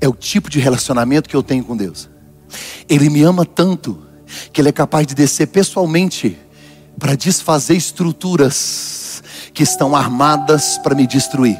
É 0.00 0.08
o 0.08 0.14
tipo 0.14 0.48
de 0.48 0.58
relacionamento 0.58 1.28
que 1.28 1.36
eu 1.36 1.42
tenho 1.42 1.62
com 1.62 1.76
Deus. 1.76 2.08
Ele 2.88 3.10
me 3.10 3.22
ama 3.22 3.44
tanto 3.44 4.02
que 4.50 4.58
Ele 4.62 4.70
é 4.70 4.72
capaz 4.72 5.06
de 5.06 5.14
descer 5.14 5.48
pessoalmente 5.48 6.38
para 6.98 7.14
desfazer 7.14 7.76
estruturas 7.76 9.22
que 9.52 9.62
estão 9.62 9.94
armadas 9.94 10.78
para 10.78 10.94
me 10.94 11.06
destruir. 11.06 11.58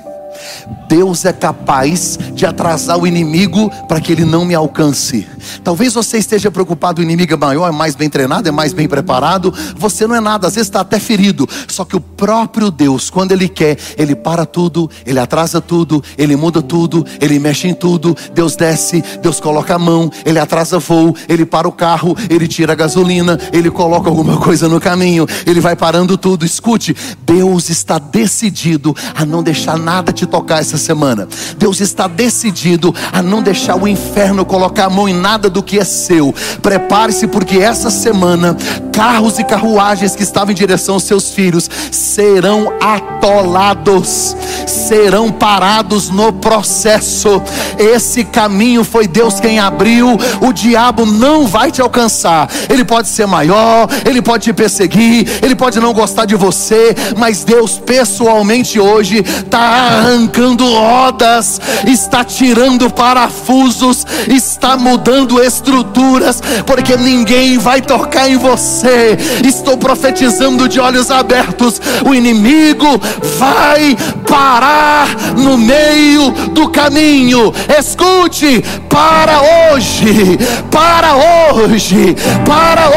Deus 0.89 1.25
é 1.25 1.33
capaz 1.33 2.19
de 2.35 2.45
atrasar 2.45 2.99
o 2.99 3.07
inimigo 3.07 3.71
para 3.89 4.01
que 4.01 4.13
ele 4.13 4.25
não 4.25 4.45
me 4.45 4.55
alcance. 4.55 5.27
Talvez 5.65 5.95
você 5.95 6.19
esteja 6.19 6.51
preocupado, 6.51 7.01
o 7.01 7.05
inimigo 7.05 7.33
é 7.33 7.37
maior, 7.37 7.69
é 7.69 7.73
mais 7.73 7.95
bem 7.95 8.11
treinado, 8.11 8.49
é 8.49 8.53
mais 8.53 8.73
bem 8.73 8.87
preparado. 8.87 9.53
Você 9.77 10.07
não 10.07 10.15
é 10.15 10.21
nada, 10.21 10.47
às 10.47 10.55
vezes 10.55 10.69
está 10.69 10.81
até 10.81 10.99
ferido. 10.99 11.49
Só 11.67 11.85
que 11.85 11.97
o 11.97 12.01
próprio 12.01 12.71
Deus, 12.71 13.09
quando 13.09 13.33
Ele 13.33 13.49
quer, 13.49 13.79
Ele 13.97 14.15
para 14.15 14.45
tudo, 14.45 14.91
Ele 15.07 15.19
atrasa 15.19 15.61
tudo, 15.61 16.03
Ele 16.19 16.37
muda 16.37 16.61
tudo, 16.61 17.07
Ele 17.21 17.39
mexe 17.39 17.69
em 17.69 17.75
tudo. 17.75 18.15
Deus 18.35 18.55
desce, 18.55 19.03
Deus 19.23 19.41
coloca 19.41 19.75
a 19.75 19.79
mão, 19.79 20.11
Ele 20.27 20.39
atrasa 20.39 20.79
voo, 20.79 21.17
Ele 21.29 21.47
para 21.47 21.67
o 21.67 21.73
carro, 21.73 22.15
Ele 22.29 22.47
tira 22.47 22.73
a 22.73 22.77
gasolina, 22.77 23.39
Ele 23.53 23.71
coloca 23.71 24.11
alguma 24.11 24.37
coisa 24.37 24.69
no 24.69 24.81
caminho, 24.81 25.27
Ele 25.47 25.61
vai 25.61 25.75
parando 25.75 26.19
tudo. 26.19 26.45
Escute, 26.45 26.95
Deus 27.25 27.71
está 27.71 27.99
decidido 27.99 28.95
a 29.15 29.25
não 29.25 29.43
deixar 29.43 29.79
nada 29.79 30.13
te 30.13 30.27
tocar 30.27 30.42
essa 30.51 30.77
semana. 30.77 31.29
Deus 31.57 31.81
está 31.81 32.07
decidido 32.07 32.95
a 33.13 33.23
não 33.23 33.43
deixar 33.43 33.77
o 33.77 33.87
inferno 33.87 34.45
colocar 34.45 34.87
a 34.87 34.91
mão 34.91 35.09
em 35.09 35.15
nada 35.15 35.49
do 35.49 35.63
que 35.63 35.79
é 35.79 35.85
seu. 35.85 36.35
Prepare-se, 36.61 37.27
porque 37.27 37.59
essa 37.59 37.91
semana, 37.91 38.57
carros 38.93 39.39
e 39.39 39.45
carruagens 39.45 40.17
que 40.17 40.23
estavam 40.23 40.53
em 40.53 40.55
direção 40.55 40.95
aos 40.95 41.05
seus 41.05 41.31
filhos 41.31 41.69
serão 41.91 42.73
atolados, 42.81 44.37
serão 44.67 45.31
parados 45.31 46.11
no 46.11 46.33
processo. 46.33 47.41
Esse 47.79 48.25
caminho 48.25 48.85
foi 48.85 49.07
Deus 49.07 49.41
quem 49.41 49.59
abriu, 49.59 50.19
o 50.41 50.53
diabo 50.53 51.07
não 51.07 51.47
vai 51.47 51.71
te 51.71 51.81
alcançar. 51.81 52.49
Ele 52.69 52.85
pode 52.85 53.09
ser 53.09 53.27
maior, 53.27 53.89
ele 54.05 54.21
pode 54.21 54.45
te 54.45 54.53
perseguir, 54.53 55.41
ele 55.43 55.55
pode 55.55 55.81
não 55.81 55.93
gostar 55.93 56.25
de 56.25 56.35
você, 56.35 56.95
mas 57.17 57.45
Deus 57.45 57.79
pessoalmente 57.79 58.79
hoje 58.81 59.19
está 59.19 59.59
arrancando 59.59 60.32
rodas, 60.41 61.61
está 61.87 62.25
tirando 62.25 62.91
parafusos, 62.91 64.07
está 64.29 64.77
mudando 64.77 65.43
estruturas, 65.43 66.43
porque 66.67 66.97
ninguém 66.97 67.59
vai 67.59 67.81
tocar 67.81 68.29
em 68.29 68.37
você. 68.37 69.19
Estou 69.47 69.77
profetizando 69.77 70.69
de 70.69 70.81
olhos 70.81 71.11
abertos: 71.11 71.81
o 72.05 72.15
inimigo 72.15 73.01
vai 73.39 73.97
parar 74.29 75.09
no 75.37 75.59
meio 75.59 76.31
do 76.53 76.69
caminho. 76.69 77.53
Escute, 77.79 78.65
para 78.89 79.41
hoje, 79.41 80.39
para 80.71 81.15
hoje, 81.17 82.17
para 82.47 82.89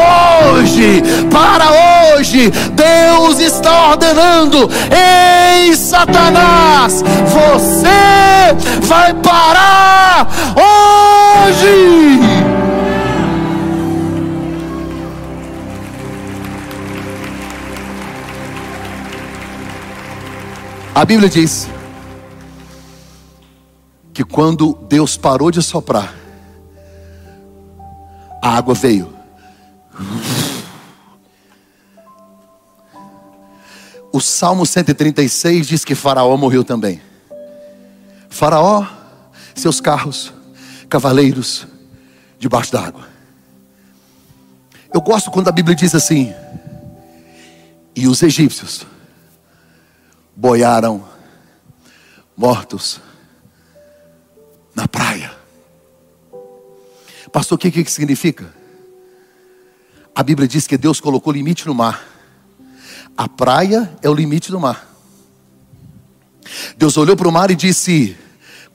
hoje, 0.52 1.02
para 1.30 2.16
hoje. 2.16 2.52
Deus 2.72 3.40
está 3.40 3.90
ordenando: 3.90 4.70
ei, 4.90 5.74
Satanás, 5.74 7.02
você 7.26 8.86
vai 8.86 9.14
parar 9.14 10.28
hoje. 10.56 12.16
A 20.94 21.04
Bíblia 21.04 21.28
diz 21.28 21.68
que 24.14 24.24
quando 24.24 24.78
Deus 24.88 25.16
parou 25.18 25.50
de 25.50 25.62
soprar, 25.62 26.14
a 28.42 28.56
água 28.56 28.74
veio. 28.74 29.14
O 34.10 34.20
Salmo 34.22 34.64
136 34.64 35.66
diz 35.66 35.84
que 35.84 35.94
Faraó 35.94 36.34
morreu 36.38 36.64
também. 36.64 37.02
Faraó, 38.36 38.86
seus 39.54 39.80
carros, 39.80 40.32
cavaleiros, 40.90 41.66
debaixo 42.38 42.70
d'água. 42.70 43.08
Eu 44.92 45.00
gosto 45.00 45.30
quando 45.30 45.48
a 45.48 45.52
Bíblia 45.52 45.74
diz 45.74 45.94
assim: 45.94 46.34
e 47.94 48.06
os 48.06 48.22
egípcios 48.22 48.86
boiaram 50.36 51.02
mortos 52.36 53.00
na 54.74 54.86
praia. 54.86 55.34
Pastor, 57.32 57.56
o 57.56 57.58
que, 57.58 57.70
que 57.70 57.90
significa? 57.90 58.54
A 60.14 60.22
Bíblia 60.22 60.46
diz 60.46 60.66
que 60.66 60.76
Deus 60.76 61.00
colocou 61.00 61.32
limite 61.32 61.66
no 61.66 61.74
mar. 61.74 62.06
A 63.16 63.26
praia 63.28 63.90
é 64.02 64.10
o 64.10 64.14
limite 64.14 64.50
do 64.50 64.60
mar. 64.60 64.86
Deus 66.76 66.98
olhou 66.98 67.16
para 67.16 67.28
o 67.28 67.32
mar 67.32 67.50
e 67.50 67.56
disse: 67.56 68.16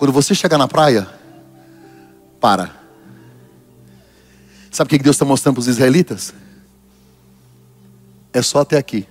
Quando 0.02 0.14
você 0.14 0.34
chegar 0.34 0.58
na 0.58 0.68
praia, 0.68 1.08
para. 2.39 2.72
Sabe 4.72 4.88
o 4.88 4.89
que 4.89 4.97
Deus 4.97 5.16
está 5.16 5.24
mostrando 5.24 5.54
para 5.54 5.62
os 5.62 5.68
israelitas? 5.68 6.34
É 8.34 8.41
só 8.41 8.62
até 8.62 8.80
aqui. 8.80 9.08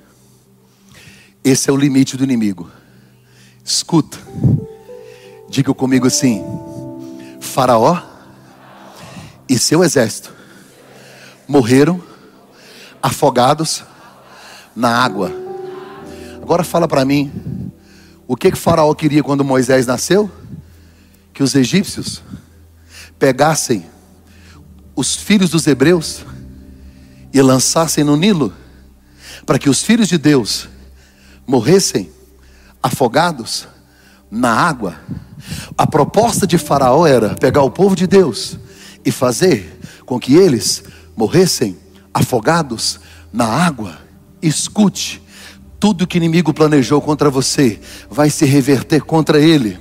Esse 1.45 1.71
é 1.71 1.73
o 1.73 1.77
limite 1.77 2.17
do 2.17 2.25
inimigo. 2.25 2.69
Escuta. 3.65 4.19
Diga 5.49 5.73
comigo 5.73 6.09
assim: 6.09 6.43
Faraó 7.41 7.97
e 9.49 9.61
seu 9.61 9.85
exército 9.85 10.35
morreram 11.47 12.03
afogados 13.01 13.85
na 14.75 14.91
água. 14.91 15.31
Agora 16.43 16.65
fala 16.65 16.89
para 16.89 17.05
mim, 17.05 17.31
o 18.27 18.35
que 18.35 18.51
que 18.51 18.59
Faraó 18.59 18.93
queria 18.93 19.23
quando 19.23 19.45
Moisés 19.45 19.87
nasceu? 19.87 20.40
Que 21.33 21.43
os 21.43 21.55
egípcios 21.55 22.23
pegassem 23.19 23.87
os 24.95 25.17
filhos 25.17 25.51
dos 25.51 25.67
hebreus 25.67 26.25
e 27.33 27.41
lançassem 27.41 28.05
no 28.05 28.17
Nilo, 28.17 28.53
para 29.47 29.59
que 29.59 29.71
os 29.71 29.83
filhos 29.83 30.09
de 30.09 30.19
Deus 30.19 30.69
morressem 31.47 32.11
afogados 32.83 33.67
na 34.31 34.53
água. 34.53 34.97
A 35.77 35.87
proposta 35.87 36.47
de 36.47 36.59
Faraó 36.59 37.07
era 37.07 37.35
pegar 37.35 37.63
o 37.63 37.71
povo 37.71 37.97
de 37.97 38.07
Deus 38.07 38.59
e 39.05 39.11
fazer 39.11 39.79
com 40.05 40.19
que 40.19 40.35
eles 40.35 40.83
morressem 41.17 41.79
afogados 42.13 43.01
na 43.33 43.47
água. 43.47 43.99
Escute, 44.43 45.23
tudo 45.79 46.07
que 46.07 46.17
o 46.17 46.19
inimigo 46.19 46.53
planejou 46.53 47.01
contra 47.01 47.31
você 47.31 47.81
vai 48.11 48.29
se 48.29 48.45
reverter 48.45 49.03
contra 49.03 49.41
ele. 49.41 49.79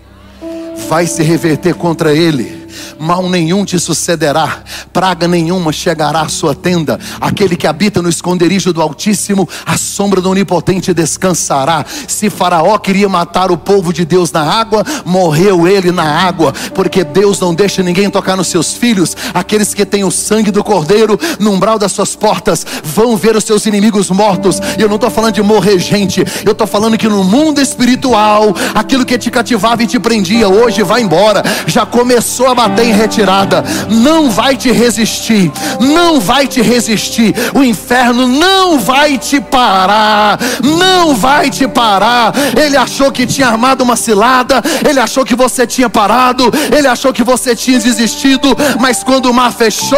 Vai 0.87 1.05
se 1.05 1.21
reverter 1.23 1.75
contra 1.75 2.13
ele 2.13 2.58
mal 2.99 3.29
nenhum 3.29 3.65
te 3.65 3.79
sucederá, 3.79 4.63
praga 4.91 5.27
nenhuma 5.27 5.71
chegará 5.71 6.21
à 6.21 6.29
sua 6.29 6.55
tenda. 6.55 6.99
Aquele 7.19 7.55
que 7.55 7.67
habita 7.67 8.01
no 8.01 8.09
esconderijo 8.09 8.73
do 8.73 8.81
Altíssimo, 8.81 9.47
a 9.65 9.77
sombra 9.77 10.21
do 10.21 10.29
Onipotente 10.29 10.93
descansará. 10.93 11.85
Se 12.07 12.29
Faraó 12.29 12.77
queria 12.77 13.09
matar 13.09 13.51
o 13.51 13.57
povo 13.57 13.93
de 13.93 14.05
Deus 14.05 14.31
na 14.31 14.41
água, 14.41 14.83
morreu 15.05 15.67
ele 15.67 15.91
na 15.91 16.03
água, 16.03 16.53
porque 16.73 17.03
Deus 17.03 17.39
não 17.39 17.53
deixa 17.53 17.83
ninguém 17.83 18.09
tocar 18.09 18.35
nos 18.35 18.47
seus 18.47 18.73
filhos. 18.73 19.15
Aqueles 19.33 19.73
que 19.73 19.85
têm 19.85 20.03
o 20.03 20.11
sangue 20.11 20.51
do 20.51 20.63
Cordeiro 20.63 21.19
no 21.39 21.51
umbral 21.51 21.79
das 21.79 21.91
suas 21.91 22.15
portas 22.15 22.65
vão 22.83 23.15
ver 23.15 23.35
os 23.35 23.43
seus 23.43 23.65
inimigos 23.65 24.09
mortos. 24.09 24.59
E 24.77 24.81
eu 24.81 24.87
não 24.87 24.95
estou 24.95 25.09
falando 25.09 25.35
de 25.35 25.41
morrer 25.41 25.79
gente, 25.79 26.23
eu 26.45 26.51
estou 26.51 26.67
falando 26.67 26.97
que 26.97 27.07
no 27.07 27.23
mundo 27.23 27.61
espiritual, 27.61 28.55
aquilo 28.73 29.05
que 29.05 29.17
te 29.17 29.31
cativava 29.31 29.83
e 29.83 29.87
te 29.87 29.99
prendia, 29.99 30.47
hoje 30.47 30.83
vai 30.83 31.01
embora. 31.01 31.43
Já 31.65 31.85
começou 31.85 32.47
a 32.47 32.55
bater 32.59 32.87
em 32.87 32.91
retirada, 32.91 33.63
não 33.89 34.29
vai 34.29 34.57
te 34.57 34.69
resistir, 34.69 35.49
não 35.79 36.19
vai 36.19 36.45
te 36.45 36.61
resistir. 36.61 37.33
O 37.55 37.63
inferno 37.63 38.27
não 38.27 38.77
vai 38.77 39.17
te 39.17 39.39
parar, 39.39 40.37
não 40.61 41.15
vai 41.15 41.49
te 41.49 41.65
parar. 41.69 42.33
Ele 42.61 42.75
achou 42.75 43.13
que 43.13 43.25
tinha 43.25 43.47
armado 43.47 43.81
uma 43.81 43.95
cilada, 43.95 44.61
ele 44.85 44.99
achou 44.99 45.23
que 45.23 45.35
você 45.35 45.65
tinha 45.65 45.89
parado, 45.89 46.51
ele 46.77 46.85
achou 46.85 47.13
que 47.13 47.23
você 47.23 47.55
tinha 47.55 47.79
desistido, 47.79 48.49
mas 48.77 49.05
quando 49.05 49.27
o 49.27 49.33
mar 49.33 49.53
fechou, 49.53 49.97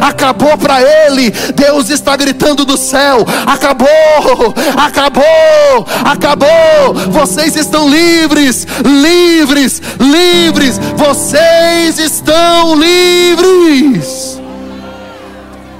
acabou 0.00 0.56
para 0.56 0.80
ele. 0.80 1.30
Deus 1.54 1.90
está 1.90 2.16
gritando 2.16 2.64
do 2.64 2.78
céu: 2.78 3.26
acabou, 3.46 4.54
acabou, 4.78 5.86
acabou. 6.06 6.94
Vocês 7.10 7.54
estão 7.54 7.86
livres, 7.86 8.66
livres, 8.82 9.82
livres. 10.00 10.80
Vocês 10.96 11.81
estão 11.88 12.52
estão 12.62 12.74
livres. 12.74 14.40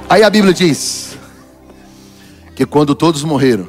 Aí 0.09 0.23
a 0.23 0.29
Bíblia 0.29 0.53
diz 0.53 1.17
que 2.55 2.65
quando 2.65 2.93
todos 2.93 3.23
morreram, 3.23 3.67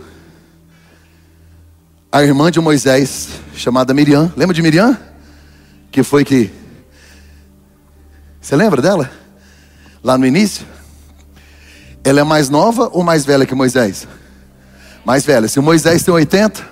a 2.10 2.22
irmã 2.22 2.50
de 2.50 2.60
Moisés, 2.60 3.28
chamada 3.54 3.94
Miriam, 3.94 4.32
lembra 4.36 4.54
de 4.54 4.62
Miriam? 4.62 4.98
Que 5.90 6.02
foi 6.02 6.24
que. 6.24 6.50
Você 8.40 8.54
lembra 8.54 8.82
dela? 8.82 9.10
Lá 10.02 10.18
no 10.18 10.26
início? 10.26 10.66
Ela 12.04 12.20
é 12.20 12.24
mais 12.24 12.50
nova 12.50 12.90
ou 12.92 13.02
mais 13.02 13.24
velha 13.24 13.46
que 13.46 13.54
Moisés? 13.54 14.06
Mais 15.04 15.24
velha. 15.24 15.48
Se 15.48 15.58
Moisés 15.60 16.02
tem 16.02 16.12
80, 16.12 16.62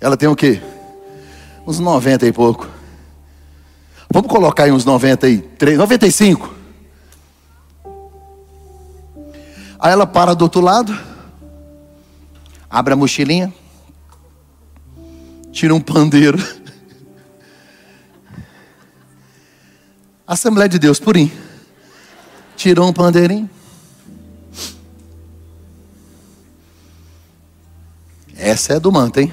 ela 0.00 0.16
tem 0.16 0.28
o 0.28 0.34
quê? 0.34 0.60
Uns 1.66 1.78
90 1.78 2.26
e 2.26 2.32
pouco. 2.32 2.81
Vamos 4.12 4.30
colocar 4.30 4.64
aí 4.64 4.70
uns 4.70 4.84
93, 4.84 5.78
95. 5.78 6.54
Aí 9.80 9.90
ela 9.90 10.06
para 10.06 10.34
do 10.34 10.42
outro 10.42 10.60
lado, 10.60 10.94
abre 12.68 12.92
a 12.92 12.96
mochilinha, 12.96 13.50
tira 15.50 15.74
um 15.74 15.80
pandeiro. 15.80 16.38
Assembleia 20.26 20.68
de 20.68 20.78
Deus, 20.78 21.00
purim. 21.00 21.32
Tirou 22.54 22.86
um 22.86 22.92
pandeirinho. 22.92 23.48
Essa 28.36 28.74
é 28.74 28.80
do 28.80 28.92
manto, 28.92 29.20
hein? 29.20 29.32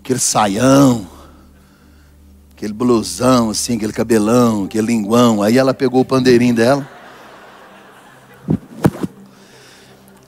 Aquele 0.00 0.18
saião, 0.18 1.17
aquele 2.58 2.72
blusão, 2.72 3.50
assim, 3.50 3.76
aquele 3.76 3.92
cabelão, 3.92 4.64
aquele 4.64 4.88
linguão. 4.88 5.44
Aí 5.44 5.56
ela 5.56 5.72
pegou 5.72 6.00
o 6.00 6.04
pandeirinho 6.04 6.56
dela. 6.56 6.90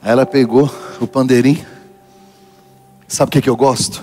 Aí 0.01 0.11
ela 0.13 0.25
pegou 0.25 0.73
o 1.01 1.05
pandeirinho. 1.05 1.65
Sabe 3.05 3.27
o 3.27 3.31
que, 3.33 3.41
que 3.41 3.49
eu 3.49 3.57
gosto? 3.57 4.01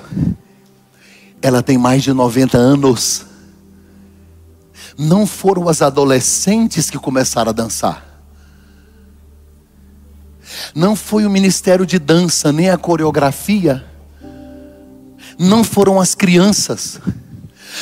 Ela 1.41 1.63
tem 1.63 1.79
mais 1.79 2.03
de 2.03 2.13
90 2.13 2.59
anos. 2.59 3.25
Não 4.99 5.27
foram 5.27 5.67
as 5.67 5.81
adolescentes 5.81 6.91
que 6.91 6.99
começaram 6.99 7.49
a 7.49 7.55
dançar. 7.55 8.05
Não 10.75 10.95
foi 10.95 11.25
o 11.25 11.31
ministério 11.31 11.87
de 11.87 11.99
dança, 11.99 12.53
nem 12.53 12.69
a 12.69 12.77
coreografia. 12.77 13.87
Não 15.39 15.65
foram 15.65 15.99
as 15.99 16.15
crianças. 16.15 17.01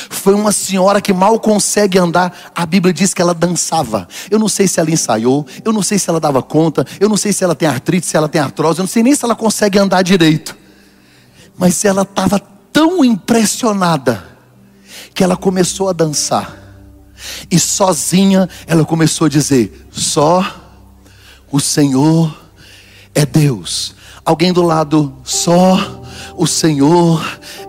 Foi 0.09 0.33
uma 0.33 0.51
senhora 0.51 1.01
que 1.01 1.13
mal 1.13 1.39
consegue 1.39 1.97
andar. 1.97 2.51
A 2.55 2.65
Bíblia 2.65 2.93
diz 2.93 3.13
que 3.13 3.21
ela 3.21 3.33
dançava. 3.33 4.07
Eu 4.29 4.39
não 4.39 4.47
sei 4.47 4.67
se 4.67 4.79
ela 4.79 4.91
ensaiou, 4.91 5.45
eu 5.63 5.73
não 5.73 5.81
sei 5.81 5.99
se 5.99 6.09
ela 6.09 6.19
dava 6.19 6.41
conta, 6.41 6.85
eu 6.99 7.09
não 7.09 7.17
sei 7.17 7.33
se 7.33 7.43
ela 7.43 7.55
tem 7.55 7.67
artrite, 7.67 8.05
se 8.05 8.17
ela 8.17 8.29
tem 8.29 8.41
artrose, 8.41 8.79
eu 8.79 8.83
não 8.83 8.89
sei 8.89 9.03
nem 9.03 9.15
se 9.15 9.23
ela 9.23 9.35
consegue 9.35 9.79
andar 9.79 10.01
direito. 10.01 10.55
Mas 11.57 11.83
ela 11.85 12.03
estava 12.03 12.39
tão 12.71 13.03
impressionada 13.03 14.23
que 15.13 15.23
ela 15.23 15.35
começou 15.35 15.89
a 15.89 15.93
dançar. 15.93 16.55
E 17.49 17.59
sozinha 17.59 18.47
ela 18.67 18.85
começou 18.85 19.25
a 19.25 19.29
dizer: 19.29 19.87
Só 19.91 20.45
o 21.51 21.59
Senhor 21.59 22.35
é 23.15 23.25
Deus. 23.25 23.95
Alguém 24.23 24.51
do 24.51 24.61
lado, 24.61 25.15
só 25.23 25.96
o 26.35 26.47
Senhor 26.47 27.23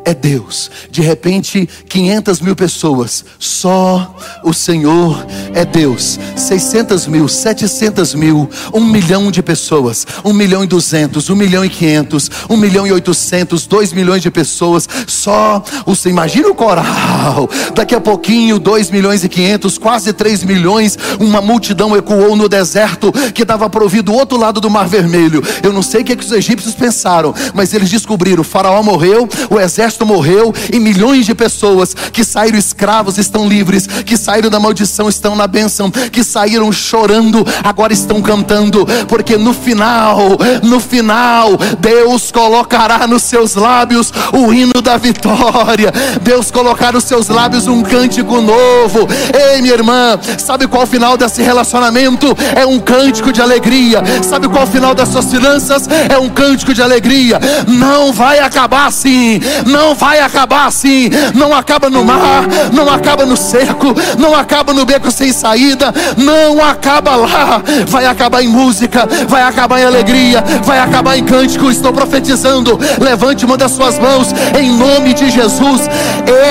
é 0.04 0.14
Deus. 0.14 0.70
De 0.90 1.02
repente, 1.02 1.68
500 1.88 2.40
mil 2.40 2.56
pessoas, 2.56 3.24
só 3.38 4.14
o 4.42 4.54
Senhor 4.54 5.26
é 5.54 5.64
Deus. 5.64 6.18
600 6.36 7.06
mil, 7.06 7.28
700 7.28 8.14
mil, 8.14 8.48
1 8.72 8.80
milhão 8.84 9.30
de 9.30 9.42
pessoas, 9.42 10.06
1 10.24 10.32
milhão 10.32 10.64
e 10.64 10.66
200, 10.66 11.28
1 11.28 11.36
milhão 11.36 11.64
e 11.64 11.68
500, 11.68 12.30
1 12.48 12.56
milhão 12.56 12.86
e 12.86 12.92
800, 12.92 13.66
2 13.66 13.92
milhões 13.92 14.22
de 14.22 14.30
pessoas, 14.30 14.88
só 15.06 15.62
o 15.84 15.94
Senhor. 15.94 16.08
Imagina 16.08 16.48
o 16.48 16.54
coral, 16.54 17.48
daqui 17.74 17.94
a 17.94 18.00
pouquinho, 18.00 18.58
2 18.58 18.90
milhões 18.90 19.22
e 19.24 19.28
500, 19.28 19.76
quase 19.78 20.12
3 20.12 20.42
milhões, 20.44 20.98
uma 21.20 21.40
multidão 21.42 21.94
ecoou 21.96 22.34
no 22.34 22.48
deserto 22.48 23.12
que 23.34 23.44
para 23.68 23.82
ouvir 23.82 24.02
do 24.02 24.12
outro 24.12 24.38
lado 24.38 24.60
do 24.60 24.70
Mar 24.70 24.86
Vermelho. 24.86 25.42
Eu 25.62 25.72
não 25.72 25.82
sei 25.82 26.02
o 26.02 26.04
que, 26.04 26.12
é 26.12 26.16
que 26.16 26.24
os 26.24 26.32
egípcios 26.32 26.74
pensaram, 26.74 27.34
mas 27.54 27.72
eles 27.72 27.90
descobriram: 27.90 28.37
o 28.40 28.44
Faraó 28.44 28.82
morreu, 28.82 29.28
o 29.50 29.58
exército 29.58 30.06
morreu, 30.06 30.54
e 30.72 30.78
milhões 30.78 31.26
de 31.26 31.34
pessoas 31.34 31.94
que 31.94 32.24
saíram 32.24 32.58
escravos 32.58 33.18
estão 33.18 33.48
livres, 33.48 33.86
que 33.86 34.16
saíram 34.16 34.50
da 34.50 34.60
maldição 34.60 35.08
estão 35.08 35.34
na 35.34 35.46
bênção, 35.46 35.90
que 35.90 36.22
saíram 36.22 36.70
chorando, 36.72 37.46
agora 37.62 37.92
estão 37.92 38.20
cantando, 38.20 38.86
porque 39.08 39.36
no 39.36 39.52
final, 39.52 40.18
no 40.62 40.80
final, 40.80 41.56
Deus 41.78 42.30
colocará 42.30 43.06
nos 43.06 43.22
seus 43.22 43.54
lábios 43.54 44.12
o 44.32 44.52
hino 44.52 44.82
da 44.82 44.96
vitória, 44.96 45.92
Deus 46.22 46.50
colocará 46.50 46.92
nos 46.92 47.04
seus 47.04 47.28
lábios 47.28 47.66
um 47.66 47.82
cântico 47.82 48.40
novo. 48.40 49.08
Ei, 49.32 49.62
minha 49.62 49.74
irmã, 49.74 50.18
sabe 50.38 50.66
qual 50.66 50.82
o 50.82 50.86
final 50.86 51.16
desse 51.16 51.42
relacionamento? 51.42 52.36
É 52.54 52.66
um 52.66 52.78
cântico 52.78 53.32
de 53.32 53.40
alegria. 53.40 54.02
Sabe 54.22 54.48
qual 54.48 54.64
o 54.64 54.66
final 54.66 54.94
das 54.94 55.08
suas 55.08 55.30
finanças? 55.30 55.88
É 56.08 56.18
um 56.18 56.28
cântico 56.28 56.74
de 56.74 56.82
alegria. 56.82 57.40
Não 57.66 58.12
vai 58.12 58.27
acabar 58.38 58.86
assim, 58.86 59.40
não 59.66 59.94
vai 59.94 60.20
acabar 60.20 60.66
assim, 60.66 61.10
não 61.34 61.54
acaba 61.54 61.88
no 61.88 62.04
mar, 62.04 62.44
não 62.72 62.90
acaba 62.90 63.24
no 63.24 63.36
cerco, 63.36 63.94
não 64.18 64.34
acaba 64.34 64.72
no 64.72 64.84
beco 64.84 65.10
sem 65.10 65.32
saída, 65.32 65.94
não 66.16 66.64
acaba 66.64 67.16
lá, 67.16 67.62
vai 67.86 68.06
acabar 68.06 68.42
em 68.42 68.48
música, 68.48 69.08
vai 69.28 69.42
acabar 69.42 69.80
em 69.80 69.84
alegria, 69.84 70.42
vai 70.64 70.78
acabar 70.78 71.16
em 71.16 71.24
cântico. 71.24 71.70
Estou 71.70 71.92
profetizando. 71.92 72.78
Levante 73.00 73.44
uma 73.44 73.56
das 73.56 73.72
suas 73.72 73.98
mãos 73.98 74.28
em 74.58 74.76
nome 74.76 75.14
de 75.14 75.30
Jesus. 75.30 75.82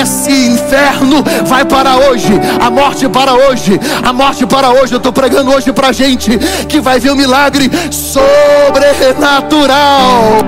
Esse 0.01 0.31
inferno 0.31 1.23
vai 1.45 1.65
para 1.65 1.97
hoje, 1.97 2.31
a 2.59 2.69
morte 2.69 3.07
para 3.09 3.33
hoje, 3.33 3.79
a 4.03 4.13
morte 4.13 4.45
para 4.45 4.71
hoje. 4.71 4.93
Eu 4.93 4.97
estou 4.97 5.13
pregando 5.13 5.51
hoje 5.51 5.73
para 5.73 5.91
gente 5.91 6.37
que 6.67 6.79
vai 6.79 6.99
ver 6.99 7.11
um 7.11 7.15
milagre 7.15 7.69
sobrenatural. 7.91 10.45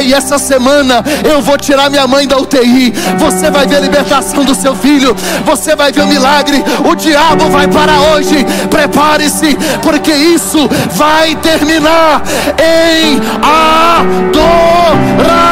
Ei, 0.00 0.12
essa 0.12 0.38
semana 0.38 0.57
eu 1.24 1.40
vou 1.42 1.56
tirar 1.56 1.90
minha 1.90 2.06
mãe 2.06 2.26
da 2.26 2.36
UTI. 2.36 2.92
Você 3.18 3.50
vai 3.50 3.66
ver 3.66 3.76
a 3.76 3.80
libertação 3.80 4.44
do 4.44 4.54
seu 4.54 4.74
filho. 4.74 5.14
Você 5.44 5.74
vai 5.76 5.92
ver 5.92 6.02
o 6.02 6.06
milagre. 6.06 6.62
O 6.84 6.94
diabo 6.94 7.48
vai 7.50 7.68
para 7.68 8.00
hoje. 8.12 8.44
Prepare-se, 8.70 9.56
porque 9.82 10.12
isso 10.12 10.68
vai 10.94 11.36
terminar 11.36 12.22
em 12.58 13.20
adoração. 14.42 15.48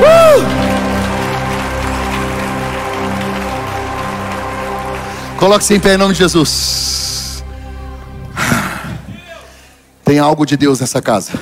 Uh! 0.00 0.44
Coloque-se 5.36 5.74
em 5.74 5.80
pé 5.80 5.94
em 5.94 5.96
nome 5.96 6.12
de 6.12 6.18
Jesus. 6.18 7.07
Tem 10.08 10.18
algo 10.18 10.46
de 10.46 10.56
Deus 10.56 10.80
nessa 10.80 11.02
casa. 11.02 11.32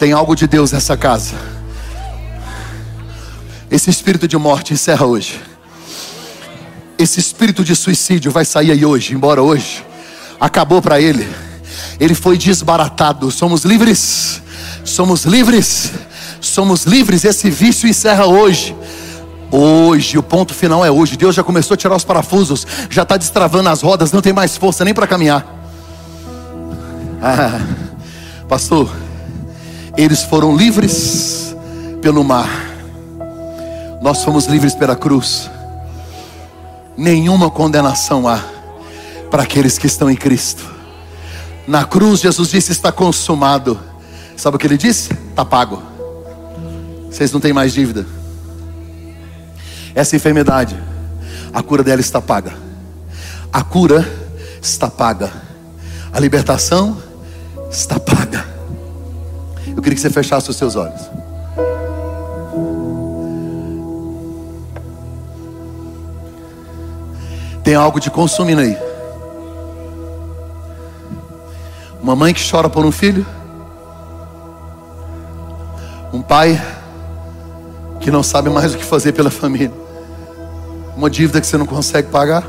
Tem 0.00 0.10
algo 0.10 0.34
de 0.34 0.48
Deus 0.48 0.72
nessa 0.72 0.96
casa. 0.96 1.36
Esse 3.70 3.88
espírito 3.88 4.26
de 4.26 4.36
morte 4.36 4.72
encerra 4.72 5.06
hoje. 5.06 5.40
Esse 6.98 7.20
espírito 7.20 7.62
de 7.62 7.76
suicídio 7.76 8.32
vai 8.32 8.44
sair 8.44 8.72
aí 8.72 8.84
hoje, 8.84 9.14
embora 9.14 9.40
hoje. 9.40 9.86
Acabou 10.40 10.82
para 10.82 11.00
ele. 11.00 11.24
Ele 12.00 12.16
foi 12.16 12.36
desbaratado. 12.36 13.30
Somos 13.30 13.64
livres. 13.64 14.42
Somos 14.84 15.24
livres. 15.24 15.92
Somos 16.40 16.82
livres. 16.82 17.24
Esse 17.24 17.48
vício 17.48 17.88
encerra 17.88 18.26
hoje. 18.26 18.74
Hoje, 19.52 20.18
o 20.18 20.22
ponto 20.22 20.52
final 20.52 20.84
é 20.84 20.90
hoje. 20.90 21.16
Deus 21.16 21.36
já 21.36 21.44
começou 21.44 21.76
a 21.76 21.78
tirar 21.78 21.94
os 21.94 22.02
parafusos, 22.02 22.66
já 22.90 23.02
está 23.02 23.16
destravando 23.16 23.68
as 23.68 23.82
rodas, 23.82 24.10
não 24.10 24.20
tem 24.20 24.32
mais 24.32 24.56
força 24.56 24.84
nem 24.84 24.92
para 24.92 25.06
caminhar. 25.06 25.63
Ah, 27.20 27.60
pastor, 28.48 28.94
eles 29.96 30.22
foram 30.22 30.56
livres 30.56 31.54
pelo 32.02 32.22
mar, 32.22 32.48
nós 34.02 34.22
fomos 34.22 34.46
livres 34.46 34.74
pela 34.74 34.94
cruz. 34.94 35.50
Nenhuma 36.96 37.50
condenação 37.50 38.28
há 38.28 38.40
para 39.30 39.42
aqueles 39.42 39.78
que 39.78 39.86
estão 39.86 40.10
em 40.10 40.14
Cristo. 40.14 40.62
Na 41.66 41.84
cruz, 41.84 42.20
Jesus 42.20 42.50
disse: 42.50 42.72
Está 42.72 42.92
consumado. 42.92 43.80
Sabe 44.36 44.56
o 44.56 44.58
que 44.58 44.66
ele 44.66 44.76
disse? 44.76 45.12
Está 45.30 45.44
pago. 45.44 45.82
Vocês 47.10 47.32
não 47.32 47.40
têm 47.40 47.52
mais 47.52 47.72
dívida. 47.72 48.06
Essa 49.94 50.16
enfermidade, 50.16 50.76
a 51.52 51.62
cura 51.62 51.82
dela 51.82 52.00
está 52.00 52.20
paga. 52.20 52.52
A 53.52 53.62
cura 53.62 54.06
está 54.60 54.90
paga. 54.90 55.43
A 56.14 56.20
libertação 56.20 56.96
está 57.68 57.98
paga. 57.98 58.46
Eu 59.66 59.82
queria 59.82 59.96
que 59.96 60.00
você 60.00 60.08
fechasse 60.08 60.48
os 60.48 60.56
seus 60.56 60.76
olhos. 60.76 61.00
Tem 67.64 67.74
algo 67.74 67.98
de 67.98 68.12
consumindo 68.12 68.60
aí. 68.60 68.78
Uma 72.00 72.14
mãe 72.14 72.32
que 72.32 72.48
chora 72.48 72.70
por 72.70 72.86
um 72.86 72.92
filho. 72.92 73.26
Um 76.12 76.22
pai 76.22 76.64
que 77.98 78.12
não 78.12 78.22
sabe 78.22 78.50
mais 78.50 78.72
o 78.72 78.78
que 78.78 78.84
fazer 78.84 79.10
pela 79.10 79.32
família. 79.32 79.72
Uma 80.96 81.10
dívida 81.10 81.40
que 81.40 81.46
você 81.48 81.56
não 81.56 81.66
consegue 81.66 82.08
pagar. 82.08 82.44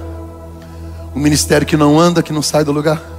Um 1.16 1.20
ministério 1.20 1.66
que 1.66 1.76
não 1.76 1.99
anda, 1.99 2.22
que 2.22 2.32
não 2.32 2.43
sai 2.43 2.63
do 2.63 2.72
lugar. 2.72 3.14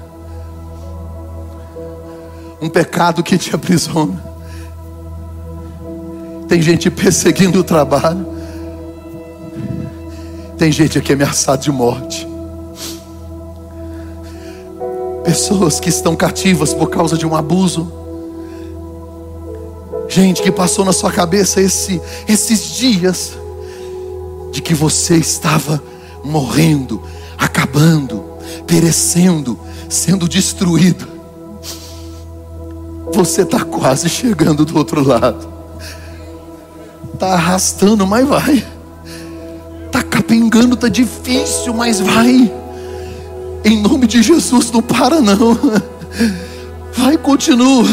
Um 2.61 2.69
pecado 2.69 3.23
que 3.23 3.37
te 3.37 3.55
aprisiona. 3.55 4.23
Tem 6.49 6.63
gente 6.63 6.91
perseguindo 6.91 7.61
o 7.61 7.65
trabalho. 7.65 8.27
Tem 10.57 10.73
gente 10.73 10.99
aqui 10.99 11.13
ameaçada 11.13 11.59
de 11.59 11.71
morte. 11.71 12.27
Pessoas 15.25 15.81
que 15.81 15.89
estão 15.89 16.15
cativas 16.15 16.73
por 16.73 16.89
causa 16.89 17.17
de 17.17 17.27
um 17.27 17.35
abuso. 17.35 17.93
Gente 20.09 20.41
que 20.41 20.53
passou 20.53 20.85
na 20.85 20.93
sua 20.93 21.11
cabeça 21.13 21.61
esse, 21.61 22.01
esses 22.29 22.77
dias 22.77 23.37
de 24.53 24.63
que 24.63 24.73
você 24.73 25.17
estava 25.17 25.83
morrendo, 26.25 27.03
acabando, 27.37 28.25
perecendo, 28.67 29.59
sendo 29.89 30.29
destruído. 30.29 31.16
Você 33.13 33.43
está 33.43 33.61
quase 33.61 34.09
chegando 34.09 34.65
do 34.65 34.77
outro 34.77 35.07
lado. 35.07 35.49
Está 37.15 37.29
arrastando, 37.35 38.07
mas 38.07 38.27
vai. 38.27 38.67
Está 39.87 40.03
capengando, 40.03 40.75
está 40.75 40.89
difícil, 40.89 41.73
mas 41.73 42.01
vai. 42.01 42.53
Em 43.65 43.81
nome 43.81 44.07
de 44.07 44.23
Jesus, 44.23 44.71
não 44.71 44.83
para 44.83 45.21
não. 45.21 45.59
Vai, 46.97 47.17
continua. 47.17 47.85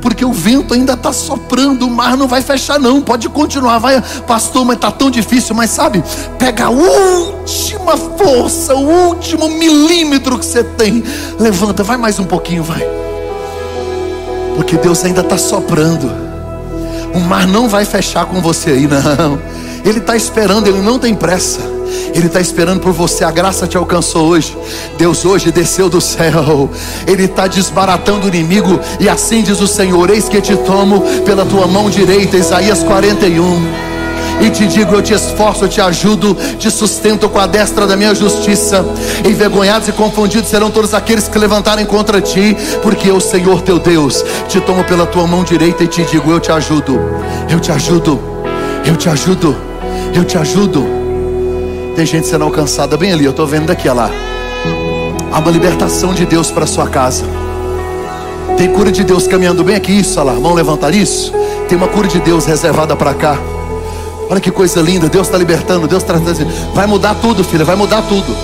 Porque 0.00 0.24
o 0.24 0.32
vento 0.32 0.74
ainda 0.74 0.92
está 0.92 1.12
soprando, 1.12 1.86
o 1.86 1.90
mar 1.90 2.16
não 2.16 2.28
vai 2.28 2.42
fechar, 2.42 2.78
não. 2.78 3.00
Pode 3.00 3.28
continuar, 3.28 3.78
vai, 3.78 4.02
pastor, 4.26 4.64
mas 4.64 4.76
está 4.76 4.90
tão 4.90 5.10
difícil. 5.10 5.54
Mas 5.54 5.70
sabe, 5.70 6.02
pega 6.38 6.66
a 6.66 6.70
última 6.70 7.96
força, 7.96 8.74
o 8.74 9.08
último 9.08 9.48
milímetro 9.48 10.38
que 10.38 10.46
você 10.46 10.62
tem. 10.62 11.02
Levanta, 11.38 11.82
vai 11.82 11.96
mais 11.96 12.18
um 12.18 12.24
pouquinho, 12.24 12.62
vai. 12.62 13.07
Porque 14.58 14.76
Deus 14.76 15.04
ainda 15.04 15.20
está 15.20 15.38
soprando. 15.38 16.10
O 17.14 17.20
mar 17.20 17.46
não 17.46 17.68
vai 17.68 17.84
fechar 17.84 18.26
com 18.26 18.40
você 18.40 18.70
aí, 18.70 18.88
não. 18.88 19.38
Ele 19.84 20.00
está 20.00 20.16
esperando, 20.16 20.66
ele 20.66 20.80
não 20.80 20.98
tem 20.98 21.14
pressa. 21.14 21.60
Ele 22.12 22.26
está 22.26 22.40
esperando 22.40 22.80
por 22.80 22.92
você. 22.92 23.22
A 23.22 23.30
graça 23.30 23.68
te 23.68 23.76
alcançou 23.76 24.26
hoje. 24.26 24.58
Deus 24.98 25.24
hoje 25.24 25.52
desceu 25.52 25.88
do 25.88 26.00
céu. 26.00 26.68
Ele 27.06 27.26
está 27.26 27.46
desbaratando 27.46 28.26
o 28.26 28.28
inimigo. 28.28 28.80
E 28.98 29.08
assim 29.08 29.44
diz 29.44 29.60
o 29.60 29.68
Senhor: 29.68 30.10
Eis 30.10 30.28
que 30.28 30.40
te 30.40 30.56
tomo 30.56 31.02
pela 31.24 31.46
tua 31.46 31.68
mão 31.68 31.88
direita. 31.88 32.36
Isaías 32.36 32.82
41 32.82 33.97
e 34.40 34.50
te 34.50 34.66
digo: 34.66 34.94
eu 34.94 35.02
te 35.02 35.12
esforço, 35.12 35.64
eu 35.64 35.68
te 35.68 35.80
ajudo, 35.80 36.36
te 36.58 36.70
sustento 36.70 37.28
com 37.28 37.38
a 37.38 37.46
destra 37.46 37.86
da 37.86 37.96
minha 37.96 38.14
justiça. 38.14 38.84
Envergonhados 39.24 39.88
e 39.88 39.92
confundidos 39.92 40.48
serão 40.48 40.70
todos 40.70 40.94
aqueles 40.94 41.28
que 41.28 41.38
levantarem 41.38 41.84
contra 41.86 42.20
ti, 42.20 42.56
porque 42.82 43.10
eu, 43.10 43.20
Senhor 43.20 43.62
teu 43.62 43.78
Deus, 43.78 44.24
te 44.48 44.60
tomo 44.60 44.84
pela 44.84 45.06
tua 45.06 45.26
mão 45.26 45.44
direita 45.44 45.84
e 45.84 45.86
te 45.86 46.02
digo: 46.04 46.30
eu 46.30 46.40
te 46.40 46.52
ajudo, 46.52 46.98
eu 47.50 47.60
te 47.60 47.72
ajudo, 47.72 48.20
eu 48.84 48.96
te 48.96 49.08
ajudo, 49.08 49.56
eu 50.14 50.24
te 50.24 50.38
ajudo. 50.38 50.86
Tem 51.96 52.06
gente 52.06 52.28
sendo 52.28 52.44
alcançada 52.44 52.96
bem 52.96 53.12
ali, 53.12 53.24
eu 53.24 53.32
estou 53.32 53.46
vendo 53.46 53.66
daqui, 53.66 53.88
olha 53.88 54.02
lá. 54.02 54.10
Há 55.32 55.40
uma 55.40 55.50
libertação 55.50 56.14
de 56.14 56.24
Deus 56.24 56.50
para 56.50 56.66
sua 56.66 56.88
casa. 56.88 57.24
Tem 58.56 58.68
cura 58.72 58.90
de 58.90 59.04
Deus 59.04 59.26
caminhando 59.26 59.62
bem 59.62 59.76
aqui, 59.76 59.92
isso, 60.00 60.18
olha 60.18 60.32
lá. 60.32 60.40
Mão 60.40 60.54
levantar 60.54 60.94
isso. 60.94 61.32
Tem 61.68 61.76
uma 61.76 61.88
cura 61.88 62.08
de 62.08 62.18
Deus 62.18 62.46
reservada 62.46 62.96
para 62.96 63.14
cá. 63.14 63.36
Olha 64.30 64.40
que 64.40 64.50
coisa 64.50 64.80
linda, 64.80 65.08
Deus 65.08 65.26
está 65.26 65.38
libertando, 65.38 65.88
Deus 65.88 66.02
está 66.02 66.18
trazendo. 66.18 66.52
Vai 66.74 66.86
mudar 66.86 67.14
tudo, 67.14 67.42
filha, 67.42 67.64
vai 67.64 67.76
mudar 67.76 68.02
tudo. 68.02 68.36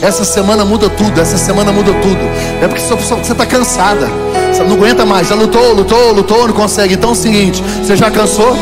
Essa 0.00 0.24
semana 0.24 0.64
muda 0.64 0.88
tudo, 0.88 1.20
essa 1.20 1.36
semana 1.36 1.72
muda 1.72 1.92
tudo. 1.94 2.20
É 2.62 2.68
porque 2.68 2.82
só, 2.82 2.96
você 2.96 3.32
está 3.32 3.46
cansada, 3.46 4.08
você 4.52 4.62
não 4.62 4.76
aguenta 4.76 5.04
mais, 5.04 5.28
já 5.28 5.34
lutou, 5.34 5.72
lutou, 5.74 6.12
lutou, 6.12 6.48
não 6.48 6.54
consegue. 6.54 6.94
Então 6.94 7.10
é 7.10 7.12
o 7.12 7.16
seguinte: 7.16 7.62
você 7.82 7.96
já 7.96 8.10
cansou? 8.10 8.56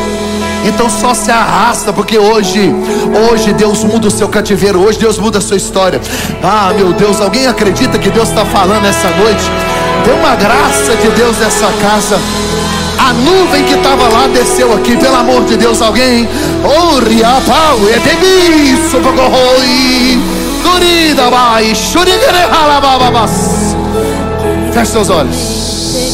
Então 0.65 0.89
só 0.89 1.13
se 1.13 1.29
arrasta, 1.29 1.93
porque 1.93 2.17
hoje, 2.17 2.73
hoje 3.29 3.53
Deus 3.53 3.83
muda 3.83 4.07
o 4.07 4.11
seu 4.11 4.27
cativeiro, 4.27 4.81
hoje 4.81 4.97
Deus 4.97 5.19
muda 5.19 5.37
a 5.37 5.41
sua 5.41 5.57
história. 5.57 6.01
Ah, 6.41 6.73
meu 6.75 6.91
Deus, 6.93 7.21
alguém 7.21 7.47
acredita 7.47 7.99
que 7.99 8.09
Deus 8.09 8.29
está 8.29 8.43
falando 8.45 8.85
essa 8.85 9.09
noite? 9.09 9.43
Tem 10.03 10.13
uma 10.13 10.35
graça 10.35 10.95
de 10.95 11.09
Deus 11.09 11.37
nessa 11.37 11.67
casa. 11.81 12.19
A 13.05 13.13
nuvem 13.13 13.63
que 13.65 13.75
estava 13.75 14.09
lá 14.09 14.25
desceu 14.25 14.73
aqui, 14.73 14.97
pelo 14.97 15.15
amor 15.17 15.45
de 15.45 15.55
Deus, 15.55 15.79
alguém. 15.79 16.27
Oh, 16.63 16.97
riapau, 17.07 17.77
etebiso, 17.87 18.99
bocorroi, 18.99 20.19
durida, 20.63 21.29
vai, 21.29 21.75
Feche 24.73 24.91
seus 24.91 25.11
olhos. 25.11 25.54